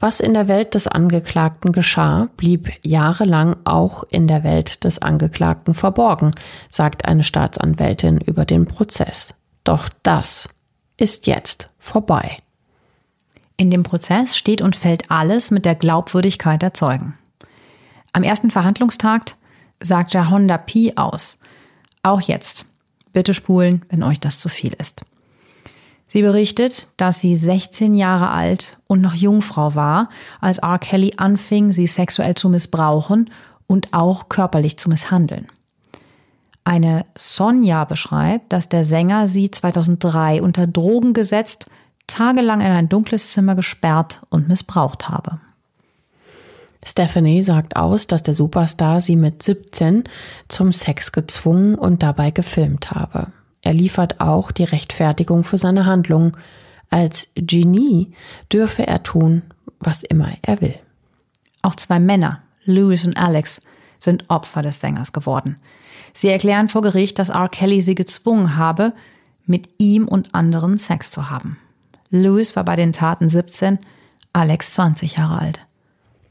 Was 0.02 0.22
in 0.22 0.34
der 0.34 0.48
Welt 0.48 0.76
des 0.76 0.88
Angeklagten 0.88 1.74
geschah, 1.74 2.30
blieb 2.38 2.72
jahrelang 2.84 3.58
auch 3.66 4.06
in 4.10 4.28
der 4.28 4.46
Welt 4.46 4.86
des 4.86 5.02
Angeklagten 5.02 5.74
verborgen, 5.74 6.32
sagt 6.70 7.04
eine 7.04 7.26
Staatsanwältin 7.26 8.22
über 8.22 8.46
den 8.46 8.66
Prozess. 8.66 9.34
Doch 9.66 9.90
das 10.04 10.48
ist 10.96 11.28
jetzt 11.28 11.70
vorbei. 11.80 12.38
In 13.58 13.70
dem 13.70 13.84
Prozess 13.84 14.38
steht 14.38 14.62
und 14.62 14.78
fällt 14.78 15.12
alles 15.12 15.52
mit 15.52 15.66
der 15.66 15.76
Glaubwürdigkeit 15.76 16.62
der 16.62 16.74
Zeugen. 16.74 17.16
Am 18.14 18.24
ersten 18.24 18.52
Verhandlungstag 18.52 19.34
sagt 19.82 20.16
Honda 20.16 20.58
P 20.58 20.96
aus. 20.96 21.40
Auch 22.04 22.22
jetzt. 22.22 22.66
Bitte 23.14 23.34
spulen, 23.34 23.84
wenn 23.90 24.04
euch 24.04 24.20
das 24.20 24.40
zu 24.40 24.50
viel 24.50 24.74
ist. 24.74 25.04
Sie 26.08 26.22
berichtet, 26.24 26.90
dass 26.98 27.20
sie 27.20 27.36
16 27.36 27.94
Jahre 27.94 28.30
alt 28.30 28.78
und 28.88 29.02
noch 29.02 29.14
Jungfrau 29.14 29.76
war, 29.76 30.10
als 30.42 30.58
R. 30.58 30.80
Kelly 30.80 31.14
anfing, 31.18 31.72
sie 31.72 31.86
sexuell 31.86 32.34
zu 32.34 32.50
missbrauchen 32.50 33.30
und 33.68 33.94
auch 33.94 34.28
körperlich 34.28 34.78
zu 34.80 34.90
misshandeln. 34.90 35.48
Eine 36.64 37.06
Sonja 37.16 37.86
beschreibt, 37.86 38.52
dass 38.54 38.70
der 38.70 38.84
Sänger 38.84 39.28
sie 39.28 39.52
2003 39.52 40.42
unter 40.42 40.66
Drogen 40.66 41.14
gesetzt, 41.14 41.70
tagelang 42.08 42.62
in 42.62 42.68
ein 42.72 42.90
dunkles 42.90 43.32
Zimmer 43.32 43.56
gesperrt 43.56 44.24
und 44.30 44.48
missbraucht 44.48 45.10
habe. 45.10 45.40
Stephanie 46.86 47.44
sagt 47.44 47.76
aus, 47.76 48.08
dass 48.08 48.24
der 48.24 48.34
Superstar 48.34 49.02
sie 49.02 49.16
mit 49.16 49.44
17 49.44 50.06
zum 50.48 50.72
Sex 50.72 51.12
gezwungen 51.12 51.76
und 51.76 52.04
dabei 52.04 52.32
gefilmt 52.32 52.92
habe. 52.92 53.28
Er 53.62 53.74
liefert 53.74 54.22
auch 54.22 54.52
die 54.52 54.64
Rechtfertigung 54.64 55.44
für 55.44 55.58
seine 55.58 55.86
Handlung. 55.86 56.38
Als 56.90 57.32
Genie 57.36 58.14
dürfe 58.52 58.88
er 58.88 59.04
tun, 59.04 59.42
was 59.80 60.04
immer 60.04 60.32
er 60.42 60.62
will. 60.62 60.76
Auch 61.62 61.76
zwei 61.76 62.00
Männer, 62.00 62.42
Louis 62.64 63.06
und 63.06 63.18
Alex, 63.18 63.62
sind 64.00 64.30
Opfer 64.30 64.62
des 64.62 64.80
Sängers 64.80 65.12
geworden. 65.12 65.58
Sie 66.14 66.30
erklären 66.30 66.70
vor 66.70 66.82
Gericht, 66.82 67.20
dass 67.20 67.30
R. 67.30 67.50
Kelly 67.50 67.82
sie 67.82 67.96
gezwungen 67.96 68.56
habe, 68.56 68.94
mit 69.46 69.70
ihm 69.78 70.08
und 70.08 70.34
anderen 70.34 70.78
Sex 70.78 71.12
zu 71.12 71.30
haben. 71.30 71.58
Louis 72.10 72.56
war 72.56 72.64
bei 72.64 72.76
den 72.76 72.94
Taten 72.94 73.28
17, 73.28 73.80
Alex 74.32 74.74
20 74.74 75.18
Jahre 75.18 75.40
alt. 75.40 75.68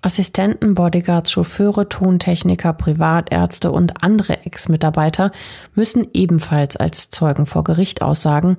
Assistenten, 0.00 0.74
Bodyguards, 0.74 1.32
Chauffeure, 1.32 1.88
Tontechniker, 1.88 2.72
Privatärzte 2.72 3.72
und 3.72 4.02
andere 4.02 4.44
Ex-Mitarbeiter 4.44 5.32
müssen 5.74 6.06
ebenfalls 6.14 6.76
als 6.76 7.10
Zeugen 7.10 7.46
vor 7.46 7.64
Gericht 7.64 8.00
aussagen, 8.00 8.58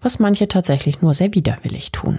was 0.00 0.18
manche 0.18 0.48
tatsächlich 0.48 1.00
nur 1.00 1.14
sehr 1.14 1.32
widerwillig 1.34 1.92
tun. 1.92 2.18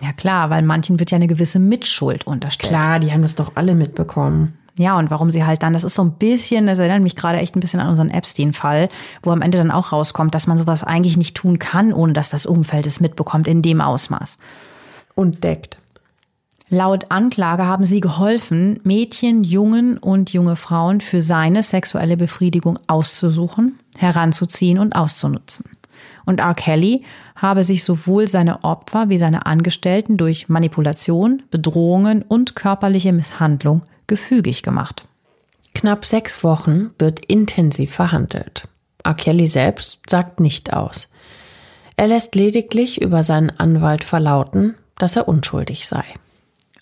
Ja 0.00 0.12
klar, 0.12 0.50
weil 0.50 0.62
manchen 0.62 0.98
wird 0.98 1.10
ja 1.10 1.16
eine 1.16 1.28
gewisse 1.28 1.58
Mitschuld 1.58 2.26
unterstellt. 2.26 2.72
Klar, 2.72 2.98
die 2.98 3.12
haben 3.12 3.22
das 3.22 3.34
doch 3.34 3.52
alle 3.54 3.74
mitbekommen. 3.74 4.58
Ja, 4.78 4.96
und 4.96 5.10
warum 5.10 5.32
sie 5.32 5.44
halt 5.44 5.64
dann, 5.64 5.72
das 5.72 5.82
ist 5.82 5.96
so 5.96 6.02
ein 6.02 6.12
bisschen, 6.12 6.68
das 6.68 6.78
erinnert 6.78 7.02
mich 7.02 7.16
gerade 7.16 7.38
echt 7.38 7.56
ein 7.56 7.60
bisschen 7.60 7.80
an 7.80 7.88
unseren 7.88 8.10
Epstein-Fall, 8.10 8.88
wo 9.22 9.32
am 9.32 9.42
Ende 9.42 9.58
dann 9.58 9.72
auch 9.72 9.90
rauskommt, 9.92 10.34
dass 10.34 10.46
man 10.46 10.56
sowas 10.56 10.84
eigentlich 10.84 11.16
nicht 11.16 11.36
tun 11.36 11.58
kann, 11.58 11.92
ohne 11.92 12.12
dass 12.12 12.30
das 12.30 12.46
Umfeld 12.46 12.86
es 12.86 13.00
mitbekommt 13.00 13.48
in 13.48 13.60
dem 13.60 13.80
Ausmaß. 13.80 14.38
Und 15.16 15.42
deckt. 15.42 15.78
Laut 16.70 17.10
Anklage 17.10 17.64
haben 17.64 17.86
sie 17.86 18.00
geholfen, 18.00 18.78
Mädchen, 18.84 19.42
Jungen 19.42 19.96
und 19.96 20.32
junge 20.34 20.54
Frauen 20.54 21.00
für 21.00 21.22
seine 21.22 21.62
sexuelle 21.62 22.18
Befriedigung 22.18 22.78
auszusuchen, 22.88 23.78
heranzuziehen 23.96 24.78
und 24.78 24.94
auszunutzen. 24.94 25.64
Und 26.26 26.40
R. 26.40 26.52
Kelly 26.54 27.04
habe 27.36 27.64
sich 27.64 27.84
sowohl 27.84 28.28
seine 28.28 28.64
Opfer 28.64 29.08
wie 29.08 29.16
seine 29.16 29.46
Angestellten 29.46 30.18
durch 30.18 30.50
Manipulation, 30.50 31.42
Bedrohungen 31.50 32.22
und 32.22 32.54
körperliche 32.54 33.14
Misshandlung 33.14 33.82
gefügig 34.06 34.62
gemacht. 34.62 35.06
Knapp 35.74 36.04
sechs 36.04 36.44
Wochen 36.44 36.90
wird 36.98 37.24
intensiv 37.24 37.94
verhandelt. 37.94 38.68
R. 39.04 39.14
Kelly 39.14 39.46
selbst 39.46 40.00
sagt 40.08 40.38
nicht 40.38 40.74
aus. 40.74 41.08
Er 41.96 42.08
lässt 42.08 42.34
lediglich 42.34 43.00
über 43.00 43.22
seinen 43.22 43.50
Anwalt 43.58 44.04
verlauten, 44.04 44.74
dass 44.98 45.16
er 45.16 45.28
unschuldig 45.28 45.86
sei. 45.86 46.04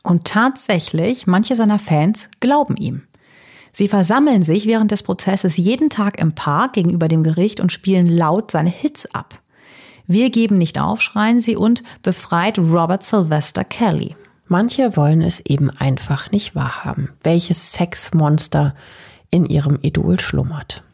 Und 0.07 0.23
tatsächlich, 0.23 1.27
manche 1.27 1.57
seiner 1.57 1.81
Fans 1.81 2.29
glauben 2.39 2.77
ihm. 2.77 3.03
Sie 3.73 3.89
versammeln 3.89 4.43
sich 4.43 4.67
während 4.67 4.93
des 4.93 5.03
Prozesses 5.03 5.57
jeden 5.57 5.91
Tag 5.91 6.21
im 6.21 6.33
Park 6.33 6.75
gegenüber 6.75 7.09
dem 7.09 7.25
Gericht 7.25 7.59
und 7.59 7.73
spielen 7.73 8.07
laut 8.07 8.53
seine 8.53 8.71
Hits 8.71 9.13
ab. 9.13 9.41
Wir 10.07 10.31
geben 10.31 10.59
nicht 10.59 10.79
auf, 10.79 11.03
schreien 11.03 11.41
sie 11.41 11.57
und 11.57 11.83
befreit 12.03 12.57
Robert 12.57 13.03
Sylvester 13.03 13.65
Kelly. 13.65 14.15
Manche 14.47 14.97
wollen 14.97 15.23
es 15.23 15.41
eben 15.41 15.71
einfach 15.71 16.31
nicht 16.31 16.55
wahrhaben, 16.55 17.09
welches 17.25 17.73
Sexmonster 17.73 18.77
in 19.33 19.45
ihrem 19.45 19.77
Idol 19.83 20.21
schlummert. 20.21 20.85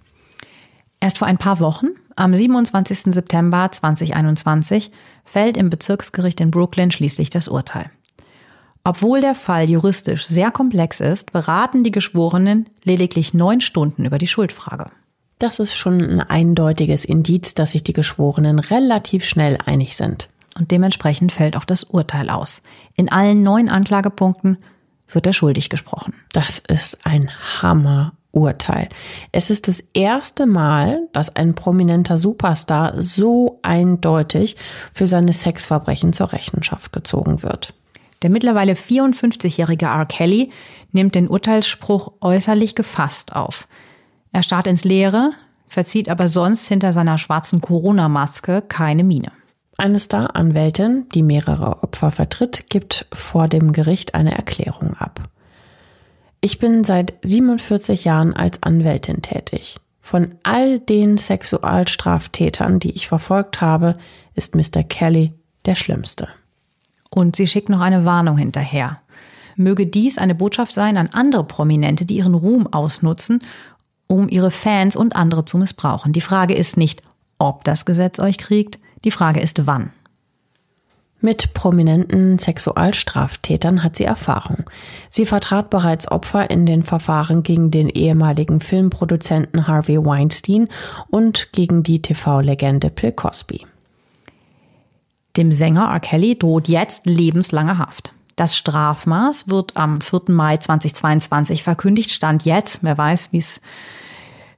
Erst 1.01 1.19
vor 1.19 1.29
ein 1.29 1.37
paar 1.37 1.61
Wochen, 1.61 1.89
am 2.17 2.35
27. 2.35 3.13
September 3.13 3.71
2021, 3.71 4.91
fällt 5.23 5.59
im 5.59 5.69
Bezirksgericht 5.69 6.41
in 6.41 6.51
Brooklyn 6.51 6.91
schließlich 6.91 7.29
das 7.29 7.49
Urteil. 7.49 7.91
Obwohl 8.85 9.21
der 9.21 9.35
Fall 9.35 9.71
juristisch 9.71 10.27
sehr 10.27 10.51
komplex 10.51 11.01
ist, 11.01 11.33
beraten 11.33 11.85
die 11.85 11.93
Geschworenen 11.93 12.69
lediglich 12.83 13.33
neun 13.33 13.61
Stunden 13.61 14.05
über 14.05 14.19
die 14.19 14.27
Schuldfrage. 14.27 14.87
Das 15.39 15.61
ist 15.61 15.77
schon 15.77 16.01
ein 16.01 16.21
eindeutiges 16.21 17.05
Indiz, 17.05 17.55
dass 17.55 17.73
sich 17.73 17.85
die 17.85 17.93
Geschworenen 17.93 18.59
relativ 18.59 19.25
schnell 19.25 19.59
einig 19.65 19.97
sind. 19.97 20.29
Und 20.57 20.71
dementsprechend 20.71 21.33
fällt 21.33 21.57
auch 21.57 21.65
das 21.65 21.85
Urteil 21.85 22.29
aus. 22.29 22.63
In 22.97 23.11
allen 23.11 23.43
neun 23.43 23.69
Anklagepunkten 23.69 24.59
wird 25.09 25.27
er 25.27 25.33
schuldig 25.33 25.69
gesprochen. 25.71 26.15
Das 26.33 26.61
ist 26.69 27.07
ein 27.07 27.31
Hammerurteil. 27.61 28.89
Es 29.31 29.51
ist 29.51 29.69
das 29.69 29.83
erste 29.95 30.47
Mal, 30.47 31.09
dass 31.13 31.35
ein 31.35 31.55
prominenter 31.55 32.19
Superstar 32.19 33.01
so 33.01 33.61
eindeutig 33.63 34.57
für 34.93 35.07
seine 35.07 35.33
Sexverbrechen 35.33 36.13
zur 36.13 36.33
Rechenschaft 36.33 36.93
gezogen 36.93 37.43
wird. 37.43 37.75
Der 38.23 38.31
mittlerweile 38.31 38.75
54-jährige 38.75 39.87
R. 39.87 40.07
Kelly 40.07 40.51
nimmt 40.93 41.15
den 41.15 41.29
Urteilsspruch 41.29 42.13
äußerlich 42.21 42.75
gefasst 42.75 43.35
auf. 43.35 43.67
Er 44.33 44.43
starrt 44.43 44.67
ins 44.67 44.85
Leere, 44.85 45.33
verzieht 45.67 46.09
aber 46.09 46.29
sonst 46.29 46.69
hinter 46.69 46.93
seiner 46.93 47.19
schwarzen 47.19 47.61
Corona-Maske 47.61 48.63
keine 48.63 49.05
Miene. 49.05 49.33
Eine 49.77 49.99
Star-Anwältin, 49.99 51.09
die 51.15 51.23
mehrere 51.23 51.83
Opfer 51.83 52.11
vertritt, 52.11 52.67
gibt 52.69 53.07
vor 53.13 53.49
dem 53.49 53.73
Gericht 53.73 54.15
eine 54.15 54.37
Erklärung 54.37 54.95
ab. 54.95 55.29
Ich 56.41 56.59
bin 56.59 56.85
seit 56.85 57.15
47 57.23 58.05
Jahren 58.05 58.35
als 58.35 58.63
Anwältin 58.63 59.23
tätig. 59.23 59.77
Von 60.01 60.35
all 60.43 60.79
den 60.79 61.17
Sexualstraftätern, 61.19 62.81
die 62.81 62.91
ich 62.91 63.09
verfolgt 63.09 63.61
habe, 63.61 63.97
ist 64.35 64.55
Mr. 64.55 64.83
Kelly 64.83 65.33
der 65.65 65.75
schlimmste. 65.75 66.29
Und 67.15 67.37
sie 67.37 67.47
schickt 67.47 67.69
noch 67.69 67.81
eine 67.81 68.05
Warnung 68.05 68.39
hinterher. 68.39 69.01
Möge 69.57 69.87
dies 69.87 70.17
eine 70.17 70.35
Botschaft 70.35 70.73
sein 70.73 70.97
an 70.97 71.09
andere 71.13 71.45
Prominente, 71.45 72.07
die 72.07 72.17
ihren 72.17 72.35
Ruhm 72.35 72.67
ausnutzen, 72.67 73.43
um 74.07 74.29
ihre 74.29 74.51
Fans 74.51 74.97
und 74.97 75.15
andere 75.15 75.45
zu 75.45 75.59
missbrauchen. 75.59 76.13
Die 76.13 76.23
Frage 76.23 76.55
ist 76.55 76.77
nicht, 76.77 77.03
ob 77.39 77.65
das 77.65 77.85
Gesetz 77.85 78.19
euch 78.19 78.39
kriegt, 78.39 78.79
die 79.05 79.11
Frage 79.11 79.41
ist 79.41 79.67
wann. 79.67 79.93
Mit 81.21 81.55
prominenten 81.55 82.39
Sexualstraftätern 82.39 83.85
hat 83.85 83.97
sie 83.97 84.05
Erfahrung. 84.05 84.65
Sie 85.09 85.25
vertrat 85.25 85.71
bereits 85.71 86.11
Opfer 86.11 86.51
in 86.51 86.67
den 86.67 86.83
Verfahren 86.83 87.45
gegen 87.45 87.71
den 87.71 87.89
ehemaligen 87.89 88.61
Filmproduzenten 88.61 89.69
Harvey 89.69 90.05
Weinstein 90.05 90.69
und 91.11 91.53
gegen 91.53 91.85
die 91.85 92.03
TV-Legende 92.03 92.91
Bill 92.91 93.13
Cosby. 93.13 93.67
Dem 95.37 95.53
Sänger 95.53 95.91
R. 95.91 96.01
Kelly 96.01 96.39
droht 96.39 96.69
jetzt 96.69 97.07
lebenslange 97.07 97.79
Haft. 97.79 98.13
Das 98.37 98.57
Strafmaß 98.57 99.49
wird 99.49 99.77
am 99.77 100.01
4. 100.01 100.23
Mai 100.29 100.57
2022 100.57 101.63
verkündigt. 101.63 102.11
Stand 102.11 102.45
jetzt, 102.45 102.83
wer 102.83 102.97
weiß, 102.97 103.33
wie 103.33 103.39
es 103.39 103.61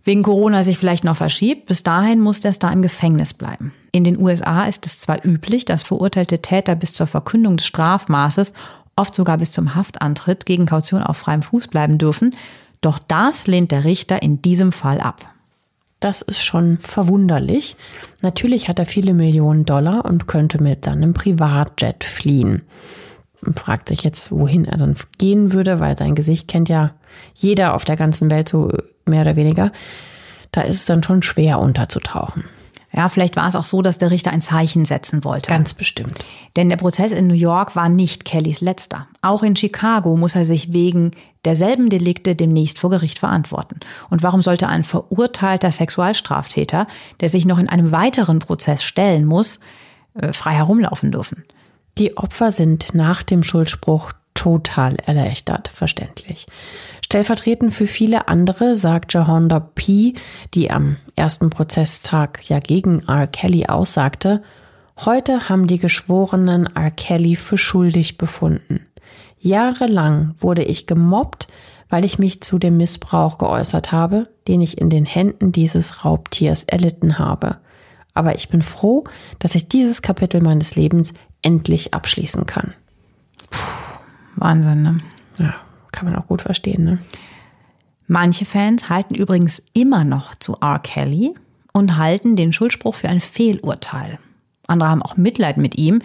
wegen 0.05 0.23
Corona 0.23 0.63
sich 0.63 0.79
vielleicht 0.79 1.05
noch 1.05 1.17
verschiebt. 1.17 1.67
Bis 1.67 1.83
dahin 1.83 2.21
muss 2.21 2.41
der 2.41 2.53
Star 2.53 2.73
im 2.73 2.83
Gefängnis 2.83 3.35
bleiben. 3.35 3.73
In 3.91 4.05
den 4.05 4.19
USA 4.19 4.67
ist 4.67 4.87
es 4.87 4.99
zwar 4.99 5.25
üblich, 5.25 5.65
dass 5.65 5.83
verurteilte 5.83 6.41
Täter 6.41 6.75
bis 6.75 6.93
zur 6.93 7.07
Verkündung 7.07 7.57
des 7.57 7.67
Strafmaßes, 7.67 8.53
oft 8.97 9.15
sogar 9.15 9.39
bis 9.39 9.53
zum 9.53 9.75
Haftantritt, 9.75 10.47
gegen 10.47 10.67
Kaution 10.67 11.03
auf 11.03 11.17
freiem 11.17 11.43
Fuß 11.43 11.69
bleiben 11.69 11.99
dürfen. 11.99 12.35
Doch 12.81 12.99
das 12.99 13.47
lehnt 13.47 13.71
der 13.71 13.85
Richter 13.85 14.23
in 14.23 14.43
diesem 14.43 14.73
Fall 14.73 15.01
ab. 15.01 15.34
Das 16.05 16.21
ist 16.21 16.45
schon 16.45 16.77
verwunderlich. 16.77 17.77
Natürlich 18.21 18.69
hat 18.69 18.79
er 18.79 18.85
viele 18.85 19.15
Millionen 19.15 19.65
Dollar 19.65 20.05
und 20.05 20.29
könnte 20.29 20.63
mit 20.63 20.85
seinem 20.85 21.15
Privatjet 21.15 22.05
fliehen. 22.05 22.61
Man 23.41 23.55
fragt 23.55 23.89
sich 23.89 24.03
jetzt, 24.03 24.31
wohin 24.31 24.67
er 24.67 24.77
dann 24.77 24.97
gehen 25.17 25.55
würde, 25.55 25.81
weil 25.81 25.97
sein 25.97 26.15
Gesicht 26.15 26.47
kennt 26.47 26.69
ja 26.69 26.91
jeder 27.33 27.75
auf 27.75 27.87
der 27.87 27.97
ganzen 27.97 28.31
Welt 28.31 28.51
so 28.51 28.71
mehr 29.07 29.23
oder 29.23 29.37
weniger. 29.37 29.73
Da 30.53 30.61
ist 30.61 30.77
es 30.77 30.85
dann 30.85 31.03
schon 31.03 31.23
schwer 31.23 31.59
unterzutauchen. 31.59 32.45
Ja, 32.97 33.09
vielleicht 33.09 33.35
war 33.35 33.49
es 33.49 33.57
auch 33.57 33.65
so, 33.65 33.83
dass 33.83 33.99
der 33.99 34.13
Richter 34.13 34.31
ein 34.31 34.43
Zeichen 34.43 34.85
setzen 34.85 35.25
wollte. 35.25 35.49
Ganz 35.49 35.75
bestimmt. 35.75 36.25
Denn 36.57 36.69
der 36.69 36.77
Prozess 36.77 37.11
in 37.11 37.27
New 37.27 37.35
York 37.35 37.75
war 37.75 37.89
nicht 37.89 38.25
Kellys 38.25 38.61
letzter. 38.61 39.09
Auch 39.21 39.43
in 39.43 39.57
Chicago 39.57 40.17
muss 40.17 40.37
er 40.37 40.45
sich 40.45 40.73
wegen 40.73 41.11
derselben 41.45 41.91
Delikte 41.91 42.37
demnächst 42.37 42.79
vor 42.79 42.91
Gericht 42.91 43.19
verantworten. 43.19 43.81
Und 44.11 44.23
warum 44.23 44.43
sollte 44.43 44.69
ein 44.69 44.85
verurteilter 44.85 45.73
Sexualstraftäter, 45.73 46.87
der 47.21 47.29
sich 47.29 47.47
noch 47.47 47.59
in 47.59 47.69
einem 47.69 47.91
weiteren 47.91 48.39
Prozess 48.39 48.85
stellen 48.85 49.25
muss, 49.25 49.59
äh, 50.15 50.33
frei 50.33 50.53
herumlaufen 50.53 51.11
dürfen? 51.11 51.45
Die 51.99 52.17
Opfer 52.17 52.53
sind 52.53 52.95
nach 52.95 53.25
dem 53.25 53.43
Schuldspruch 53.43 54.13
total 54.35 54.97
erleichtert, 54.97 55.69
verständlich. 55.69 56.47
Stellvertretend 57.05 57.73
für 57.73 57.87
viele 57.87 58.29
andere 58.29 58.77
sagt 58.77 59.15
Jahonda 59.15 59.61
P., 59.61 60.15
die 60.53 60.71
am 60.71 60.97
ersten 61.17 61.51
Prozesstag 61.51 62.49
ja 62.49 62.59
gegen 62.59 63.01
R. 63.09 63.27
Kelly 63.27 63.67
aussagte, 63.67 64.43
heute 64.99 65.49
haben 65.49 65.67
die 65.67 65.79
Geschworenen 65.79 66.67
R. 66.75 66.91
Kelly 66.91 67.37
für 67.37 67.57
schuldig 67.59 68.19
befunden. 68.19 68.87
Jahrelang 69.39 70.35
wurde 70.39 70.65
ich 70.65 70.87
gemobbt, 70.87 71.49
weil 71.89 72.05
ich 72.05 72.19
mich 72.19 72.41
zu 72.41 72.59
dem 72.59 72.77
Missbrauch 72.77 73.39
geäußert 73.39 73.93
habe, 73.93 74.29
den 74.49 74.61
ich 74.61 74.79
in 74.79 74.91
den 74.91 75.05
Händen 75.05 75.53
dieses 75.53 76.05
Raubtiers 76.05 76.65
erlitten 76.65 77.19
habe. 77.19 77.59
Aber 78.15 78.35
ich 78.35 78.49
bin 78.49 78.63
froh, 78.63 79.05
dass 79.39 79.55
ich 79.55 79.69
dieses 79.69 80.03
Kapitel 80.03 80.41
meines 80.41 80.77
Lebens 80.77 81.13
endlich 81.43 81.93
abschließen 81.95 82.47
kann. 82.47 82.73
Puh, 83.51 83.94
Wahnsinn, 84.37 84.83
ne? 84.83 84.99
Ja, 85.39 85.55
kann 85.93 86.07
man 86.07 86.17
auch 86.17 86.27
gut 86.27 86.43
verstehen, 86.43 86.85
ne? 86.85 86.99
Manche 88.07 88.45
Fans 88.45 88.91
halten 88.91 89.15
übrigens 89.15 89.63
immer 89.73 90.05
noch 90.05 90.35
zu 90.35 90.57
R. 90.61 90.79
Kelly 90.79 91.35
und 91.73 91.97
halten 91.97 92.37
den 92.37 92.53
Schuldspruch 92.53 92.95
für 92.95 93.09
ein 93.09 93.21
Fehlurteil. 93.21 94.19
Andere 94.67 94.91
haben 94.91 95.03
auch 95.03 95.17
Mitleid 95.17 95.57
mit 95.57 95.77
ihm, 95.77 96.03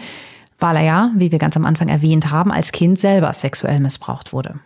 weil 0.58 0.76
er 0.76 0.82
ja, 0.82 1.10
wie 1.14 1.30
wir 1.30 1.38
ganz 1.38 1.56
am 1.56 1.66
Anfang 1.66 1.88
erwähnt 1.88 2.30
haben, 2.30 2.52
als 2.52 2.72
Kind 2.72 3.00
selber 3.00 3.32
sexuell 3.32 3.80
missbraucht 3.80 4.32
wurde. 4.32 4.60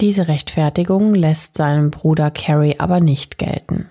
Diese 0.00 0.26
Rechtfertigung 0.26 1.14
lässt 1.14 1.56
seinem 1.56 1.90
Bruder 1.90 2.30
Carrie 2.30 2.78
aber 2.78 3.00
nicht 3.00 3.38
gelten. 3.38 3.86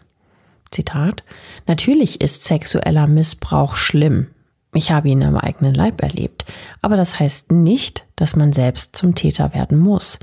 Zitat 0.71 1.23
Natürlich 1.67 2.19
ist 2.19 2.43
sexueller 2.43 3.07
Missbrauch 3.07 3.75
schlimm. 3.75 4.27
Ich 4.73 4.91
habe 4.91 5.09
ihn 5.09 5.23
am 5.23 5.37
eigenen 5.37 5.73
Leib 5.73 6.01
erlebt, 6.01 6.45
aber 6.81 6.97
das 6.97 7.19
heißt 7.19 7.51
nicht, 7.51 8.05
dass 8.15 8.35
man 8.35 8.53
selbst 8.53 8.95
zum 8.95 9.13
Täter 9.13 9.53
werden 9.53 9.77
muss. 9.77 10.19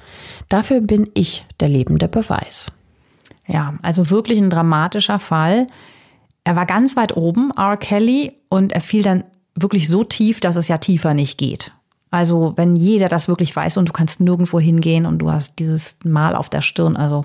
Dafür 0.49 0.81
bin 0.81 1.09
ich 1.15 1.47
der 1.61 1.69
lebende 1.69 2.09
Beweis. 2.09 2.73
Ja, 3.47 3.75
also 3.83 4.11
wirklich 4.11 4.39
ein 4.39 4.51
dramatischer 4.51 5.19
Fall. 5.19 5.67
Er 6.45 6.57
war 6.57 6.67
ganz 6.67 6.97
weit 6.97 7.17
oben, 7.17 7.51
R. 7.57 7.77
Kelly, 7.77 8.33
und 8.49 8.73
er 8.73 8.81
fiel 8.81 9.03
dann 9.03 9.25
wirklich 9.55 9.89
so 9.89 10.05
tief, 10.05 10.41
dass 10.41 10.57
es 10.57 10.69
ja 10.69 10.79
tiefer 10.79 11.15
nicht 11.15 11.39
geht. 11.39 11.73
Also 12.11 12.55
wenn 12.57 12.75
jeder 12.75 13.09
das 13.09 13.29
wirklich 13.29 13.55
weiß 13.55 13.77
und 13.77 13.89
du 13.89 13.93
kannst 13.93 14.21
nirgendwo 14.21 14.59
hingehen 14.59 15.07
und 15.07 15.19
du 15.19 15.31
hast 15.31 15.59
dieses 15.59 15.99
Mal 16.05 16.35
auf 16.35 16.49
der 16.49 16.61
Stirn, 16.61 16.97
also 16.97 17.25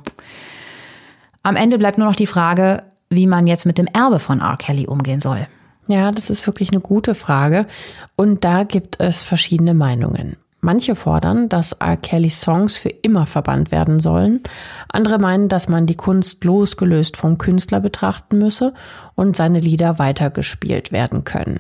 am 1.42 1.56
Ende 1.56 1.78
bleibt 1.78 1.98
nur 1.98 2.08
noch 2.08 2.16
die 2.16 2.28
Frage, 2.28 2.84
wie 3.10 3.28
man 3.28 3.48
jetzt 3.48 3.66
mit 3.66 3.78
dem 3.78 3.88
Erbe 3.88 4.20
von 4.20 4.42
R. 4.42 4.58
Kelly 4.58 4.88
umgehen 4.88 5.20
soll. 5.20 5.48
Ja, 5.88 6.12
das 6.12 6.30
ist 6.30 6.48
wirklich 6.48 6.72
eine 6.72 6.82
gute 6.82 7.16
Frage. 7.16 7.68
Und 8.16 8.44
da 8.44 8.64
gibt 8.64 9.00
es 9.00 9.24
verschiedene 9.24 9.74
Meinungen. 9.74 10.38
Manche 10.66 10.96
fordern, 10.96 11.48
dass 11.48 11.74
R. 11.74 11.96
Kellys 11.96 12.42
Songs 12.42 12.76
für 12.76 12.90
immer 12.90 13.28
verbannt 13.28 13.70
werden 13.70 14.00
sollen. 14.00 14.42
Andere 14.90 15.20
meinen, 15.20 15.48
dass 15.48 15.70
man 15.70 15.86
die 15.86 15.94
Kunst 15.96 16.44
losgelöst 16.44 17.18
vom 17.18 17.38
Künstler 17.38 17.82
betrachten 17.82 18.40
müsse 18.40 18.74
und 19.14 19.36
seine 19.36 19.60
Lieder 19.60 20.00
weitergespielt 20.00 20.92
werden 20.92 21.24
können. 21.24 21.60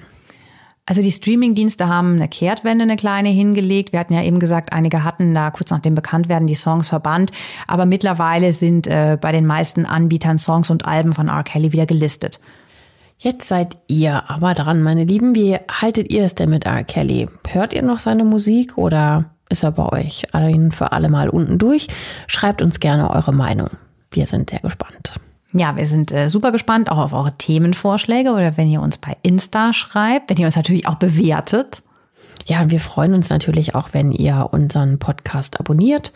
Also 0.88 1.04
die 1.04 1.12
Streamingdienste 1.12 1.88
haben 1.88 2.16
eine 2.16 2.28
Kehrtwende, 2.28 2.84
eine 2.84 2.96
kleine 2.96 3.30
hingelegt. 3.30 3.92
Wir 3.92 4.00
hatten 4.00 4.14
ja 4.14 4.24
eben 4.24 4.40
gesagt, 4.40 4.74
einige 4.74 5.04
hatten 5.04 5.36
da 5.36 5.52
kurz 5.52 5.70
nach 5.70 5.80
dem 5.80 5.94
Bekanntwerden 5.94 6.48
die 6.48 6.56
Songs 6.56 6.90
verbannt. 6.90 7.32
Aber 7.68 7.86
mittlerweile 7.86 8.52
sind 8.54 8.88
äh, 8.88 9.20
bei 9.22 9.32
den 9.32 9.46
meisten 9.46 9.86
Anbietern 9.86 10.40
Songs 10.40 10.72
und 10.72 10.86
Alben 10.86 11.14
von 11.14 11.28
R. 11.28 11.44
Kelly 11.44 11.74
wieder 11.74 11.86
gelistet. 11.86 12.40
Jetzt 13.18 13.48
seid 13.48 13.78
ihr 13.88 14.30
aber 14.30 14.54
dran, 14.54 14.84
meine 14.84 15.06
Lieben. 15.06 15.36
Wie 15.36 15.58
haltet 15.70 16.12
ihr 16.12 16.24
es 16.24 16.36
denn 16.36 16.50
mit 16.50 16.66
R. 16.66 16.84
Kelly? 16.84 17.30
Hört 17.48 17.74
ihr 17.74 17.82
noch 17.82 18.00
seine 18.00 18.26
Musik 18.26 18.78
oder 18.78 19.26
ist 19.50 19.64
er 19.64 19.72
bei 19.72 19.92
euch 19.92 20.34
ein 20.34 20.72
für 20.72 20.92
alle 20.92 21.10
Mal 21.10 21.30
unten 21.30 21.58
durch? 21.58 21.88
Schreibt 22.28 22.62
uns 22.62 22.80
gerne 22.80 23.10
eure 23.10 23.34
Meinung. 23.34 23.70
Wir 24.12 24.28
sind 24.28 24.50
sehr 24.50 24.60
gespannt. 24.60 25.20
Ja, 25.54 25.78
wir 25.78 25.86
sind 25.86 26.12
äh, 26.12 26.28
super 26.28 26.52
gespannt 26.52 26.92
auch 26.92 26.98
auf 26.98 27.14
eure 27.14 27.38
Themenvorschläge 27.38 28.32
oder 28.32 28.58
wenn 28.58 28.68
ihr 28.68 28.82
uns 28.82 28.98
bei 28.98 29.16
Insta 29.22 29.72
schreibt, 29.72 30.30
wenn 30.30 30.38
ihr 30.38 30.46
uns 30.46 30.58
natürlich 30.58 30.88
auch 30.88 30.96
bewertet. 30.96 31.82
Ja, 32.46 32.62
und 32.62 32.72
wir 32.72 32.82
freuen 32.82 33.14
uns 33.14 33.30
natürlich 33.30 33.74
auch, 33.74 33.90
wenn 33.94 34.12
ihr 34.12 34.50
unseren 34.52 35.00
Podcast 35.00 35.60
abonniert. 35.60 36.12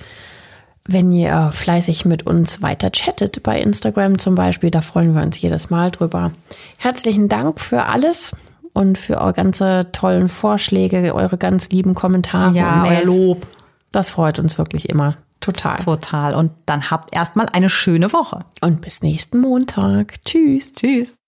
Wenn 0.92 1.12
ihr 1.12 1.52
fleißig 1.54 2.06
mit 2.06 2.26
uns 2.26 2.64
weiter 2.64 2.90
chattet 2.90 3.44
bei 3.44 3.62
Instagram 3.62 4.18
zum 4.18 4.34
Beispiel, 4.34 4.72
da 4.72 4.82
freuen 4.82 5.14
wir 5.14 5.22
uns 5.22 5.40
jedes 5.40 5.70
Mal 5.70 5.92
drüber. 5.92 6.32
Herzlichen 6.78 7.30
Dank 7.30 7.60
für 7.60 7.84
alles 7.84 8.36
und 8.74 8.98
für 8.98 9.22
eure 9.22 9.34
ganze 9.34 9.92
tollen 9.92 10.30
Vorschläge, 10.30 11.14
eure 11.14 11.38
ganz 11.38 11.70
lieben 11.70 11.94
Kommentare 11.94 12.56
ja, 12.56 12.82
und 12.82 12.90
Mails. 12.90 13.06
Lob. 13.06 13.46
Das 13.92 14.10
freut 14.10 14.40
uns 14.40 14.58
wirklich 14.58 14.90
immer. 14.90 15.18
Total. 15.42 15.76
Total. 15.76 16.34
Und 16.34 16.54
dann 16.66 16.90
habt 16.90 17.16
erstmal 17.16 17.46
eine 17.50 17.70
schöne 17.70 18.12
Woche. 18.12 18.46
Und 18.62 18.82
bis 18.82 19.04
nächsten 19.04 19.42
Montag. 19.42 20.20
Tschüss. 20.26 20.74
Tschüss. 20.74 21.19